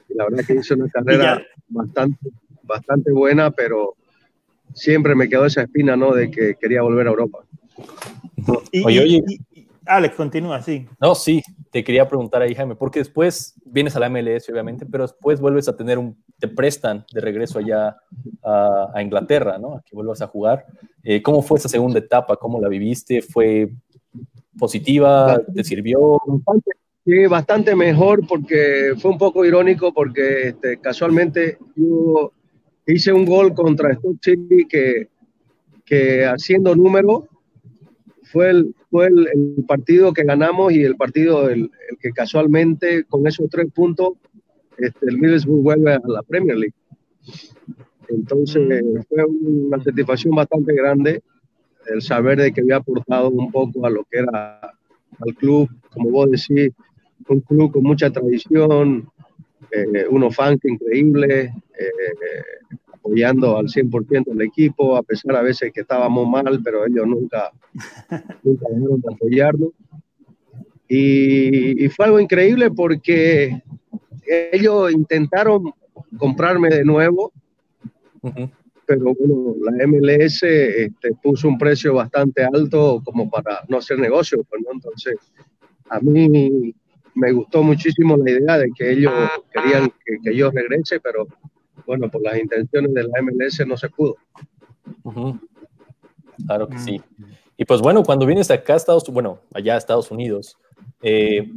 la 0.10 0.26
verdad 0.26 0.44
que 0.46 0.56
hice 0.56 0.74
una 0.74 0.90
carrera 0.90 1.42
bastante, 1.70 2.30
bastante 2.64 3.12
buena, 3.12 3.52
pero 3.52 3.96
siempre 4.74 5.16
me 5.16 5.30
quedó 5.30 5.46
esa 5.46 5.62
espina, 5.62 5.96
¿no? 5.96 6.14
De 6.14 6.30
que 6.30 6.56
quería 6.60 6.82
volver 6.82 7.08
a 7.08 7.12
Europa. 7.12 7.40
oye, 8.84 9.00
oye. 9.00 9.24
Alex, 9.86 10.16
continúa, 10.16 10.62
sí. 10.62 10.88
No, 11.00 11.16
sí, 11.16 11.42
te 11.72 11.84
quería 11.84 12.08
preguntar 12.08 12.42
ahí, 12.42 12.56
Jaime, 12.56 12.76
porque 12.76 13.00
después 13.00 13.56
vienes 13.64 13.96
a 13.96 14.00
la 14.00 14.10
MLS, 14.10 14.50
obviamente, 14.50 14.86
pero 14.86 15.04
después 15.04 15.40
vuelves 15.40 15.68
a 15.68 15.78
tener 15.78 15.98
un, 15.98 16.18
te 16.40 16.48
prestan 16.48 17.06
de 17.14 17.22
regreso 17.22 17.60
allá 17.60 17.98
a, 18.44 19.02
Inglaterra, 19.02 19.58
¿no? 19.60 19.76
A 19.76 19.82
que 19.82 19.96
vuelvas 19.96 20.22
a 20.22 20.28
jugar. 20.28 20.66
Eh, 21.04 21.22
¿Cómo 21.22 21.42
fue 21.42 21.60
esa 21.60 21.70
segunda 21.70 22.00
etapa? 22.00 22.38
¿Cómo 22.38 22.60
la 22.60 22.68
viviste? 22.68 23.22
¿Fue 23.22 23.70
positiva? 24.58 25.42
¿Te 25.54 25.64
sirvió? 25.64 26.20
Sí, 27.06 27.26
bastante 27.28 27.76
mejor 27.76 28.26
porque 28.28 28.94
fue 28.98 29.12
un 29.12 29.18
poco 29.18 29.46
irónico 29.46 29.94
porque 29.94 30.50
este, 30.50 30.80
casualmente 30.80 31.58
yo 31.76 32.32
hice 32.88 33.14
un 33.14 33.26
gol 33.26 33.54
contra 33.54 33.94
Stoke 33.94 34.20
City 34.22 34.66
que, 34.68 35.08
que 35.86 36.26
haciendo 36.26 36.76
número 36.76 37.28
fue 38.24 38.50
el, 38.50 38.76
fue 38.90 39.08
el, 39.08 39.64
partido 39.68 40.14
que 40.14 40.24
ganamos 40.24 40.74
y 40.74 40.84
el 40.84 40.96
partido 40.96 41.50
el, 41.50 41.70
que 42.00 42.12
casualmente 42.12 43.04
con 43.06 43.28
esos 43.28 43.50
tres 43.50 43.68
puntos 43.74 44.14
este, 44.78 45.06
el 45.08 45.18
Middlesbrough 45.18 45.62
vuelve 45.62 45.94
a 45.94 46.02
la 46.06 46.24
Premier 46.24 46.58
League. 46.58 46.76
Entonces 48.08 48.84
mm. 48.84 49.02
fue 49.08 49.26
una 49.26 49.84
satisfacción 49.84 50.36
bastante 50.36 50.74
grande 50.74 51.22
el 51.88 52.02
saber 52.02 52.40
de 52.40 52.52
que 52.52 52.62
había 52.62 52.78
aportado 52.78 53.30
un 53.30 53.52
poco 53.52 53.86
a 53.86 53.90
lo 53.90 54.04
que 54.06 54.20
era 54.20 54.60
al 54.62 55.36
club, 55.36 55.70
como 55.92 56.10
vos 56.12 56.30
decís, 56.32 56.74
un 57.28 57.42
club 57.42 57.72
con 57.72 57.84
mucha 57.84 58.10
tradición, 58.10 59.10
eh, 59.72 60.06
unos 60.10 60.36
fans 60.36 60.60
increíbles, 60.64 61.52
eh, 61.80 61.90
apoyando 63.00 63.58
al 63.58 63.68
100% 63.68 64.32
el 64.32 64.42
equipo, 64.42 64.96
a 64.96 65.04
pesar 65.04 65.36
a 65.36 65.42
veces 65.42 65.72
que 65.74 65.82
estábamos 65.82 66.28
mal, 66.28 66.60
pero 66.64 66.86
ellos 66.86 67.08
nunca, 67.08 67.52
nunca 68.44 68.66
dejaron 68.70 69.02
de 69.02 69.14
apoyarnos. 69.14 69.70
Y, 70.88 71.88
fue 71.90 72.06
algo 72.06 72.20
increíble 72.20 72.72
porque 72.72 73.62
ellos 74.52 74.92
intentaron 74.92 75.72
comprarme 76.18 76.70
de 76.70 76.84
nuevo, 76.84 77.32
pero 78.86 79.14
bueno, 79.14 79.56
la 79.62 79.88
MLS 79.88 80.42
este, 80.44 81.12
puso 81.22 81.48
un 81.48 81.60
precio 81.60 81.94
bastante 81.94 82.44
alto 82.44 83.02
como 83.06 83.30
para 83.30 83.60
no 83.68 83.78
hacer 83.78 84.00
negocio, 84.00 84.44
pues, 84.50 84.64
entonces 84.72 85.16
a 85.90 86.00
mí 86.00 86.74
me 87.14 87.32
gustó 87.34 87.62
muchísimo 87.62 88.18
la 88.18 88.32
idea 88.32 88.58
de 88.58 88.72
que 88.76 88.92
ellos 88.92 89.14
querían 89.54 89.92
que, 90.04 90.18
que 90.24 90.36
yo 90.36 90.50
regrese, 90.50 91.00
pero 91.00 91.28
bueno, 91.90 92.08
por 92.12 92.22
las 92.22 92.38
intenciones 92.38 92.94
de 92.94 93.02
la 93.02 93.20
MLS 93.24 93.66
no 93.66 93.76
se 93.76 93.90
pudo. 93.90 94.16
Claro 96.46 96.70
que 96.70 96.78
sí. 96.78 97.02
Y 97.58 97.66
pues 97.66 97.82
bueno, 97.82 98.04
cuando 98.04 98.28
vienes 98.28 98.52
acá 98.52 98.76
a 98.76 98.78
Estados 98.78 99.10
bueno, 99.10 99.40
allá 99.56 99.74
a 99.74 99.80
Estados 99.80 100.12
Unidos, 100.12 100.56
eh, 101.02 101.52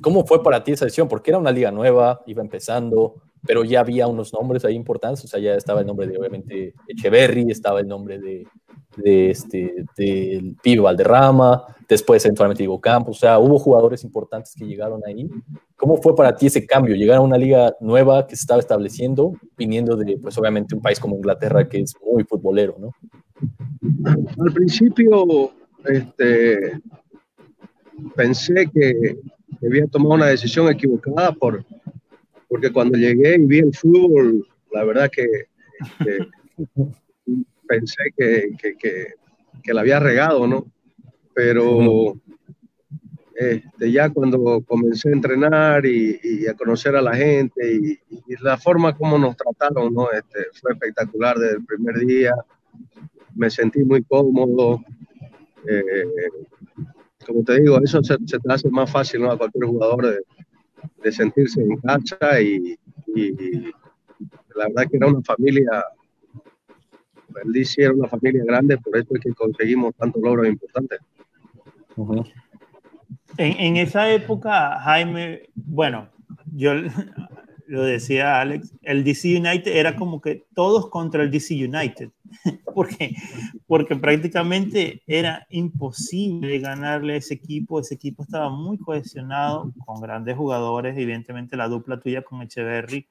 ¿cómo 0.00 0.24
fue 0.24 0.42
para 0.42 0.64
ti 0.64 0.72
esa 0.72 0.86
decisión? 0.86 1.08
Porque 1.08 1.30
era 1.30 1.36
una 1.36 1.52
liga 1.52 1.70
nueva, 1.70 2.22
iba 2.26 2.40
empezando, 2.40 3.16
pero 3.46 3.62
ya 3.62 3.80
había 3.80 4.06
unos 4.06 4.32
nombres 4.32 4.64
ahí 4.64 4.74
importantes, 4.74 5.22
o 5.26 5.28
sea, 5.28 5.40
ya 5.40 5.54
estaba 5.54 5.80
el 5.80 5.86
nombre 5.86 6.06
de, 6.06 6.16
obviamente, 6.16 6.72
Echeverry, 6.88 7.50
estaba 7.50 7.80
el 7.80 7.86
nombre 7.86 8.18
de, 8.18 8.46
de 8.96 9.30
este, 9.30 9.84
del 9.96 10.56
pibe 10.62 10.82
Valderrama, 10.82 11.64
después 11.88 12.24
eventualmente 12.24 12.62
Diego 12.62 12.80
Campos, 12.80 13.16
o 13.16 13.20
sea, 13.20 13.38
hubo 13.38 13.58
jugadores 13.58 14.04
importantes 14.04 14.54
que 14.56 14.64
llegaron 14.64 15.00
ahí. 15.06 15.28
¿Cómo 15.76 16.00
fue 16.00 16.14
para 16.14 16.34
ti 16.36 16.46
ese 16.46 16.64
cambio? 16.64 16.94
Llegar 16.94 17.18
a 17.18 17.20
una 17.20 17.36
liga 17.36 17.74
nueva 17.80 18.26
que 18.26 18.36
se 18.36 18.42
estaba 18.42 18.60
estableciendo, 18.60 19.34
viniendo 19.56 19.96
de, 19.96 20.18
pues 20.18 20.36
obviamente, 20.38 20.74
un 20.74 20.82
país 20.82 21.00
como 21.00 21.16
Inglaterra 21.16 21.68
que 21.68 21.80
es 21.80 21.94
muy 22.00 22.24
futbolero, 22.24 22.76
¿no? 22.78 22.94
Al 24.04 24.52
principio, 24.52 25.50
este, 25.86 26.80
pensé 28.14 28.70
que 28.72 29.16
había 29.66 29.86
tomado 29.86 30.14
una 30.14 30.26
decisión 30.26 30.70
equivocada 30.70 31.32
por, 31.32 31.64
porque 32.48 32.72
cuando 32.72 32.96
llegué 32.96 33.36
y 33.36 33.46
vi 33.46 33.58
el 33.58 33.74
fútbol, 33.74 34.46
la 34.72 34.84
verdad 34.84 35.10
que, 35.10 35.26
pensé 37.70 38.12
que, 38.16 38.50
que, 38.58 39.14
que, 39.62 39.72
la 39.72 39.82
había 39.82 40.00
regado, 40.00 40.46
¿no? 40.46 40.66
Pero 41.32 42.16
este, 43.36 43.92
ya 43.92 44.10
cuando 44.10 44.60
comencé 44.66 45.10
a 45.10 45.12
entrenar 45.12 45.86
y, 45.86 46.18
y, 46.22 46.46
a 46.48 46.54
conocer 46.54 46.96
a 46.96 47.02
la 47.02 47.14
gente 47.14 47.60
y, 47.72 47.98
la 48.42 48.56
forma 48.56 48.96
como 48.96 49.18
nos 49.18 49.36
trataron, 49.36 49.94
¿no? 49.94 50.10
Este, 50.10 50.46
fue 50.60 50.72
espectacular 50.72 51.38
desde 51.38 51.56
el 51.56 51.64
primer 51.64 51.98
día. 51.98 52.34
Me 53.34 53.48
sentí 53.50 53.84
muy 53.84 54.02
cómodo. 54.02 54.80
Eh, 55.68 56.04
como 57.26 57.44
te 57.44 57.60
digo, 57.60 57.78
eso 57.82 58.02
se, 58.02 58.16
se, 58.26 58.38
te 58.38 58.52
hace 58.52 58.68
más 58.70 58.90
fácil 58.90 59.22
¿no? 59.22 59.30
a 59.30 59.38
cualquier 59.38 59.66
jugador 59.66 60.06
de, 60.06 60.20
de 61.02 61.12
sentirse 61.12 61.60
en 61.60 61.76
casa 61.76 62.40
y, 62.40 62.78
la 64.54 64.68
verdad 64.68 64.90
que 64.90 64.96
era 64.96 65.06
una 65.08 65.22
familia, 65.22 65.84
el 67.44 67.66
era 67.76 67.92
una 67.92 68.08
familia 68.08 68.44
grande, 68.44 68.78
por 68.78 68.96
eso 68.96 69.14
es 69.14 69.20
que 69.20 69.32
conseguimos 69.32 69.94
tantos 69.94 70.22
logros 70.22 70.46
importantes. 70.46 71.00
en, 73.36 73.56
en, 73.58 73.76
esa 73.76 74.10
época, 74.10 74.78
Jaime, 74.80 75.48
bueno, 75.54 76.08
yo 76.52 76.72
lo 77.70 77.84
decía 77.84 78.40
Alex, 78.40 78.74
el 78.82 79.04
DC 79.04 79.38
United 79.38 79.76
era 79.76 79.94
como 79.94 80.20
que 80.20 80.44
todos 80.54 80.90
contra 80.90 81.22
el 81.22 81.30
DC 81.30 81.54
United, 81.54 82.10
porque, 82.74 83.14
porque 83.68 83.94
prácticamente 83.94 85.02
era 85.06 85.46
imposible 85.50 86.58
ganarle 86.58 87.14
a 87.14 87.16
ese 87.18 87.34
equipo, 87.34 87.78
ese 87.78 87.94
equipo 87.94 88.24
estaba 88.24 88.50
muy 88.50 88.76
cohesionado, 88.76 89.72
con 89.86 90.00
grandes 90.00 90.36
jugadores, 90.36 90.98
evidentemente 90.98 91.56
la 91.56 91.68
dupla 91.68 92.00
tuya 92.00 92.22
con 92.22 92.42
Echeverry 92.42 93.06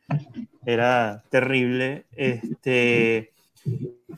era 0.65 1.23
terrible, 1.29 2.05
este, 2.17 3.31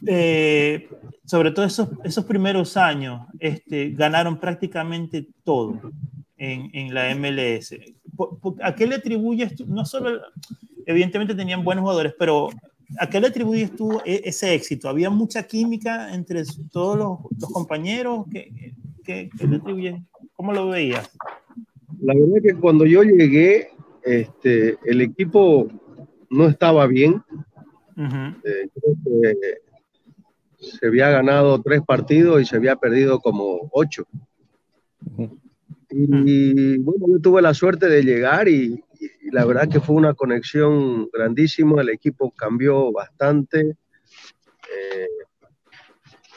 eh, 0.06 0.90
sobre 1.26 1.52
todo 1.52 1.66
esos, 1.66 1.90
esos 2.04 2.26
primeros 2.26 2.78
años, 2.78 3.28
este, 3.40 3.92
ganaron 3.92 4.40
prácticamente 4.40 5.28
todo 5.44 5.80
en, 6.38 6.70
en 6.74 6.94
la 6.94 7.14
MLS 7.16 7.76
¿a 8.62 8.76
qué 8.76 8.88
le 8.88 8.96
atribuyes? 8.96 9.68
No 9.68 9.86
solo, 9.86 10.22
evidentemente 10.86 11.36
tenían 11.36 11.64
buenos 11.64 11.84
jugadores, 11.84 12.14
pero 12.18 12.50
¿a 13.00 13.10
qué 13.10 13.20
le 13.20 13.28
atribuyes 13.28 13.76
tú 13.76 14.00
e, 14.06 14.22
ese 14.26 14.54
éxito? 14.54 14.90
¿Había 14.90 15.10
mucha 15.10 15.44
química 15.44 16.14
entre 16.14 16.44
todos 16.72 16.98
los, 16.98 17.52
compañeros? 17.52 18.26
¿Qué, 18.32 19.30
le 19.48 19.56
atribuyen? 19.56 20.08
¿Cómo 20.34 20.54
lo 20.54 20.70
veías? 20.70 21.10
La 22.02 22.14
verdad 22.14 22.38
es 22.38 22.44
que 22.44 22.60
cuando 22.60 22.86
yo 22.86 23.04
llegué, 23.04 23.70
este, 24.04 24.78
el 24.86 25.02
equipo 25.02 25.68
no 26.30 26.48
estaba 26.48 26.88
bien. 26.88 27.22
Eh, 28.44 28.70
se 30.58 30.88
había 30.88 31.10
ganado 31.10 31.62
tres 31.62 31.82
partidos 31.86 32.42
y 32.42 32.46
se 32.46 32.56
había 32.56 32.76
perdido 32.76 33.20
como 33.20 33.70
ocho. 33.72 34.06
Y 35.90 36.78
bueno, 36.78 37.08
yo 37.08 37.20
tuve 37.20 37.42
la 37.42 37.54
suerte 37.54 37.88
de 37.88 38.04
llegar 38.04 38.48
y, 38.48 38.84
la 39.32 39.46
verdad 39.46 39.70
que 39.70 39.80
fue 39.80 39.96
una 39.96 40.14
conexión 40.14 41.10
grandísima, 41.12 41.82
el 41.82 41.90
equipo 41.90 42.32
cambió 42.32 42.92
bastante. 42.92 43.60
Eh, 43.60 45.08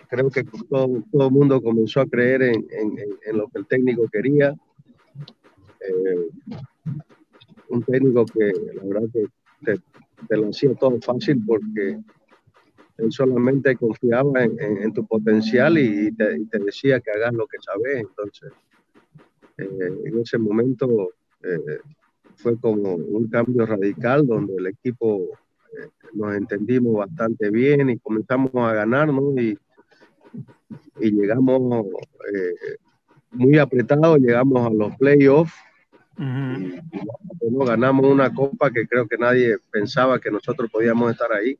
creo 0.09 0.31
que 0.31 0.45
todo, 0.45 1.03
todo, 1.13 1.27
el 1.27 1.33
mundo 1.33 1.61
comenzó 1.61 2.01
a 2.01 2.07
creer 2.07 2.43
en, 2.43 2.65
en, 3.27 3.37
lo 3.37 3.49
que 3.49 3.59
el 3.59 3.67
técnico 3.67 4.09
quería. 4.11 4.55
Eh, 5.81 6.29
un 7.69 7.83
técnico 7.83 8.25
que 8.25 8.53
la 8.75 8.83
verdad 8.85 9.09
que 9.13 9.27
te, 9.65 9.81
lo 10.31 10.49
hacía 10.49 10.75
todo 10.75 11.01
fácil 11.01 11.43
porque 11.47 11.99
él 12.99 13.11
solamente 13.11 13.77
confiaba 13.77 14.45
en, 14.45 14.93
tu 14.93 15.05
potencial 15.07 15.79
y 15.79 16.13
te, 16.13 16.39
decía 16.59 17.01
que 17.01 17.11
hagas 17.11 17.35
lo 17.35 17.47
que 17.47 17.59
sabes. 17.61 17.97
Entonces, 17.97 18.53
eh, 19.59 19.93
en 20.05 20.19
ese 20.21 20.39
momento 20.39 21.11
eh, 21.43 21.81
fue 22.37 22.59
como 22.59 22.95
un 22.95 23.29
cambio 23.29 23.67
radical 23.67 24.27
donde 24.27 24.55
el 24.57 24.67
equipo 24.69 25.23
eh, 25.73 25.89
nos 26.13 26.37
entendimos 26.37 26.95
bastante 26.95 27.51
bien 27.51 27.91
y 27.91 27.99
comenzamos 27.99 28.53
a 28.55 28.75
ganar, 28.75 29.13
¿no? 29.13 29.33
Y, 29.41 29.59
y 31.01 31.11
llegamos 31.11 31.87
muy 33.33 33.59
apretados, 33.59 34.19
llegamos 34.19 34.67
a 34.67 34.71
los 34.71 34.97
playoffs. 34.97 35.53
Y, 36.19 36.81
ganamos 37.67 38.07
una 38.07 38.33
copa 38.33 38.71
que 38.71 38.87
creo 38.87 39.07
que 39.07 39.17
nadie 39.17 39.57
pensaba 39.71 40.19
que 40.19 40.31
nosotros 40.31 40.71
podíamos 40.71 41.11
estar 41.13 41.33
ahí 41.33 41.59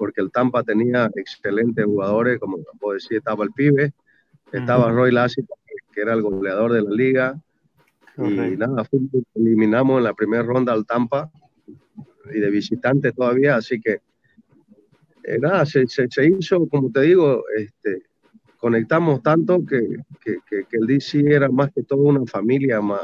porque 0.00 0.22
el 0.22 0.30
Tampa 0.30 0.62
tenía 0.62 1.10
excelentes 1.14 1.84
jugadores, 1.84 2.40
como 2.40 2.56
puedo 2.80 2.94
decir, 2.94 3.18
estaba 3.18 3.44
el 3.44 3.52
pibe, 3.52 3.92
estaba 4.50 4.90
Roy 4.90 5.12
Lassie, 5.12 5.44
que 5.92 6.00
era 6.00 6.14
el 6.14 6.22
goleador 6.22 6.72
de 6.72 6.80
la 6.80 6.90
liga, 6.90 7.40
y 8.16 8.56
nada, 8.56 8.82
eliminamos 9.34 9.98
en 9.98 10.04
la 10.04 10.14
primera 10.14 10.42
ronda 10.42 10.72
al 10.72 10.86
Tampa, 10.86 11.30
y 12.32 12.38
de 12.38 12.50
visitante 12.50 13.12
todavía, 13.12 13.56
así 13.56 13.78
que 13.78 14.00
eh, 15.24 15.38
nada, 15.38 15.66
se, 15.66 15.86
se, 15.86 16.26
hizo, 16.26 16.66
como 16.68 16.90
te 16.90 17.02
digo, 17.02 17.44
este, 17.54 18.04
conectamos 18.56 19.22
tanto 19.22 19.66
que, 19.66 19.98
que, 20.24 20.38
que, 20.48 20.76
el 20.78 20.86
DC 20.86 21.20
era 21.30 21.50
más 21.50 21.70
que 21.74 21.82
todo 21.82 22.00
una 22.04 22.24
familia, 22.24 22.80
más, 22.80 23.02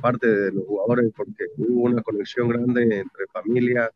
parte 0.00 0.26
de 0.26 0.52
los 0.52 0.64
jugadores, 0.66 1.12
porque 1.16 1.44
hubo 1.56 1.82
una 1.84 2.02
conexión 2.02 2.48
grande 2.48 2.82
entre 2.82 3.26
familia, 3.32 3.90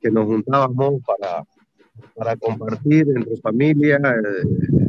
que 0.00 0.10
nos 0.10 0.26
juntábamos 0.26 1.02
para, 1.04 1.44
para 2.14 2.36
compartir 2.36 3.06
entre 3.14 3.36
familia, 3.36 4.00
eh, 4.02 4.88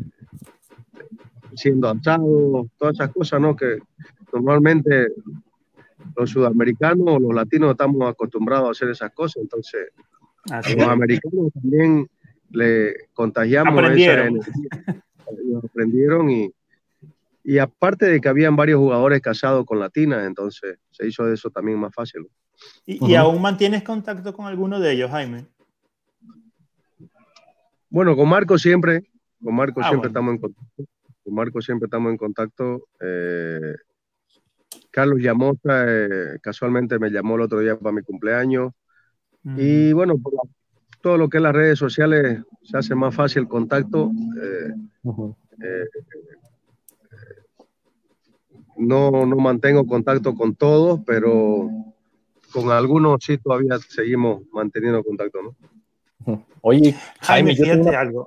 siendo 1.55 1.89
asados, 1.89 2.67
todas 2.77 2.95
esas 2.95 3.13
cosas, 3.13 3.41
¿no? 3.41 3.55
Que 3.55 3.77
normalmente 4.33 5.07
los 6.15 6.29
sudamericanos 6.29 7.07
o 7.07 7.19
los 7.19 7.33
latinos 7.33 7.71
estamos 7.71 8.09
acostumbrados 8.09 8.67
a 8.67 8.71
hacer 8.71 8.89
esas 8.89 9.11
cosas, 9.11 9.43
entonces 9.43 9.89
los 10.75 10.87
americanos 10.87 11.51
también 11.53 12.09
le 12.49 12.95
contagiamos 13.13 13.73
esa 13.91 14.25
energía, 14.25 15.03
aprendieron 15.63 16.29
y, 16.29 16.51
y 17.43 17.57
aparte 17.57 18.05
de 18.05 18.19
que 18.19 18.29
habían 18.29 18.55
varios 18.55 18.79
jugadores 18.79 19.21
casados 19.21 19.65
con 19.65 19.79
latinas, 19.79 20.25
entonces 20.25 20.77
se 20.91 21.07
hizo 21.07 21.31
eso 21.31 21.49
también 21.49 21.79
más 21.79 21.93
fácil. 21.93 22.27
¿Y, 22.85 23.15
aún 23.15 23.41
mantienes 23.41 23.83
contacto 23.83 24.33
con 24.33 24.45
alguno 24.45 24.79
de 24.79 24.91
ellos, 24.91 25.09
Jaime? 25.09 25.47
Bueno, 27.89 28.15
con 28.15 28.29
Marco 28.29 28.57
siempre, 28.57 29.09
con 29.43 29.55
Marco 29.55 29.81
ah, 29.83 29.89
siempre 29.89 30.09
estamos 30.09 30.35
en 30.35 30.39
contacto. 30.39 30.83
Con 31.23 31.33
Marco 31.33 31.61
siempre 31.61 31.85
estamos 31.87 32.11
en 32.11 32.17
contacto. 32.17 32.87
Eh, 32.99 33.75
Carlos 34.91 35.19
Llamosa 35.19 35.85
eh, 35.87 36.39
casualmente 36.41 36.99
me 36.99 37.09
llamó 37.09 37.35
el 37.35 37.41
otro 37.41 37.59
día 37.59 37.77
para 37.77 37.93
mi 37.95 38.01
cumpleaños. 38.03 38.73
Y 39.57 39.91
bueno, 39.93 40.15
todo 41.01 41.17
lo 41.17 41.27
que 41.27 41.37
es 41.37 41.43
las 41.43 41.53
redes 41.53 41.79
sociales 41.79 42.43
se 42.61 42.77
hace 42.77 42.93
más 42.93 43.15
fácil 43.15 43.43
el 43.43 43.47
contacto. 43.47 44.11
Eh, 44.41 44.73
no, 48.81 49.25
no 49.25 49.35
mantengo 49.35 49.85
contacto 49.85 50.33
con 50.35 50.55
todos, 50.55 50.99
pero 51.05 51.69
con 52.51 52.71
algunos 52.71 53.23
sí 53.23 53.37
todavía 53.37 53.77
seguimos 53.79 54.43
manteniendo 54.51 55.03
contacto, 55.03 55.39
¿no? 55.41 55.55
Oye, 56.61 56.95
Jaime, 57.21 57.55
Jaime 57.55 57.95
algo. 57.95 58.25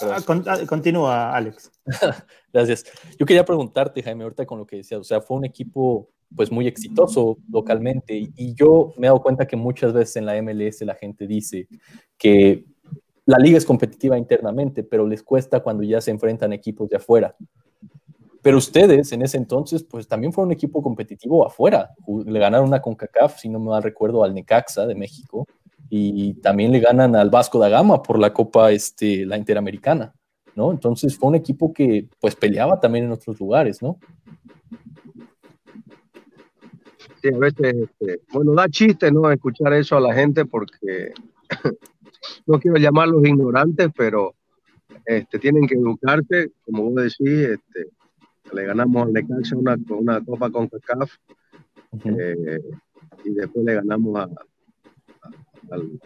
Ah, 0.00 0.18
ah, 0.46 0.58
continúa, 0.66 1.34
Alex. 1.34 1.72
Gracias. 2.52 2.84
Yo 3.18 3.26
quería 3.26 3.44
preguntarte, 3.44 4.02
Jaime, 4.02 4.24
ahorita 4.24 4.46
con 4.46 4.58
lo 4.58 4.66
que 4.66 4.76
decías, 4.76 5.00
o 5.00 5.04
sea, 5.04 5.20
fue 5.20 5.36
un 5.36 5.44
equipo 5.44 6.08
pues 6.34 6.52
muy 6.52 6.66
exitoso 6.66 7.38
localmente 7.50 8.14
y 8.14 8.54
yo 8.54 8.92
me 8.98 9.06
he 9.06 9.08
dado 9.08 9.22
cuenta 9.22 9.46
que 9.46 9.56
muchas 9.56 9.94
veces 9.94 10.16
en 10.16 10.26
la 10.26 10.40
MLS 10.42 10.82
la 10.82 10.94
gente 10.94 11.26
dice 11.26 11.68
que 12.18 12.66
la 13.24 13.38
liga 13.38 13.56
es 13.56 13.64
competitiva 13.64 14.18
internamente, 14.18 14.82
pero 14.82 15.06
les 15.06 15.22
cuesta 15.22 15.60
cuando 15.60 15.82
ya 15.82 16.00
se 16.00 16.10
enfrentan 16.10 16.52
equipos 16.52 16.88
de 16.88 16.96
afuera. 16.96 17.34
Pero 18.48 18.56
ustedes 18.56 19.12
en 19.12 19.20
ese 19.20 19.36
entonces, 19.36 19.84
pues 19.84 20.08
también 20.08 20.32
fueron 20.32 20.48
un 20.48 20.52
equipo 20.54 20.82
competitivo 20.82 21.46
afuera. 21.46 21.90
Le 22.24 22.38
ganaron 22.38 22.68
una 22.68 22.80
CONCACAF, 22.80 23.38
si 23.38 23.50
no 23.50 23.60
me 23.60 23.66
mal 23.66 23.82
recuerdo, 23.82 24.24
al 24.24 24.32
Necaxa 24.32 24.86
de 24.86 24.94
México. 24.94 25.46
Y 25.90 26.32
también 26.40 26.72
le 26.72 26.80
ganan 26.80 27.14
al 27.14 27.28
Vasco 27.28 27.58
da 27.58 27.68
Gama 27.68 28.02
por 28.02 28.18
la 28.18 28.32
Copa, 28.32 28.72
este, 28.72 29.26
la 29.26 29.36
Interamericana, 29.36 30.14
¿no? 30.54 30.70
Entonces 30.70 31.18
fue 31.18 31.28
un 31.28 31.34
equipo 31.34 31.74
que, 31.74 32.08
pues, 32.20 32.36
peleaba 32.36 32.80
también 32.80 33.04
en 33.04 33.12
otros 33.12 33.38
lugares, 33.38 33.82
¿no? 33.82 33.98
Sí, 37.20 37.28
a 37.28 37.36
veces, 37.36 37.74
este, 37.74 38.22
bueno, 38.32 38.54
da 38.54 38.66
chiste, 38.70 39.12
¿no? 39.12 39.30
Escuchar 39.30 39.74
eso 39.74 39.94
a 39.94 40.00
la 40.00 40.14
gente 40.14 40.46
porque 40.46 41.12
no 42.46 42.58
quiero 42.58 42.78
llamarlos 42.78 43.26
ignorantes, 43.26 43.90
pero 43.94 44.34
este, 45.04 45.38
tienen 45.38 45.66
que 45.66 45.74
educarse, 45.74 46.52
como 46.64 46.84
vos 46.84 46.94
decís, 46.94 47.28
este, 47.28 47.97
le 48.52 48.64
ganamos 48.64 49.06
al 49.06 49.12
Necaxa 49.12 49.56
una, 49.56 49.76
una 49.88 50.24
copa 50.24 50.50
con 50.50 50.68
CACAF 50.68 51.12
eh, 52.04 52.60
y 53.24 53.30
después 53.30 53.64
le 53.64 53.74
ganamos 53.74 54.28
al, 55.70 56.00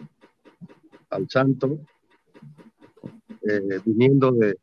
al, 1.09 1.29
Santo 1.29 1.79
eh, 3.41 3.79
viniendo 3.85 4.31
de 4.31 4.57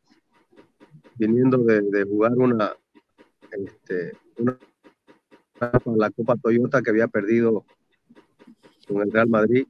viniendo 1.17 1.59
de, 1.59 2.03
jugar 2.03 2.33
una, 2.37 2.73
este, 3.51 4.13
una 4.37 4.57
la 5.95 6.09
Copa 6.09 6.35
Toyota 6.37 6.81
que 6.81 6.89
había 6.89 7.07
perdido 7.07 7.63
con 8.87 9.03
el 9.03 9.11
Real 9.11 9.29
Madrid 9.29 9.67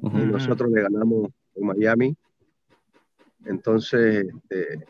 y 0.00 0.18
nosotros 0.26 0.70
le 0.70 0.82
ganamos 0.82 1.32
en 1.56 1.66
Miami. 1.66 2.16
Entonces 3.44 4.28
este, 4.28 4.86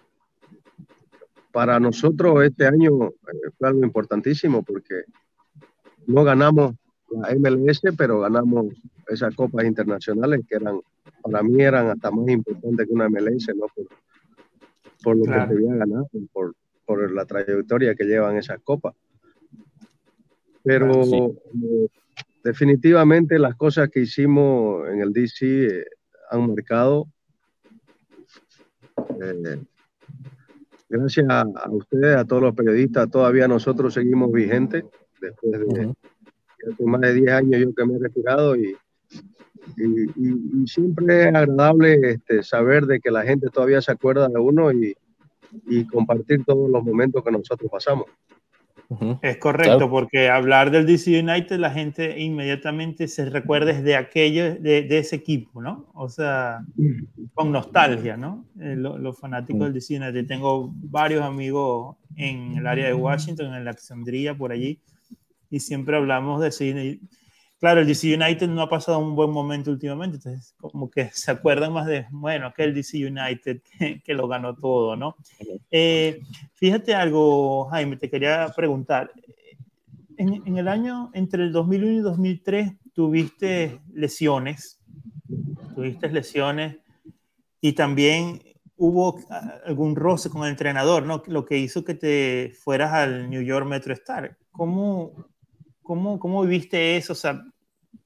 para 1.58 1.80
nosotros 1.80 2.44
este 2.44 2.68
año 2.68 3.08
eh, 3.08 3.50
fue 3.58 3.66
algo 3.66 3.82
importantísimo 3.82 4.62
porque 4.62 5.02
no 6.06 6.22
ganamos 6.22 6.76
la 7.10 7.34
MLS, 7.34 7.80
pero 7.96 8.20
ganamos 8.20 8.66
esas 9.08 9.34
copas 9.34 9.64
internacionales 9.64 10.42
que 10.48 10.54
eran, 10.54 10.80
para 11.20 11.42
mí 11.42 11.60
eran 11.60 11.88
hasta 11.88 12.12
más 12.12 12.28
importantes 12.28 12.86
que 12.86 12.94
una 12.94 13.08
MLS, 13.08 13.48
¿no? 13.56 13.66
Por, 15.02 15.16
lo 15.16 15.24
que 15.24 15.30
que 15.32 15.54
debía 15.54 15.74
ganar, 15.74 16.04
por, 16.32 16.54
por 16.86 17.10
la 17.10 17.24
trayectoria 17.24 17.96
que 17.96 18.04
llevan 18.04 18.36
esas 18.36 18.60
copas. 18.60 18.94
Pero 20.62 21.02
eh, 21.02 21.88
definitivamente 22.44 23.36
las 23.36 23.56
cosas 23.56 23.90
que 23.90 24.02
hicimos 24.02 24.88
en 24.90 25.00
el 25.00 25.12
DC 25.12 25.66
eh, 25.66 25.84
han 26.30 26.46
marcado 26.46 27.08
gracias 30.88 31.26
a, 31.28 31.44
ustedes, 31.70 32.16
a 32.16 32.24
todos 32.24 32.42
los 32.42 32.54
periodistas, 32.54 33.10
todavía 33.10 33.48
nosotros 33.48 33.94
seguimos 33.94 34.32
vigentes. 34.32 34.84
Después 35.20 35.52
de 35.52 35.94
más 36.84 37.00
de 37.00 37.14
10 37.14 37.30
años 37.30 37.60
yo 37.60 37.74
que 37.74 37.84
me 37.84 37.94
he 37.94 37.98
retirado 37.98 38.56
y, 38.56 38.76
y, 39.76 40.66
siempre 40.66 41.28
es 41.28 41.34
agradable 41.34 42.12
este, 42.12 42.42
saber 42.42 42.86
de 42.86 43.00
que 43.00 43.10
la 43.10 43.22
gente 43.22 43.48
todavía 43.48 43.80
se 43.80 43.92
acuerda 43.92 44.28
de 44.28 44.38
uno 44.38 44.72
y, 44.72 44.96
y 45.66 45.86
compartir 45.86 46.44
todos 46.44 46.70
los 46.70 46.82
momentos 46.82 47.22
que 47.24 47.30
nosotros 47.30 47.70
pasamos. 47.70 48.06
Es 49.20 49.36
correcto, 49.36 49.90
porque 49.90 50.30
hablar 50.30 50.70
del 50.70 50.86
DC 50.86 51.20
United, 51.20 51.58
la 51.58 51.70
gente 51.70 52.18
inmediatamente 52.20 53.06
se 53.06 53.28
recuerda 53.28 53.74
de 53.74 53.94
aquello, 53.94 54.54
de, 54.54 54.86
ese 54.98 55.16
equipo, 55.16 55.60
¿no? 55.60 55.90
O 55.92 56.08
sea, 56.08 56.64
con 57.34 57.52
nostalgia, 57.52 58.16
¿no? 58.16 58.46
Eh, 58.58 58.76
los, 58.76 59.18
fanáticos 59.18 59.60
del 59.64 59.74
DC 59.74 59.98
United. 59.98 60.26
Tengo 60.26 60.72
varios 60.74 61.22
amigos 61.22 61.96
en 62.16 62.56
el 62.56 62.66
área 62.66 62.86
de 62.86 62.94
Washington, 62.94 63.46
en 63.46 63.52
la 63.52 63.70
Alexandria, 63.70 64.34
por 64.34 64.52
allí, 64.52 64.80
y 65.50 65.60
siempre 65.60 65.96
hablamos 65.96 66.40
de 66.40 66.50
claro, 67.58 67.80
el 67.80 67.86
DC 67.86 68.14
United 68.14 68.48
no 68.48 68.62
ha 68.62 68.68
pasado 68.68 68.98
un 68.98 69.14
buen 69.14 69.30
momento 69.30 69.70
últimamente, 69.70 70.16
entonces 70.16 70.54
como 70.58 70.90
que 70.90 71.10
se 71.12 71.30
acuerdan 71.30 71.72
más 71.72 71.86
de, 71.86 72.06
bueno, 72.10 72.46
aquel 72.46 72.74
DC 72.74 73.06
United 73.06 73.60
que, 74.04 74.14
lo 74.14 74.28
ganó 74.28 74.54
todo, 74.54 74.96
¿no? 74.96 75.16
Eh, 75.70 76.20
fíjate 76.54 76.94
algo, 76.94 77.66
Jaime, 77.66 77.96
te 77.96 78.10
quería 78.10 78.52
preguntar. 78.54 79.10
En, 80.16 80.56
el 80.56 80.66
año 80.66 81.10
entre 81.14 81.44
el 81.44 81.52
2001 81.52 81.92
y 81.92 81.98
2003 82.00 82.72
tuviste 82.92 83.80
lesiones, 83.92 84.80
tuviste 85.76 86.08
lesiones 86.10 86.76
y 87.60 87.72
también 87.74 88.42
hubo 88.76 89.20
algún 89.64 89.94
roce 89.94 90.28
con 90.28 90.42
el 90.42 90.50
entrenador, 90.50 91.04
¿no? 91.04 91.22
Lo 91.26 91.44
que 91.44 91.58
hizo 91.58 91.84
que 91.84 91.94
te 91.94 92.52
fueras 92.60 92.92
al 92.94 93.30
New 93.30 93.42
York 93.42 93.66
Metro 93.66 93.92
Star. 93.92 94.36
¿Cómo, 94.50 95.12
¿Cómo, 95.88 96.18
¿Cómo 96.18 96.42
viviste 96.42 96.98
eso? 96.98 97.14
O 97.14 97.16
sea, 97.16 97.42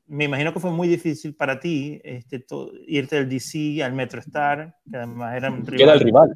me 0.06 0.26
imagino 0.26 0.52
que 0.52 0.60
fue 0.60 0.70
muy 0.70 0.86
difícil 0.86 1.34
para 1.34 1.58
ti 1.58 2.00
este, 2.04 2.46
irte 2.86 3.16
del 3.16 3.28
DC 3.28 3.82
al 3.82 3.92
Metro 3.92 4.20
Star, 4.20 4.76
que 4.88 4.98
además 4.98 5.34
era, 5.36 5.50
rival. 5.50 5.80
era 5.80 5.94
el 5.94 6.00
rival. 6.00 6.32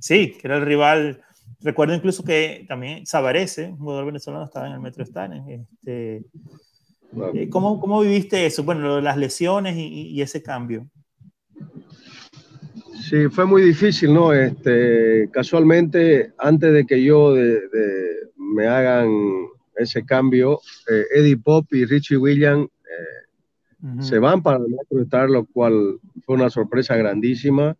Sí, 0.00 0.32
que 0.32 0.48
era 0.48 0.56
el 0.56 0.64
rival. 0.64 1.22
Recuerdo 1.60 1.94
incluso 1.94 2.24
que 2.24 2.64
también 2.66 3.06
Sabarese, 3.06 3.66
un 3.66 3.78
jugador 3.78 4.06
venezolano, 4.06 4.46
estaba 4.46 4.66
en 4.66 4.72
el 4.72 4.80
Metro 4.80 5.04
Star. 5.04 5.30
Este, 5.46 6.24
eh, 7.34 7.48
¿cómo, 7.50 7.78
¿cómo, 7.78 8.00
viviste 8.00 8.44
eso? 8.44 8.64
Bueno, 8.64 9.00
las 9.00 9.16
lesiones 9.16 9.76
y, 9.76 10.08
y, 10.08 10.22
ese 10.22 10.42
cambio. 10.42 10.88
Sí, 13.08 13.28
fue 13.30 13.46
muy 13.46 13.62
difícil, 13.62 14.12
¿no? 14.12 14.32
Este, 14.32 15.30
casualmente, 15.30 16.32
antes 16.36 16.72
de 16.72 16.84
que 16.84 17.00
yo 17.00 17.32
de, 17.32 17.60
me 18.36 18.66
hagan 18.66 19.53
ese 19.76 20.04
cambio, 20.04 20.60
eh, 20.90 21.04
Eddie 21.14 21.36
Pop 21.36 21.66
y 21.72 21.84
Richie 21.84 22.16
Williams 22.16 22.68
eh, 22.68 24.02
se 24.02 24.18
van 24.18 24.42
para 24.42 24.58
el 24.58 24.68
Metro 24.68 25.02
Star, 25.02 25.28
lo 25.28 25.44
cual 25.44 25.98
fue 26.24 26.36
una 26.36 26.48
sorpresa 26.48 26.96
grandísima. 26.96 27.76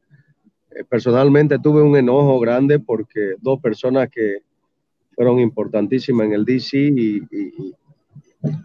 Eh, 0.70 0.84
personalmente 0.84 1.58
tuve 1.58 1.82
un 1.82 1.96
enojo 1.96 2.38
grande 2.40 2.78
porque 2.78 3.36
dos 3.40 3.60
personas 3.60 4.10
que 4.10 4.38
fueron 5.14 5.38
importantísimas 5.38 6.26
en 6.26 6.32
el 6.32 6.44
DC 6.44 6.76
y, 6.76 7.22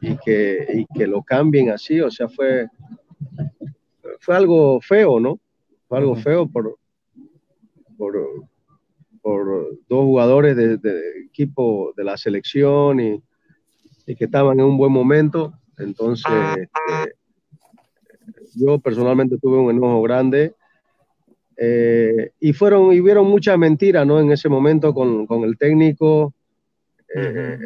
y, 0.01 0.17
que, 0.25 0.85
que, 0.93 1.07
lo 1.07 1.21
cambien 1.21 1.69
así, 1.69 2.01
o 2.01 2.11
sea, 2.11 2.27
fue, 2.27 2.67
fue 4.19 4.35
algo 4.35 4.81
feo, 4.81 5.19
¿no? 5.19 5.39
Fue 5.87 5.99
algo 5.99 6.15
feo 6.15 6.47
por, 6.47 6.77
por, 7.97 8.15
por 9.21 9.77
dos 9.87 10.03
jugadores 10.03 10.55
de, 10.55 10.79
equipo 11.25 11.93
de 11.95 12.03
la 12.03 12.17
selección 12.17 12.99
y, 12.99 13.23
que 14.15 14.25
estaban 14.25 14.59
en 14.59 14.65
un 14.65 14.77
buen 14.77 14.91
momento. 14.91 15.53
Entonces, 15.77 16.31
este, 16.57 17.15
yo 18.55 18.79
personalmente 18.79 19.37
tuve 19.37 19.57
un 19.57 19.69
enojo 19.69 20.01
grande. 20.01 20.55
Eh, 21.55 22.31
y 22.39 22.53
fueron 22.53 22.93
y 22.93 23.01
vieron 23.01 23.27
muchas 23.27 23.57
mentiras 23.57 24.07
¿no? 24.07 24.19
en 24.19 24.31
ese 24.31 24.49
momento 24.49 24.93
con, 24.93 25.27
con 25.27 25.43
el 25.43 25.57
técnico. 25.57 26.33
Eh, 27.13 27.59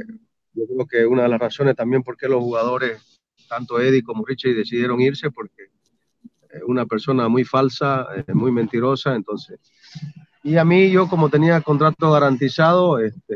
yo 0.54 0.66
creo 0.68 0.86
que 0.86 1.06
una 1.06 1.24
de 1.24 1.30
las 1.30 1.40
razones 1.40 1.76
también 1.76 2.04
por 2.04 2.18
qué 2.18 2.28
los 2.28 2.42
jugadores, 2.42 3.22
tanto 3.48 3.80
Eddie 3.80 4.04
como 4.04 4.26
Richie, 4.26 4.54
decidieron 4.54 5.00
irse, 5.00 5.32
porque 5.32 5.70
una 6.68 6.86
persona 6.86 7.28
muy 7.28 7.44
falsa, 7.44 8.08
eh, 8.16 8.34
muy 8.34 8.52
mentirosa, 8.52 9.16
entonces 9.16 9.60
y 10.44 10.58
a 10.58 10.66
mí, 10.66 10.92
yo 10.92 11.08
como 11.08 11.30
tenía 11.30 11.62
contrato 11.62 12.12
garantizado, 12.12 13.00
este, 13.00 13.34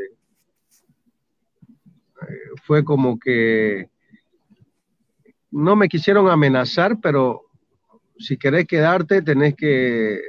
eh, 2.21 2.35
fue 2.65 2.83
como 2.83 3.17
que 3.17 3.89
no 5.51 5.77
me 5.77 5.87
quisieron 5.87 6.29
amenazar, 6.29 6.99
pero 7.01 7.43
si 8.19 8.37
querés 8.37 8.67
quedarte, 8.67 9.21
tenés 9.21 9.55
que 9.55 10.19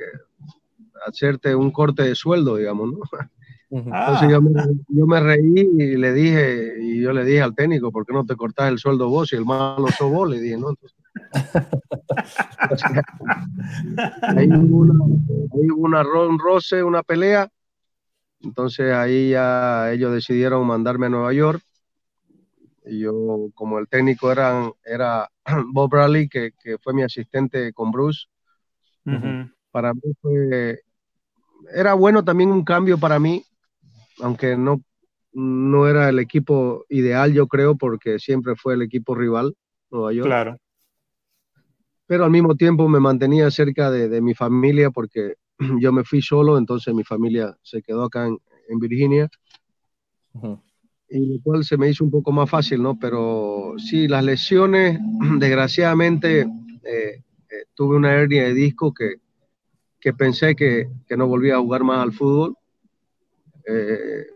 hacerte 1.07 1.55
un 1.55 1.73
corte 1.73 2.05
de 2.05 2.15
sueldo, 2.15 2.57
digamos, 2.57 2.93
¿no? 2.93 3.01
Entonces 3.71 4.31
yo 4.31 4.41
me, 4.41 4.51
yo 4.89 5.07
me, 5.07 5.21
reí 5.21 5.69
y 5.79 5.97
le 5.97 6.13
dije, 6.15 6.75
y 6.81 7.03
yo 7.03 7.13
le 7.13 7.25
dije 7.25 7.43
al 7.43 7.55
técnico, 7.55 7.93
¿por 7.93 8.07
qué 8.07 8.15
no 8.15 8.25
te 8.25 8.35
cortás 8.35 8.71
el 8.71 8.79
sueldo 8.79 9.11
vos 9.11 9.31
y 9.33 9.37
el 9.37 9.45
malo 9.45 9.89
sos 9.89 10.11
vos? 10.11 10.31
Le 10.31 10.41
dije, 10.41 10.57
¿no? 10.57 10.71
Entonces, 10.71 10.97
ahí 14.23 14.49
hubo 14.49 14.79
una, 14.79 16.03
una 16.03 16.27
un 16.27 16.39
roce, 16.39 16.83
una 16.83 17.03
pelea. 17.03 17.51
Entonces 18.41 18.93
ahí 18.93 19.31
ya 19.31 19.93
ellos 19.93 20.13
decidieron 20.13 20.67
mandarme 20.67 21.07
a 21.07 21.11
Nueva 21.11 21.33
York. 21.33 21.63
Y 22.85 23.01
yo, 23.01 23.51
como 23.55 23.79
el 23.79 23.89
técnico 23.89 24.33
era, 24.33 24.71
era 24.85 25.29
Bob 25.73 25.91
Bradley, 25.91 26.29
que, 26.29 26.53
que 26.63 26.79
fue 26.79 26.95
mi 26.95 27.03
asistente 27.03 27.73
con 27.73 27.91
Bruce, 27.91 28.27
para 29.71 29.95
mí 29.95 30.01
fue, 30.21 30.81
era 31.75 31.95
bueno 31.95 32.25
también 32.25 32.51
un 32.51 32.63
cambio 32.63 32.99
para 32.99 33.19
mí, 33.19 33.43
aunque 34.21 34.57
no, 34.57 34.83
no 35.33 35.89
era 35.89 36.11
el 36.11 36.19
equipo 36.19 36.85
ideal, 36.91 37.33
yo 37.33 37.47
creo, 37.47 37.77
porque 37.77 38.19
siempre 38.19 38.55
fue 38.55 38.75
el 38.75 38.83
equipo 38.83 39.15
rival, 39.15 39.57
Nueva 39.91 40.13
York. 40.13 40.27
Claro 40.27 40.59
pero 42.09 42.25
al 42.25 42.31
mismo 42.31 42.57
tiempo 42.57 42.89
me 42.89 42.99
mantenía 42.99 43.51
cerca 43.51 43.91
de, 43.91 44.21
mi 44.23 44.35
familia 44.35 44.91
porque 44.91 45.35
yo 45.79 45.93
me 45.93 46.03
fui 46.05 46.23
solo, 46.23 46.57
entonces 46.57 46.93
mi 46.95 47.05
familia 47.05 47.55
se 47.63 47.83
quedó 47.83 48.05
acá 48.05 48.27
en, 48.27 48.39
Virginia. 48.81 49.31
Y 51.11 51.27
lo 51.27 51.43
cual 51.43 51.65
se 51.65 51.77
me 51.77 51.89
hizo 51.89 52.05
un 52.05 52.11
poco 52.11 52.33
más 52.33 52.51
fácil, 52.51 52.83
¿no? 52.83 52.99
Pero 52.99 53.75
sí, 53.79 54.09
las 54.09 54.25
lesiones, 54.25 54.99
desgraciadamente, 55.39 56.41
eh, 56.41 56.47
eh, 56.85 57.65
tuve 57.75 57.97
una 57.97 58.13
hernia 58.13 58.45
de 58.45 58.55
disco 58.55 58.93
que, 58.93 59.17
que 60.01 60.13
pensé 60.15 60.55
que, 60.55 60.89
que, 61.07 61.17
no 61.17 61.27
volvía 61.27 61.57
a 61.57 61.61
jugar 61.61 61.85
más 61.85 62.03
al 62.03 62.13
fútbol. 62.13 62.57
Eh, 63.67 64.27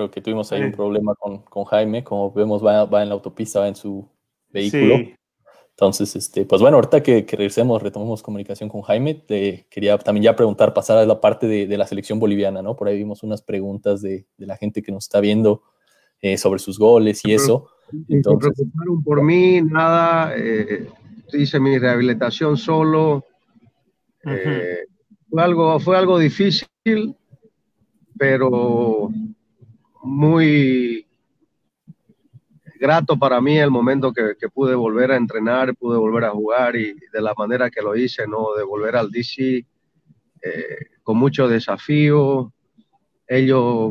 Creo 0.00 0.10
que 0.10 0.22
tuvimos 0.22 0.50
ahí 0.50 0.62
un 0.62 0.72
problema 0.72 1.14
con, 1.14 1.42
con, 1.42 1.64
Jaime, 1.64 2.02
como 2.02 2.32
vemos 2.32 2.64
va, 2.64 2.86
va, 2.86 3.02
en 3.02 3.10
la 3.10 3.14
autopista, 3.16 3.60
va 3.60 3.68
en 3.68 3.76
su 3.76 4.08
vehículo. 4.48 4.96
Entonces, 5.72 6.16
este, 6.16 6.46
pues 6.46 6.62
bueno, 6.62 6.78
ahorita 6.78 7.02
que, 7.02 7.26
que, 7.26 7.36
regresemos, 7.36 7.82
retomemos 7.82 8.22
comunicación 8.22 8.70
con 8.70 8.80
Jaime, 8.80 9.12
te 9.12 9.66
quería 9.68 9.98
también 9.98 10.24
ya 10.24 10.36
preguntar, 10.36 10.72
pasar 10.72 10.96
a 10.96 11.04
la 11.04 11.20
parte 11.20 11.46
de, 11.46 11.66
de 11.66 11.76
la 11.76 11.86
selección 11.86 12.18
boliviana, 12.18 12.62
¿no? 12.62 12.76
Por 12.76 12.88
ahí 12.88 12.96
vimos 12.96 13.22
unas 13.22 13.42
preguntas 13.42 14.00
de, 14.00 14.26
de 14.38 14.46
la 14.46 14.56
gente 14.56 14.82
que 14.82 14.90
nos 14.90 15.04
está 15.04 15.20
viendo 15.20 15.64
eh, 16.22 16.38
sobre 16.38 16.60
sus 16.60 16.78
goles 16.78 17.20
y 17.26 17.34
eso. 17.34 17.68
Entonces, 18.08 18.52
se 18.56 18.62
preocuparon 18.62 19.04
por 19.04 19.22
mí, 19.22 19.60
nada, 19.60 20.32
eh, 20.34 20.88
hice 21.34 21.60
mi 21.60 21.76
rehabilitación 21.76 22.56
solo. 22.56 23.26
Eh, 24.24 24.78
fue, 25.28 25.42
algo, 25.42 25.78
fue 25.78 25.98
algo 25.98 26.18
difícil, 26.18 26.66
pero 28.16 29.10
muy 30.02 31.06
grato 32.80 33.18
para 33.18 33.40
mí 33.40 33.58
el 33.58 33.70
momento 33.70 34.12
que, 34.12 34.48
pude 34.48 34.74
volver 34.74 35.12
a 35.12 35.16
entrenar, 35.16 35.76
pude 35.76 35.98
volver 35.98 36.24
a 36.24 36.30
jugar 36.30 36.76
y 36.76 36.94
de 37.12 37.20
la 37.20 37.34
manera 37.36 37.70
que 37.70 37.82
lo 37.82 37.94
hice, 37.94 38.26
¿no? 38.26 38.54
De 38.56 38.64
volver 38.64 38.96
al 38.96 39.10
DC 39.10 39.66
eh, 40.42 40.76
con 41.02 41.18
mucho 41.18 41.46
desafío. 41.46 42.52
Ellos 43.28 43.90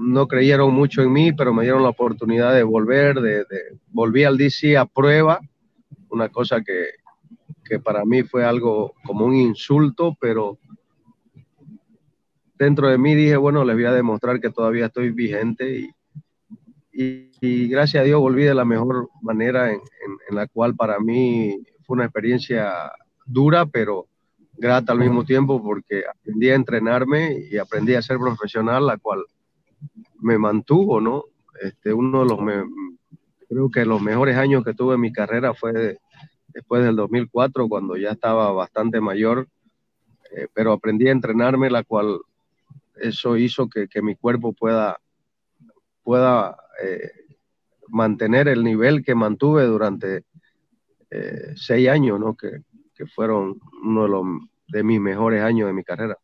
no 0.00 0.26
creyeron 0.26 0.74
mucho 0.74 1.02
en 1.02 1.12
mí, 1.12 1.32
pero 1.32 1.54
me 1.54 1.62
dieron 1.62 1.84
la 1.84 1.90
oportunidad 1.90 2.54
de 2.54 2.64
volver, 2.64 3.20
de, 3.20 3.44
volví 3.86 4.24
al 4.24 4.36
DC 4.36 4.76
a 4.76 4.84
prueba, 4.84 5.40
una 6.10 6.28
cosa 6.28 6.60
que, 6.62 6.86
que 7.64 7.78
para 7.78 8.04
mí 8.04 8.24
fue 8.24 8.44
algo 8.44 8.94
como 9.04 9.26
un 9.26 9.36
insulto, 9.36 10.16
pero 10.20 10.58
dentro 12.58 12.88
de 12.88 12.98
mí 12.98 13.14
dije, 13.14 13.36
bueno, 13.36 13.64
les 13.64 13.76
voy 13.76 13.84
a 13.84 13.92
demostrar 13.92 14.40
que 14.40 14.50
todavía 14.50 14.86
estoy 14.86 15.10
vigente 15.10 15.90
y, 16.92 17.30
y, 17.40 17.68
gracias 17.68 18.02
a 18.02 18.04
Dios 18.04 18.20
volví 18.20 18.42
de 18.42 18.54
la 18.54 18.64
mejor 18.64 19.08
manera 19.22 19.72
en, 19.72 19.80
la 20.30 20.46
cual 20.48 20.74
para 20.74 20.98
mí 20.98 21.56
fue 21.84 21.94
una 21.94 22.04
experiencia 22.04 22.90
dura, 23.24 23.66
pero 23.66 24.06
grata 24.54 24.92
al 24.92 24.98
mismo 24.98 25.24
tiempo 25.24 25.62
porque 25.62 26.02
aprendí 26.06 26.50
a 26.50 26.56
entrenarme 26.56 27.38
y 27.50 27.56
aprendí 27.56 27.94
a 27.94 28.02
ser 28.02 28.18
profesional, 28.18 28.86
la 28.86 28.98
cual 28.98 29.24
me 30.20 30.36
mantuvo, 30.36 31.00
¿no? 31.00 31.24
Este, 31.62 31.92
uno 31.92 32.24
de 32.24 32.26
los, 32.26 32.38
creo 33.48 33.70
que 33.70 33.84
los 33.84 34.02
mejores 34.02 34.36
años 34.36 34.64
que 34.64 34.74
tuve 34.74 34.96
en 34.96 35.00
mi 35.00 35.12
carrera 35.12 35.54
fue 35.54 35.98
después 36.48 36.82
del 36.82 36.96
2004, 36.96 37.68
cuando 37.68 37.96
ya 37.96 38.10
estaba 38.10 38.50
bastante 38.52 39.00
mayor, 39.00 39.46
eh, 40.34 40.48
pero 40.52 40.72
aprendí 40.72 41.08
a 41.08 41.12
entrenarme, 41.12 41.70
la 41.70 41.84
cual 41.84 42.18
eso 43.00 43.36
hizo 43.36 43.68
que, 43.68 43.88
mi 44.02 44.14
cuerpo 44.16 44.52
pueda, 44.52 44.98
pueda 46.02 46.56
eh, 46.82 47.10
mantener 47.88 48.48
el 48.48 48.64
nivel 48.64 49.04
que 49.04 49.14
mantuve 49.14 49.64
durante 49.64 50.24
eh, 51.10 51.52
seis 51.56 51.88
años, 51.88 52.20
¿no? 52.20 52.36
que, 52.36 52.62
fueron 53.14 53.60
uno 53.84 54.02
de, 54.02 54.08
los, 54.08 54.24
de 54.66 54.82
mis 54.82 55.00
mejores 55.00 55.40
años 55.40 55.68
de 55.68 55.72
mi 55.72 55.84
carrera. 55.84 56.18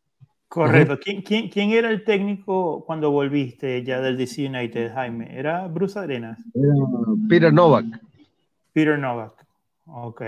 Correcto. 0.49 0.99
¿Quién, 0.99 1.49
quién, 1.49 1.71
era 1.71 1.89
el 1.89 2.03
técnico 2.03 2.83
cuando 2.85 3.11
volviste 3.11 3.81
ya 3.83 4.01
del 4.01 4.17
DC 4.17 4.45
United, 4.49 4.93
Jaime? 4.93 5.39
¿Era 5.39 5.67
Bruce 5.69 5.97
Arenas? 5.97 6.37
Era 6.53 6.73
Peter 7.29 7.53
Novak. 7.53 7.85
Peter 8.73 8.99
Novak. 8.99 9.45
Ok. 9.85 10.21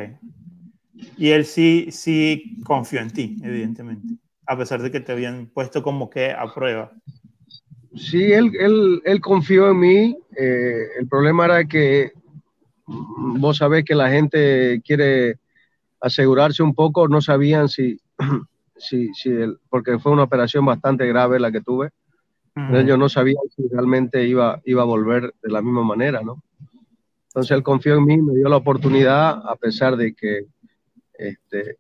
Y 1.18 1.30
él 1.32 1.44
sí, 1.44 1.88
sí 1.92 2.62
confió 2.64 3.02
en 3.02 3.12
ti, 3.12 3.38
evidentemente 3.44 4.18
a 4.48 4.58
pesar 4.58 4.82
de 4.82 4.92
que 4.92 5.02
te 5.02 5.12
habían 5.12 5.48
puesto 5.48 5.84
como 5.84 6.10
que 6.10 6.32
a 6.32 6.54
prueba. 6.54 6.92
Sí, 7.96 8.32
él, 8.32 8.52
él, 8.60 9.02
él 9.04 9.22
confió 9.22 9.70
en 9.70 9.80
mí. 9.80 10.18
Eh, 10.38 10.88
el 11.00 11.08
problema 11.08 11.46
era 11.46 11.66
que 11.66 12.14
vos 12.86 13.58
sabés 13.58 13.84
que 13.84 13.96
la 13.96 14.10
gente 14.10 14.82
quiere 14.86 15.40
asegurarse 16.00 16.64
un 16.64 16.74
poco, 16.74 17.08
no 17.08 17.22
sabían 17.22 17.68
si, 17.68 18.00
si, 18.78 19.14
si 19.14 19.30
el, 19.30 19.58
porque 19.70 20.00
fue 20.00 20.12
una 20.12 20.24
operación 20.24 20.66
bastante 20.66 21.06
grave 21.08 21.40
la 21.40 21.52
que 21.52 21.62
tuve. 21.62 21.92
Ellos 22.74 22.98
no 22.98 23.08
sabían 23.08 23.44
si 23.56 23.68
realmente 23.68 24.26
iba, 24.26 24.60
iba 24.66 24.82
a 24.82 24.86
volver 24.86 25.32
de 25.44 25.52
la 25.52 25.62
misma 25.62 25.84
manera, 25.84 26.24
¿no? 26.24 26.42
Entonces 27.28 27.52
él 27.52 27.62
confió 27.62 27.98
en 27.98 28.06
mí, 28.06 28.18
me 28.18 28.34
dio 28.34 28.50
la 28.50 28.58
oportunidad, 28.58 29.48
a 29.48 29.56
pesar 29.58 29.96
de 29.96 30.16
que 30.16 30.48
este, 31.20 31.78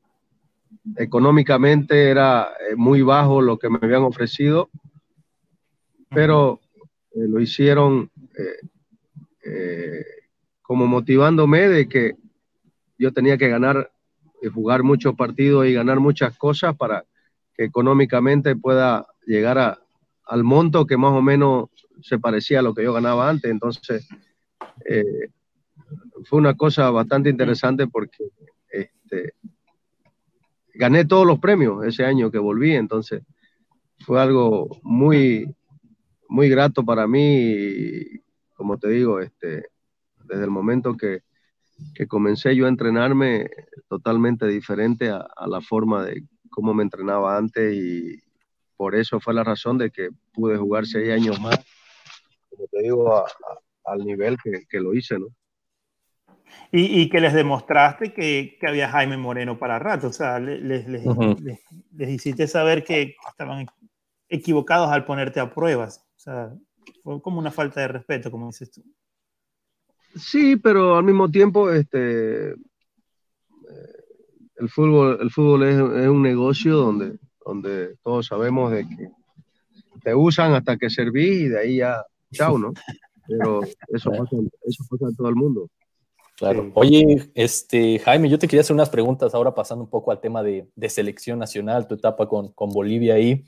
económicamente 0.95 2.09
era 2.09 2.49
eh, 2.69 2.75
muy 2.75 3.01
bajo 3.01 3.41
lo 3.41 3.57
que 3.57 3.69
me 3.69 3.79
habían 3.81 4.03
ofrecido, 4.03 4.69
pero 6.09 6.59
eh, 7.11 7.27
lo 7.27 7.39
hicieron 7.39 8.09
eh, 9.43 10.03
como 10.61 10.87
motivándome 10.87 11.67
de 11.69 11.87
que 11.87 12.15
yo 12.97 13.11
tenía 13.13 13.37
que 13.37 13.49
ganar 13.49 13.91
y 14.41 14.47
jugar 14.47 14.83
muchos 14.83 15.15
partidos 15.15 15.65
y 15.65 15.73
ganar 15.73 15.99
muchas 15.99 16.37
cosas 16.37 16.75
para 16.75 17.05
que 17.55 17.63
económicamente 17.65 18.55
pueda 18.55 19.07
llegar 19.25 19.57
a, 19.57 19.79
al 20.25 20.43
monto 20.43 20.85
que 20.85 20.97
más 20.97 21.13
o 21.13 21.21
menos 21.21 21.69
se 22.01 22.19
parecía 22.19 22.59
a 22.59 22.61
lo 22.61 22.73
que 22.73 22.83
yo 22.83 22.93
ganaba 22.93 23.29
antes. 23.29 23.49
Entonces, 23.49 24.07
fue 26.25 26.39
una 26.39 26.55
cosa 26.55 26.91
bastante 26.91 27.29
interesante 27.29 27.87
porque 27.87 28.25
este, 28.69 29.33
gané 30.77 31.05
todos 31.05 31.25
los 31.25 31.39
premios 31.39 31.85
ese 31.85 32.05
año 32.05 32.31
que 32.31 32.37
volví, 32.37 32.73
entonces 32.75 33.23
fue 33.99 34.21
algo 34.21 34.69
muy, 34.83 35.55
muy 36.29 36.49
grato 36.49 36.85
para 36.85 37.07
mí, 37.07 38.03
como 38.53 38.77
te 38.77 38.89
digo, 38.89 39.19
este, 39.19 39.69
desde 40.25 40.43
el 40.43 40.51
momento 40.51 40.95
que, 40.95 41.23
que 41.95 42.07
comencé 42.07 42.55
yo 42.55 42.65
a 42.65 42.69
entrenarme 42.69 43.49
totalmente 43.89 44.47
diferente 44.47 45.09
a, 45.09 45.27
la 45.47 45.61
forma 45.61 46.05
de 46.05 46.23
cómo 46.49 46.73
me 46.73 46.83
entrenaba 46.83 47.37
antes 47.37 47.73
y 47.73 48.21
por 48.75 48.95
eso 48.95 49.19
fue 49.19 49.33
la 49.33 49.43
razón 49.43 49.77
de 49.77 49.89
que 49.89 50.09
pude 50.33 50.57
jugar 50.57 50.85
seis 50.85 51.09
años 51.09 51.39
más, 51.41 51.59
como 52.49 52.67
te 52.67 52.83
digo, 52.83 53.25
al 53.85 53.99
nivel 54.05 54.37
que, 54.43 54.65
que 54.69 54.79
lo 54.79 54.93
hice, 54.93 55.17
¿no? 55.17 55.27
Y, 56.71 57.09
que 57.09 57.21
les 57.21 57.33
demostraste 57.33 58.13
que, 58.13 58.57
que, 58.59 58.67
había 58.67 58.89
Jaime 58.89 59.15
Moreno 59.15 59.57
para 59.57 59.79
rato, 59.79 60.07
o 60.07 60.13
sea, 60.13 60.37
les, 60.37 60.61
les, 60.61 60.85
les, 60.87 62.09
hiciste 62.09 62.45
saber 62.45 62.83
que 62.83 63.15
estaban 63.29 63.65
equivocados 64.27 64.89
al 64.91 65.05
ponerte 65.05 65.39
a 65.39 65.53
pruebas, 65.53 66.05
o 66.17 66.19
sea, 66.19 66.53
fue 67.03 67.21
como 67.21 67.39
una 67.39 67.51
falta 67.51 67.81
de 67.81 67.87
respeto, 67.87 68.29
como 68.29 68.47
dices 68.47 68.69
tú. 68.71 68.83
Sí, 70.15 70.57
pero 70.57 70.97
al 70.97 71.03
mismo 71.05 71.31
tiempo, 71.31 71.71
este, 71.71 72.49
eh, 72.49 72.55
el 74.57 74.69
fútbol, 74.69 75.19
el 75.21 75.31
fútbol 75.31 75.63
es, 75.63 75.75
es, 75.75 76.07
un 76.09 76.21
negocio 76.21 76.75
donde, 76.75 77.17
donde 77.45 77.95
todos 78.03 78.25
sabemos 78.25 78.71
de 78.71 78.87
que 78.87 79.09
te 80.03 80.15
usan 80.15 80.53
hasta 80.53 80.77
que 80.77 80.89
servís 80.89 81.41
y 81.41 81.47
de 81.49 81.59
ahí 81.59 81.77
ya, 81.77 82.03
chao, 82.31 82.57
¿no? 82.57 82.73
Pero 83.27 83.61
eso 83.89 84.09
pasa, 84.09 84.37
eso 84.63 84.83
pasa 84.89 85.05
en 85.09 85.15
todo 85.15 85.29
el 85.29 85.35
mundo. 85.35 85.69
Claro. 86.37 86.71
Oye, 86.75 87.31
este, 87.33 87.97
Jaime, 87.97 88.29
yo 88.29 88.37
te 88.37 88.47
quería 88.47 88.61
hacer 88.61 88.75
unas 88.75 88.91
preguntas 88.91 89.33
ahora 89.33 89.55
pasando 89.55 89.83
un 89.83 89.89
poco 89.89 90.11
al 90.11 90.19
tema 90.19 90.43
de, 90.43 90.69
selección 90.87 91.39
nacional, 91.39 91.87
tu 91.87 91.95
etapa 91.95 92.27
con, 92.27 92.53
Bolivia 92.55 93.15
ahí. 93.15 93.43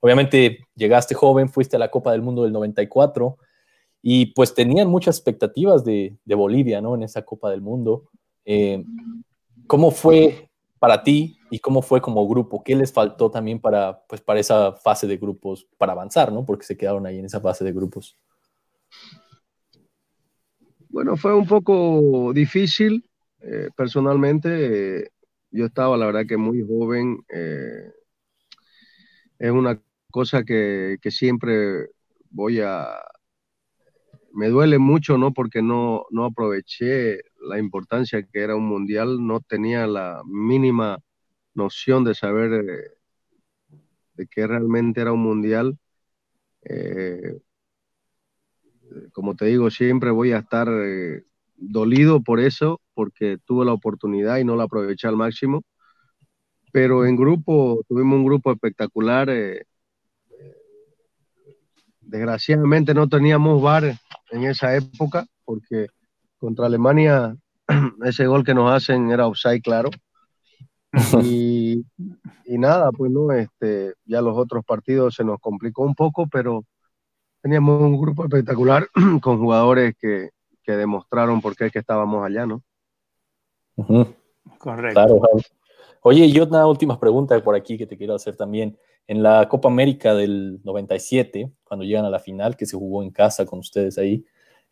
Obviamente 0.00 0.58
llegaste 0.74 1.14
joven, 1.14 1.48
fuiste 1.48 1.76
a 1.76 1.78
la 1.78 1.90
Copa 1.90 2.12
del 2.12 2.20
Mundo 2.20 2.42
del 2.42 2.52
94 2.52 3.38
y 4.02 4.26
pues 4.26 4.52
tenían 4.52 4.88
muchas 4.88 5.16
expectativas 5.16 5.84
de, 5.84 6.18
Bolivia, 6.26 6.82
¿no? 6.82 6.94
En 6.94 7.04
esa 7.04 7.22
Copa 7.24 7.50
del 7.50 7.62
Mundo. 7.62 8.10
Eh, 8.44 8.84
¿Cómo 9.66 9.90
fue 9.90 10.50
para 10.78 11.02
ti 11.02 11.38
y 11.50 11.60
cómo 11.60 11.80
fue 11.80 12.02
como 12.02 12.28
grupo? 12.28 12.62
¿Qué 12.62 12.76
les 12.76 12.92
faltó 12.92 13.30
también 13.30 13.58
para, 13.58 14.04
pues, 14.06 14.20
para 14.20 14.38
esa 14.38 14.72
fase 14.72 15.06
de 15.06 15.16
grupos, 15.16 15.66
para 15.78 15.92
avanzar, 15.92 16.30
¿no? 16.30 16.44
Porque 16.44 16.66
se 16.66 16.76
quedaron 16.76 17.06
ahí 17.06 17.18
en 17.18 17.24
esa 17.24 17.40
fase 17.40 17.64
de 17.64 17.72
grupos. 17.72 18.18
Bueno, 20.94 21.16
fue 21.16 21.34
un 21.34 21.44
poco 21.44 22.32
difícil. 22.32 23.04
Eh, 23.40 23.68
personalmente, 23.76 25.00
eh, 25.00 25.10
yo 25.50 25.66
estaba, 25.66 25.96
la 25.96 26.06
verdad, 26.06 26.24
que 26.24 26.36
muy 26.36 26.62
joven. 26.62 27.18
Eh, 27.30 27.90
es 29.40 29.50
una 29.50 29.82
cosa 30.12 30.44
que, 30.44 30.96
siempre 31.10 31.88
voy 32.30 32.60
a... 32.60 32.86
Me 34.32 34.48
duele 34.50 34.78
mucho, 34.78 35.18
¿no? 35.18 35.32
Porque 35.34 35.62
no, 35.62 36.06
no 36.10 36.26
aproveché 36.26 37.22
la 37.40 37.58
importancia 37.58 38.22
que 38.22 38.38
era 38.38 38.54
un 38.54 38.66
mundial, 38.66 39.26
no 39.26 39.40
tenía 39.40 39.88
la 39.88 40.22
mínima 40.24 41.00
noción 41.54 42.04
de 42.04 42.14
saber 42.14 42.94
de 44.14 44.26
que 44.28 44.46
realmente 44.46 45.00
era 45.00 45.12
un 45.12 45.24
mundial 45.24 45.76
como 49.12 49.34
te 49.34 49.46
digo, 49.46 49.70
siempre 49.70 50.10
voy 50.10 50.32
a 50.32 50.38
estar 50.38 50.68
eh, 50.68 51.24
dolido 51.56 52.22
por 52.22 52.40
eso, 52.40 52.80
porque 52.94 53.38
tuve 53.44 53.64
la 53.64 53.72
oportunidad 53.72 54.38
y 54.38 54.44
no 54.44 54.56
la 54.56 54.64
aproveché 54.64 55.08
al 55.08 55.16
máximo. 55.16 55.62
Pero 56.72 57.06
en 57.06 57.16
grupo, 57.16 57.82
tuvimos 57.88 58.16
un 58.16 58.24
grupo 58.24 58.52
espectacular. 58.52 59.30
Eh, 59.30 59.64
desgraciadamente 62.00 62.94
no 62.94 63.08
teníamos 63.08 63.62
bar 63.62 63.96
en 64.30 64.44
esa 64.44 64.74
época, 64.74 65.26
porque 65.44 65.86
contra 66.38 66.66
Alemania 66.66 67.36
ese 68.04 68.26
gol 68.26 68.44
que 68.44 68.54
nos 68.54 68.70
hacen 68.72 69.10
era 69.10 69.26
offside, 69.26 69.62
claro. 69.62 69.90
Y, 71.24 71.84
y, 72.46 72.56
nada, 72.56 72.92
pues 72.92 73.10
no, 73.10 73.32
este, 73.32 73.94
ya 74.04 74.20
los 74.20 74.38
otros 74.38 74.64
partidos 74.64 75.16
se 75.16 75.24
nos 75.24 75.40
complicó 75.40 75.82
un 75.82 75.96
poco, 75.96 76.28
pero 76.28 76.64
teníamos 77.44 77.78
un 77.82 78.00
grupo 78.00 78.24
espectacular 78.24 78.88
con 79.20 79.38
jugadores 79.38 79.94
que, 80.00 80.30
que 80.62 80.72
demostraron 80.72 81.42
por 81.42 81.54
qué 81.54 81.66
es 81.66 81.72
que 81.72 81.80
estábamos 81.80 82.24
allá, 82.24 82.46
¿no? 82.46 82.62
Correcto. 84.56 84.94
Claro, 84.94 85.20
Oye, 86.00 86.24
y 86.24 86.40
una 86.40 86.66
última 86.66 86.98
pregunta 86.98 87.38
por 87.44 87.54
aquí 87.54 87.76
que 87.76 87.86
te 87.86 87.98
quiero 87.98 88.14
hacer 88.14 88.34
también. 88.34 88.78
En 89.06 89.22
la 89.22 89.46
Copa 89.46 89.68
América 89.68 90.14
del 90.14 90.58
97, 90.64 91.52
cuando 91.64 91.84
llegan 91.84 92.06
a 92.06 92.10
la 92.10 92.18
final, 92.18 92.56
que 92.56 92.64
se 92.64 92.78
jugó 92.78 93.02
en 93.02 93.10
casa 93.10 93.44
con 93.44 93.58
ustedes 93.58 93.98
ahí, 93.98 94.24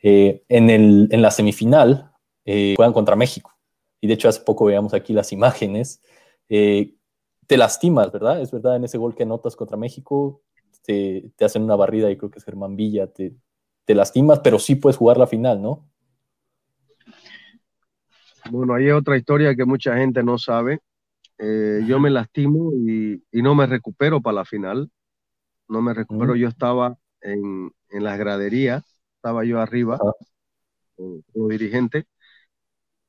eh, 0.02 0.42
en, 0.48 0.70
el, 0.70 1.08
en, 1.10 1.20
la 1.20 1.30
semifinal 1.30 2.10
eh, 2.46 2.72
juegan 2.74 2.94
contra 2.94 3.16
México. 3.16 3.52
Y 4.00 4.06
de 4.06 4.14
hecho, 4.14 4.30
hace 4.30 4.40
poco 4.40 4.64
veíamos 4.64 4.94
aquí 4.94 5.12
las 5.12 5.30
imágenes. 5.30 6.00
Eh, 6.48 6.94
te 7.46 7.58
lastimas, 7.58 8.10
¿verdad? 8.10 8.40
Es 8.40 8.50
verdad, 8.50 8.76
en 8.76 8.84
ese 8.84 8.96
gol 8.96 9.14
que 9.14 9.24
anotas 9.24 9.56
contra 9.56 9.76
México, 9.76 10.40
te, 10.82 11.32
hacen 11.40 11.62
una 11.62 11.76
barrida 11.76 12.10
y 12.10 12.16
creo 12.16 12.30
que 12.30 12.38
es 12.38 12.44
Germán 12.44 12.76
Villa, 12.76 13.06
te, 13.06 13.34
lastimas, 13.94 14.40
pero 14.40 14.58
sí 14.58 14.76
puedes 14.76 14.96
jugar 14.96 15.18
la 15.18 15.26
final, 15.26 15.60
¿no? 15.60 15.86
Bueno, 18.50 18.74
ahí 18.74 18.86
hay 18.86 18.92
otra 18.92 19.18
historia 19.18 19.54
que 19.54 19.66
mucha 19.66 19.96
gente 19.96 20.22
no 20.22 20.38
sabe. 20.38 20.80
Eh, 21.36 21.82
yo 21.86 22.00
me 22.00 22.08
lastimo 22.08 22.72
y, 22.72 23.22
no 23.32 23.54
me 23.54 23.66
recupero 23.66 24.22
para 24.22 24.36
la 24.36 24.44
final. 24.46 24.90
No 25.68 25.82
me 25.82 25.92
recupero. 25.92 26.34
Yo 26.36 26.48
estaba 26.48 26.96
en, 27.20 27.70
en, 27.90 28.04
las 28.04 28.18
graderías, 28.18 28.82
estaba 29.16 29.44
yo 29.44 29.60
arriba 29.60 29.98
como, 30.96 31.48
dirigente. 31.48 32.06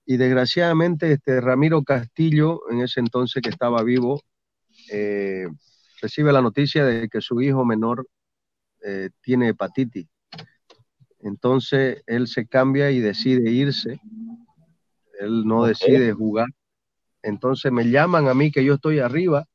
Y 0.05 0.17
desgraciadamente, 0.17 1.13
este 1.13 1.39
Ramiro 1.39 1.81
Castillo, 1.83 2.69
en 2.69 2.81
ese 2.81 2.99
entonces 2.99 3.41
que 3.41 3.49
estaba 3.49 3.81
vivo, 3.83 4.21
eh, 4.91 5.47
recibe 6.03 6.33
la 6.33 6.41
noticia 6.41 6.83
de 6.83 7.07
que 7.07 7.21
su 7.21 7.41
hijo 7.41 7.63
menor 7.63 8.05
eh, 8.83 9.09
tiene 9.21 9.47
hepatitis. 9.47 10.05
Entonces 11.21 12.03
él 12.05 12.27
se 12.27 12.45
cambia 12.45 12.91
y 12.91 12.99
decide 12.99 13.49
irse. 13.49 14.01
Él 15.21 15.45
no 15.45 15.63
decide 15.63 16.11
jugar. 16.11 16.49
Entonces 17.21 17.71
me 17.71 17.89
llaman 17.89 18.27
a 18.27 18.33
mí 18.33 18.51
que 18.51 18.65
yo 18.65 18.73
estoy 18.73 18.99
arriba 18.99 19.45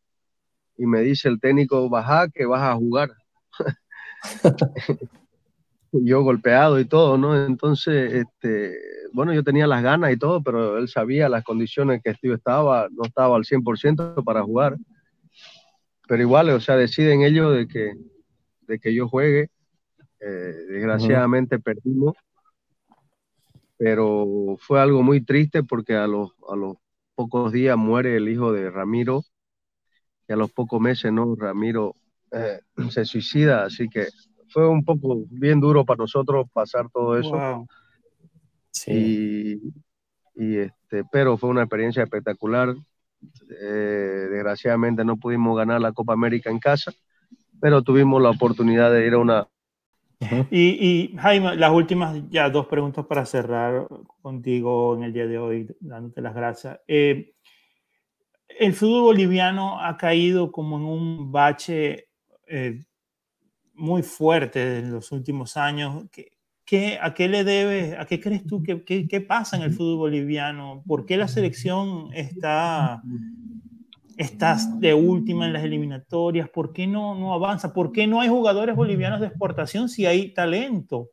y 0.78 0.86
me 0.86 1.02
dice 1.02 1.28
el 1.28 1.38
técnico, 1.38 1.90
baja 1.90 2.28
que 2.30 2.46
vas 2.46 2.62
a 2.62 2.74
jugar. 2.74 3.10
yo 5.92 6.22
golpeado 6.22 6.80
y 6.80 6.86
todo, 6.86 7.18
¿no? 7.18 7.44
Entonces, 7.44 8.10
este, 8.14 8.74
bueno, 9.12 9.34
yo 9.34 9.44
tenía 9.44 9.66
las 9.66 9.82
ganas 9.82 10.12
y 10.12 10.16
todo, 10.16 10.42
pero 10.42 10.78
él 10.78 10.88
sabía 10.88 11.28
las 11.28 11.44
condiciones 11.44 12.00
que 12.02 12.14
yo 12.22 12.32
estaba, 12.32 12.88
no 12.90 13.04
estaba 13.04 13.36
al 13.36 13.44
100% 13.44 14.24
para 14.24 14.42
jugar 14.42 14.78
pero 16.08 16.22
igual, 16.22 16.48
o 16.50 16.58
sea, 16.58 16.76
deciden 16.76 17.22
ellos 17.22 17.54
de 17.54 17.68
que, 17.68 17.92
de 18.62 18.78
que 18.80 18.94
yo 18.94 19.08
juegue. 19.08 19.50
Eh, 20.20 20.54
desgraciadamente 20.68 21.60
perdimos, 21.60 22.16
pero 23.76 24.56
fue 24.58 24.80
algo 24.80 25.00
muy 25.04 25.24
triste 25.24 25.62
porque 25.62 25.94
a 25.94 26.08
los, 26.08 26.32
a 26.50 26.56
los 26.56 26.76
pocos 27.14 27.52
días 27.52 27.76
muere 27.76 28.16
el 28.16 28.28
hijo 28.28 28.52
de 28.52 28.68
Ramiro 28.68 29.22
y 30.26 30.32
a 30.32 30.36
los 30.36 30.50
pocos 30.50 30.80
meses, 30.80 31.12
¿no? 31.12 31.36
Ramiro 31.36 31.94
eh, 32.32 32.58
se 32.90 33.04
suicida, 33.04 33.64
así 33.64 33.88
que 33.88 34.08
fue 34.48 34.66
un 34.66 34.84
poco 34.84 35.24
bien 35.28 35.60
duro 35.60 35.84
para 35.84 35.98
nosotros 35.98 36.48
pasar 36.52 36.88
todo 36.90 37.16
eso. 37.16 37.66
Sí. 38.70 39.60
y 40.34 40.56
este, 40.56 41.04
pero 41.12 41.36
fue 41.36 41.50
una 41.50 41.62
experiencia 41.62 42.02
espectacular. 42.02 42.74
Eh, 43.50 44.28
desgraciadamente 44.30 45.04
no 45.04 45.16
pudimos 45.16 45.56
ganar 45.56 45.80
la 45.80 45.92
Copa 45.92 46.12
América 46.12 46.50
en 46.50 46.58
casa, 46.58 46.92
pero 47.60 47.82
tuvimos 47.82 48.22
la 48.22 48.30
oportunidad 48.30 48.92
de 48.92 49.06
ir 49.06 49.14
a 49.14 49.18
una... 49.18 49.48
y, 50.50 51.14
Jaime, 51.16 51.56
las 51.56 51.72
últimas 51.72 52.22
ya 52.28 52.50
dos 52.50 52.66
preguntas 52.66 53.06
para 53.06 53.24
cerrar 53.24 53.86
contigo 54.20 54.96
en 54.96 55.04
el 55.04 55.12
día 55.12 55.26
de 55.26 55.38
hoy, 55.38 55.76
dándote 55.80 56.20
las 56.20 56.34
gracias. 56.34 56.80
Eh, 56.86 57.34
el 58.48 58.74
fútbol 58.74 59.02
boliviano 59.02 59.80
ha 59.80 59.96
caído 59.96 60.50
como 60.50 60.78
en 60.78 60.84
un 60.84 61.32
bache 61.32 62.08
eh, 62.46 62.84
muy 63.74 64.02
fuerte 64.02 64.78
en 64.78 64.92
los 64.92 65.12
últimos 65.12 65.56
años. 65.56 66.04
¿Qué, 66.10 66.37
a 67.00 67.14
qué 67.14 67.28
le 67.28 67.44
debes, 67.44 67.98
a 67.98 68.04
qué 68.04 68.20
crees 68.20 68.46
tú 68.46 68.62
que 68.62 68.84
qué, 68.84 69.20
pasa 69.20 69.56
en 69.56 69.62
el 69.62 69.72
fútbol 69.72 69.96
boliviano? 69.96 70.82
¿Por 70.86 71.06
qué 71.06 71.16
la 71.16 71.28
selección 71.28 72.10
está, 72.14 73.02
está 74.16 74.56
de 74.78 74.92
última 74.94 75.46
en 75.46 75.54
las 75.54 75.64
eliminatorias? 75.64 76.48
¿Por 76.50 76.72
qué 76.72 76.86
no, 76.86 77.14
no 77.14 77.32
avanza? 77.32 77.72
¿Por 77.72 77.92
qué 77.92 78.06
no 78.06 78.20
hay 78.20 78.28
jugadores 78.28 78.76
bolivianos 78.76 79.20
de 79.20 79.28
exportación 79.28 79.88
si 79.88 80.04
hay 80.06 80.34
talento? 80.34 81.10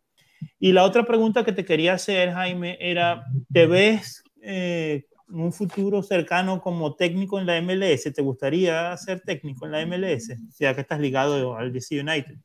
Y 0.60 0.74
la 0.74 0.84
otra 0.84 1.06
pregunta 1.06 1.46
que 1.46 1.54
te 1.54 1.66
quería 1.66 1.94
hacer, 1.94 2.32
Jaime, 2.32 2.78
era, 2.80 3.24
¿te 3.52 3.66
ves 3.66 4.24
eh, 4.42 5.06
en 5.30 5.40
un 5.40 5.54
futuro 5.54 6.04
cercano 6.04 6.62
como 6.62 6.96
técnico 6.96 7.40
en 7.40 7.46
la 7.46 7.62
MLS? 7.62 8.14
¿Te 8.14 8.22
gustaría 8.22 8.96
ser 8.98 9.22
técnico 9.22 9.66
en 9.66 9.72
la 9.72 9.86
MLS? 9.86 10.36
Ya 10.60 10.76
que 10.76 10.82
estás 10.82 11.00
ligado 11.00 11.56
al 11.56 11.72
DC 11.72 12.00
United. 12.02 12.36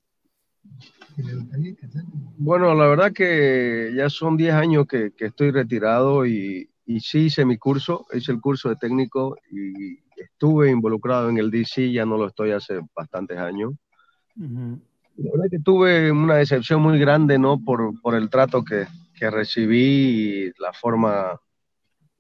Bueno, 2.36 2.74
la 2.74 2.86
verdad 2.86 3.12
que 3.12 3.92
ya 3.94 4.08
son 4.08 4.36
10 4.36 4.54
años 4.54 4.86
que, 4.86 5.12
estoy 5.18 5.50
retirado 5.50 6.26
y, 6.26 6.68
y, 6.86 7.00
sí 7.00 7.26
hice 7.26 7.44
mi 7.44 7.58
curso, 7.58 8.06
hice 8.12 8.32
el 8.32 8.40
curso 8.40 8.68
de 8.68 8.76
técnico 8.76 9.36
y 9.50 9.98
estuve 10.16 10.70
involucrado 10.70 11.28
en 11.30 11.38
el 11.38 11.50
DC, 11.50 11.92
ya 11.92 12.04
no 12.04 12.16
lo 12.16 12.28
estoy 12.28 12.52
hace 12.52 12.80
bastantes 12.94 13.38
años. 13.38 13.72
La 14.36 15.30
verdad 15.32 15.50
que 15.50 15.58
tuve 15.58 16.10
una 16.10 16.36
decepción 16.36 16.80
muy 16.80 16.98
grande, 16.98 17.38
¿no? 17.38 17.62
Por, 17.62 18.00
por 18.00 18.14
el 18.14 18.30
trato 18.30 18.64
que, 18.64 18.86
que 19.14 19.30
recibí 19.30 20.46
y 20.46 20.52
la 20.58 20.72
forma 20.72 21.38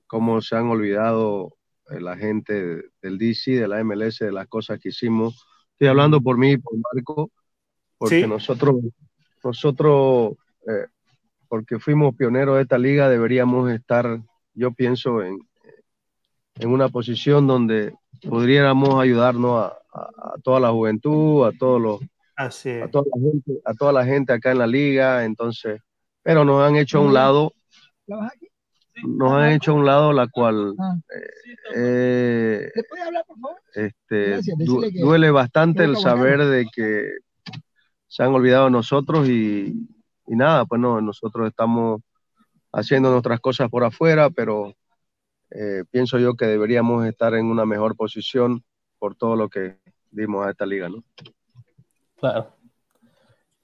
como 0.06 0.42
se 0.42 0.56
han 0.56 0.66
olvidado 0.66 1.56
eh, 1.88 2.00
la 2.00 2.16
gente 2.16 2.82
del 3.00 3.16
DC, 3.16 3.52
de 3.52 3.68
la 3.68 3.82
MLS, 3.82 4.18
de 4.18 4.32
las 4.32 4.48
cosas 4.48 4.78
que 4.80 4.90
hicimos. 4.90 5.46
Estoy 5.72 5.88
hablando 5.88 6.20
por 6.20 6.36
mí, 6.36 6.58
por 6.58 6.74
Marco, 6.92 7.30
porque 8.00 8.26
nosotros, 8.26 8.76
nosotros 9.44 10.32
eh, 10.66 10.86
porque 11.48 11.78
fuimos 11.78 12.16
pioneros 12.16 12.56
de 12.56 12.62
esta 12.62 12.78
liga, 12.78 13.10
deberíamos 13.10 13.70
estar, 13.70 14.20
yo 14.54 14.72
pienso, 14.72 15.22
en, 15.22 15.38
en 16.54 16.70
una 16.70 16.88
posición 16.88 17.46
donde 17.46 17.92
pudiéramos 18.22 18.98
ayudarnos 18.98 19.70
a, 19.92 20.34
toda 20.42 20.60
la 20.60 20.70
juventud, 20.70 21.46
a 21.46 21.52
todos 21.52 21.80
los 21.80 22.00
a 22.36 22.88
toda 22.88 23.04
la 23.14 23.20
gente, 23.20 23.52
a 23.66 23.74
toda 23.74 23.92
la 23.92 24.04
gente 24.06 24.32
acá 24.32 24.52
en 24.52 24.58
la 24.58 24.66
liga, 24.66 25.24
entonces, 25.26 25.78
pero 26.22 26.42
nos 26.42 26.62
han 26.62 26.76
hecho 26.76 26.98
a 26.98 27.00
un 27.02 27.12
lado, 27.12 27.52
nos 29.02 29.32
han 29.32 29.50
hecho 29.50 29.72
a 29.72 29.74
un 29.74 29.84
lado 29.84 30.14
la 30.14 30.26
cual 30.28 30.74
ah. 30.78 30.96
eh, 31.76 32.70
este, 33.74 34.40
duele 34.94 35.30
bastante 35.30 35.84
el 35.84 35.98
saber 35.98 36.42
de 36.46 36.66
que 36.74 37.10
se 38.10 38.24
han 38.24 38.34
olvidado 38.34 38.64
de 38.64 38.72
nosotros 38.72 39.28
y, 39.28 39.86
nada, 40.26 40.66
pues 40.66 40.80
no, 40.80 41.00
nosotros 41.00 41.46
estamos 41.48 42.02
haciendo 42.72 43.08
nuestras 43.10 43.38
cosas 43.38 43.70
por 43.70 43.84
afuera, 43.84 44.30
pero 44.30 44.74
eh, 45.50 45.84
pienso 45.92 46.18
yo 46.18 46.34
que 46.34 46.46
deberíamos 46.46 47.06
estar 47.06 47.34
en 47.34 47.46
una 47.46 47.64
mejor 47.64 47.94
posición 47.94 48.64
por 48.98 49.14
todo 49.14 49.36
lo 49.36 49.48
que 49.48 49.78
dimos 50.10 50.44
a 50.44 50.50
esta 50.50 50.66
liga, 50.66 50.88
¿no? 50.88 51.04
Claro. 52.16 52.52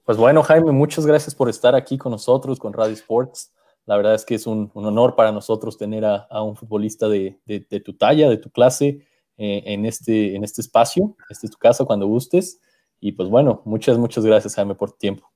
Pues 0.04 0.16
bueno, 0.16 0.44
Jaime, 0.44 0.70
muchas 0.70 1.04
gracias 1.04 1.34
por 1.34 1.48
estar 1.48 1.74
aquí 1.74 1.98
con 1.98 2.12
nosotros, 2.12 2.60
con 2.60 2.72
Radio 2.72 2.94
Sports. 2.94 3.52
La 3.84 3.96
verdad 3.96 4.14
es 4.14 4.24
que 4.24 4.36
es 4.36 4.46
un, 4.46 4.70
honor 4.74 5.16
para 5.16 5.32
nosotros 5.32 5.76
tener 5.76 6.04
a, 6.04 6.42
un 6.44 6.54
futbolista 6.54 7.08
de, 7.08 7.36
tu 7.84 7.94
talla, 7.94 8.28
de 8.30 8.36
tu 8.36 8.50
clase, 8.50 9.04
eh, 9.38 9.62
en, 9.66 9.86
este, 9.86 10.36
en 10.36 10.44
este 10.44 10.60
espacio. 10.60 11.16
Este 11.28 11.46
es 11.46 11.52
tu 11.52 11.58
casa 11.58 11.84
cuando 11.84 12.06
gustes. 12.06 12.60
Y 13.00 13.12
pues 13.12 13.28
bueno, 13.28 13.62
muchas, 13.64 13.98
muchas 13.98 14.24
gracias, 14.24 14.54
Jaime, 14.54 14.74
por 14.74 14.92
tu 14.92 14.98
tiempo. 14.98 15.30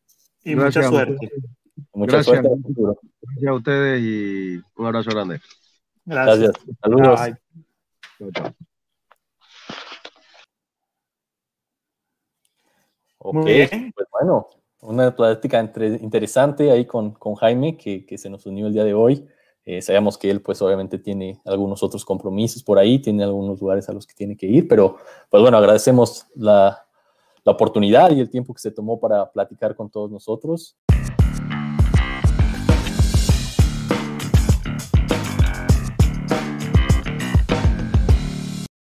Y 0.44 0.54
mucha 0.56 0.82
suerte. 0.82 1.30
Mucha 1.92 2.16
gracias. 2.16 2.36
suerte. 2.36 2.48
Gracias 3.22 3.48
a 3.48 3.54
ustedes 3.54 4.02
y 4.02 4.62
un 4.76 4.86
abrazo 4.86 5.10
grande. 5.10 5.40
Gracias. 6.04 6.52
Saludos. 6.82 7.20
Ok, 13.22 13.44
pues 13.94 14.08
bueno, 14.10 14.48
una 14.80 15.14
plática 15.14 15.60
interesante 15.60 16.70
ahí 16.70 16.86
con, 16.86 17.12
con 17.12 17.34
Jaime 17.34 17.76
que, 17.76 18.06
que, 18.06 18.16
se 18.16 18.30
nos 18.30 18.46
unió 18.46 18.66
el 18.66 18.72
día 18.72 18.84
de 18.84 18.94
hoy. 18.94 19.26
Eh, 19.66 19.82
sabemos 19.82 20.16
que 20.16 20.30
él 20.30 20.40
pues 20.40 20.62
obviamente 20.62 20.98
tiene 20.98 21.38
algunos 21.44 21.82
otros 21.82 22.04
compromisos 22.04 22.62
por 22.62 22.78
ahí, 22.78 22.98
tiene 22.98 23.22
algunos 23.22 23.60
lugares 23.60 23.88
a 23.90 23.92
los 23.92 24.06
que 24.06 24.14
tiene 24.14 24.36
que 24.36 24.46
ir, 24.46 24.66
pero 24.66 24.96
pues 25.28 25.42
bueno, 25.42 25.58
agradecemos 25.58 26.26
la, 26.34 26.86
la 27.44 27.52
oportunidad 27.52 28.10
y 28.10 28.20
el 28.20 28.30
tiempo 28.30 28.54
que 28.54 28.60
se 28.60 28.70
tomó 28.70 29.00
para 29.00 29.30
platicar 29.30 29.74
con 29.74 29.90
todos 29.90 30.10
nosotros. 30.10 30.76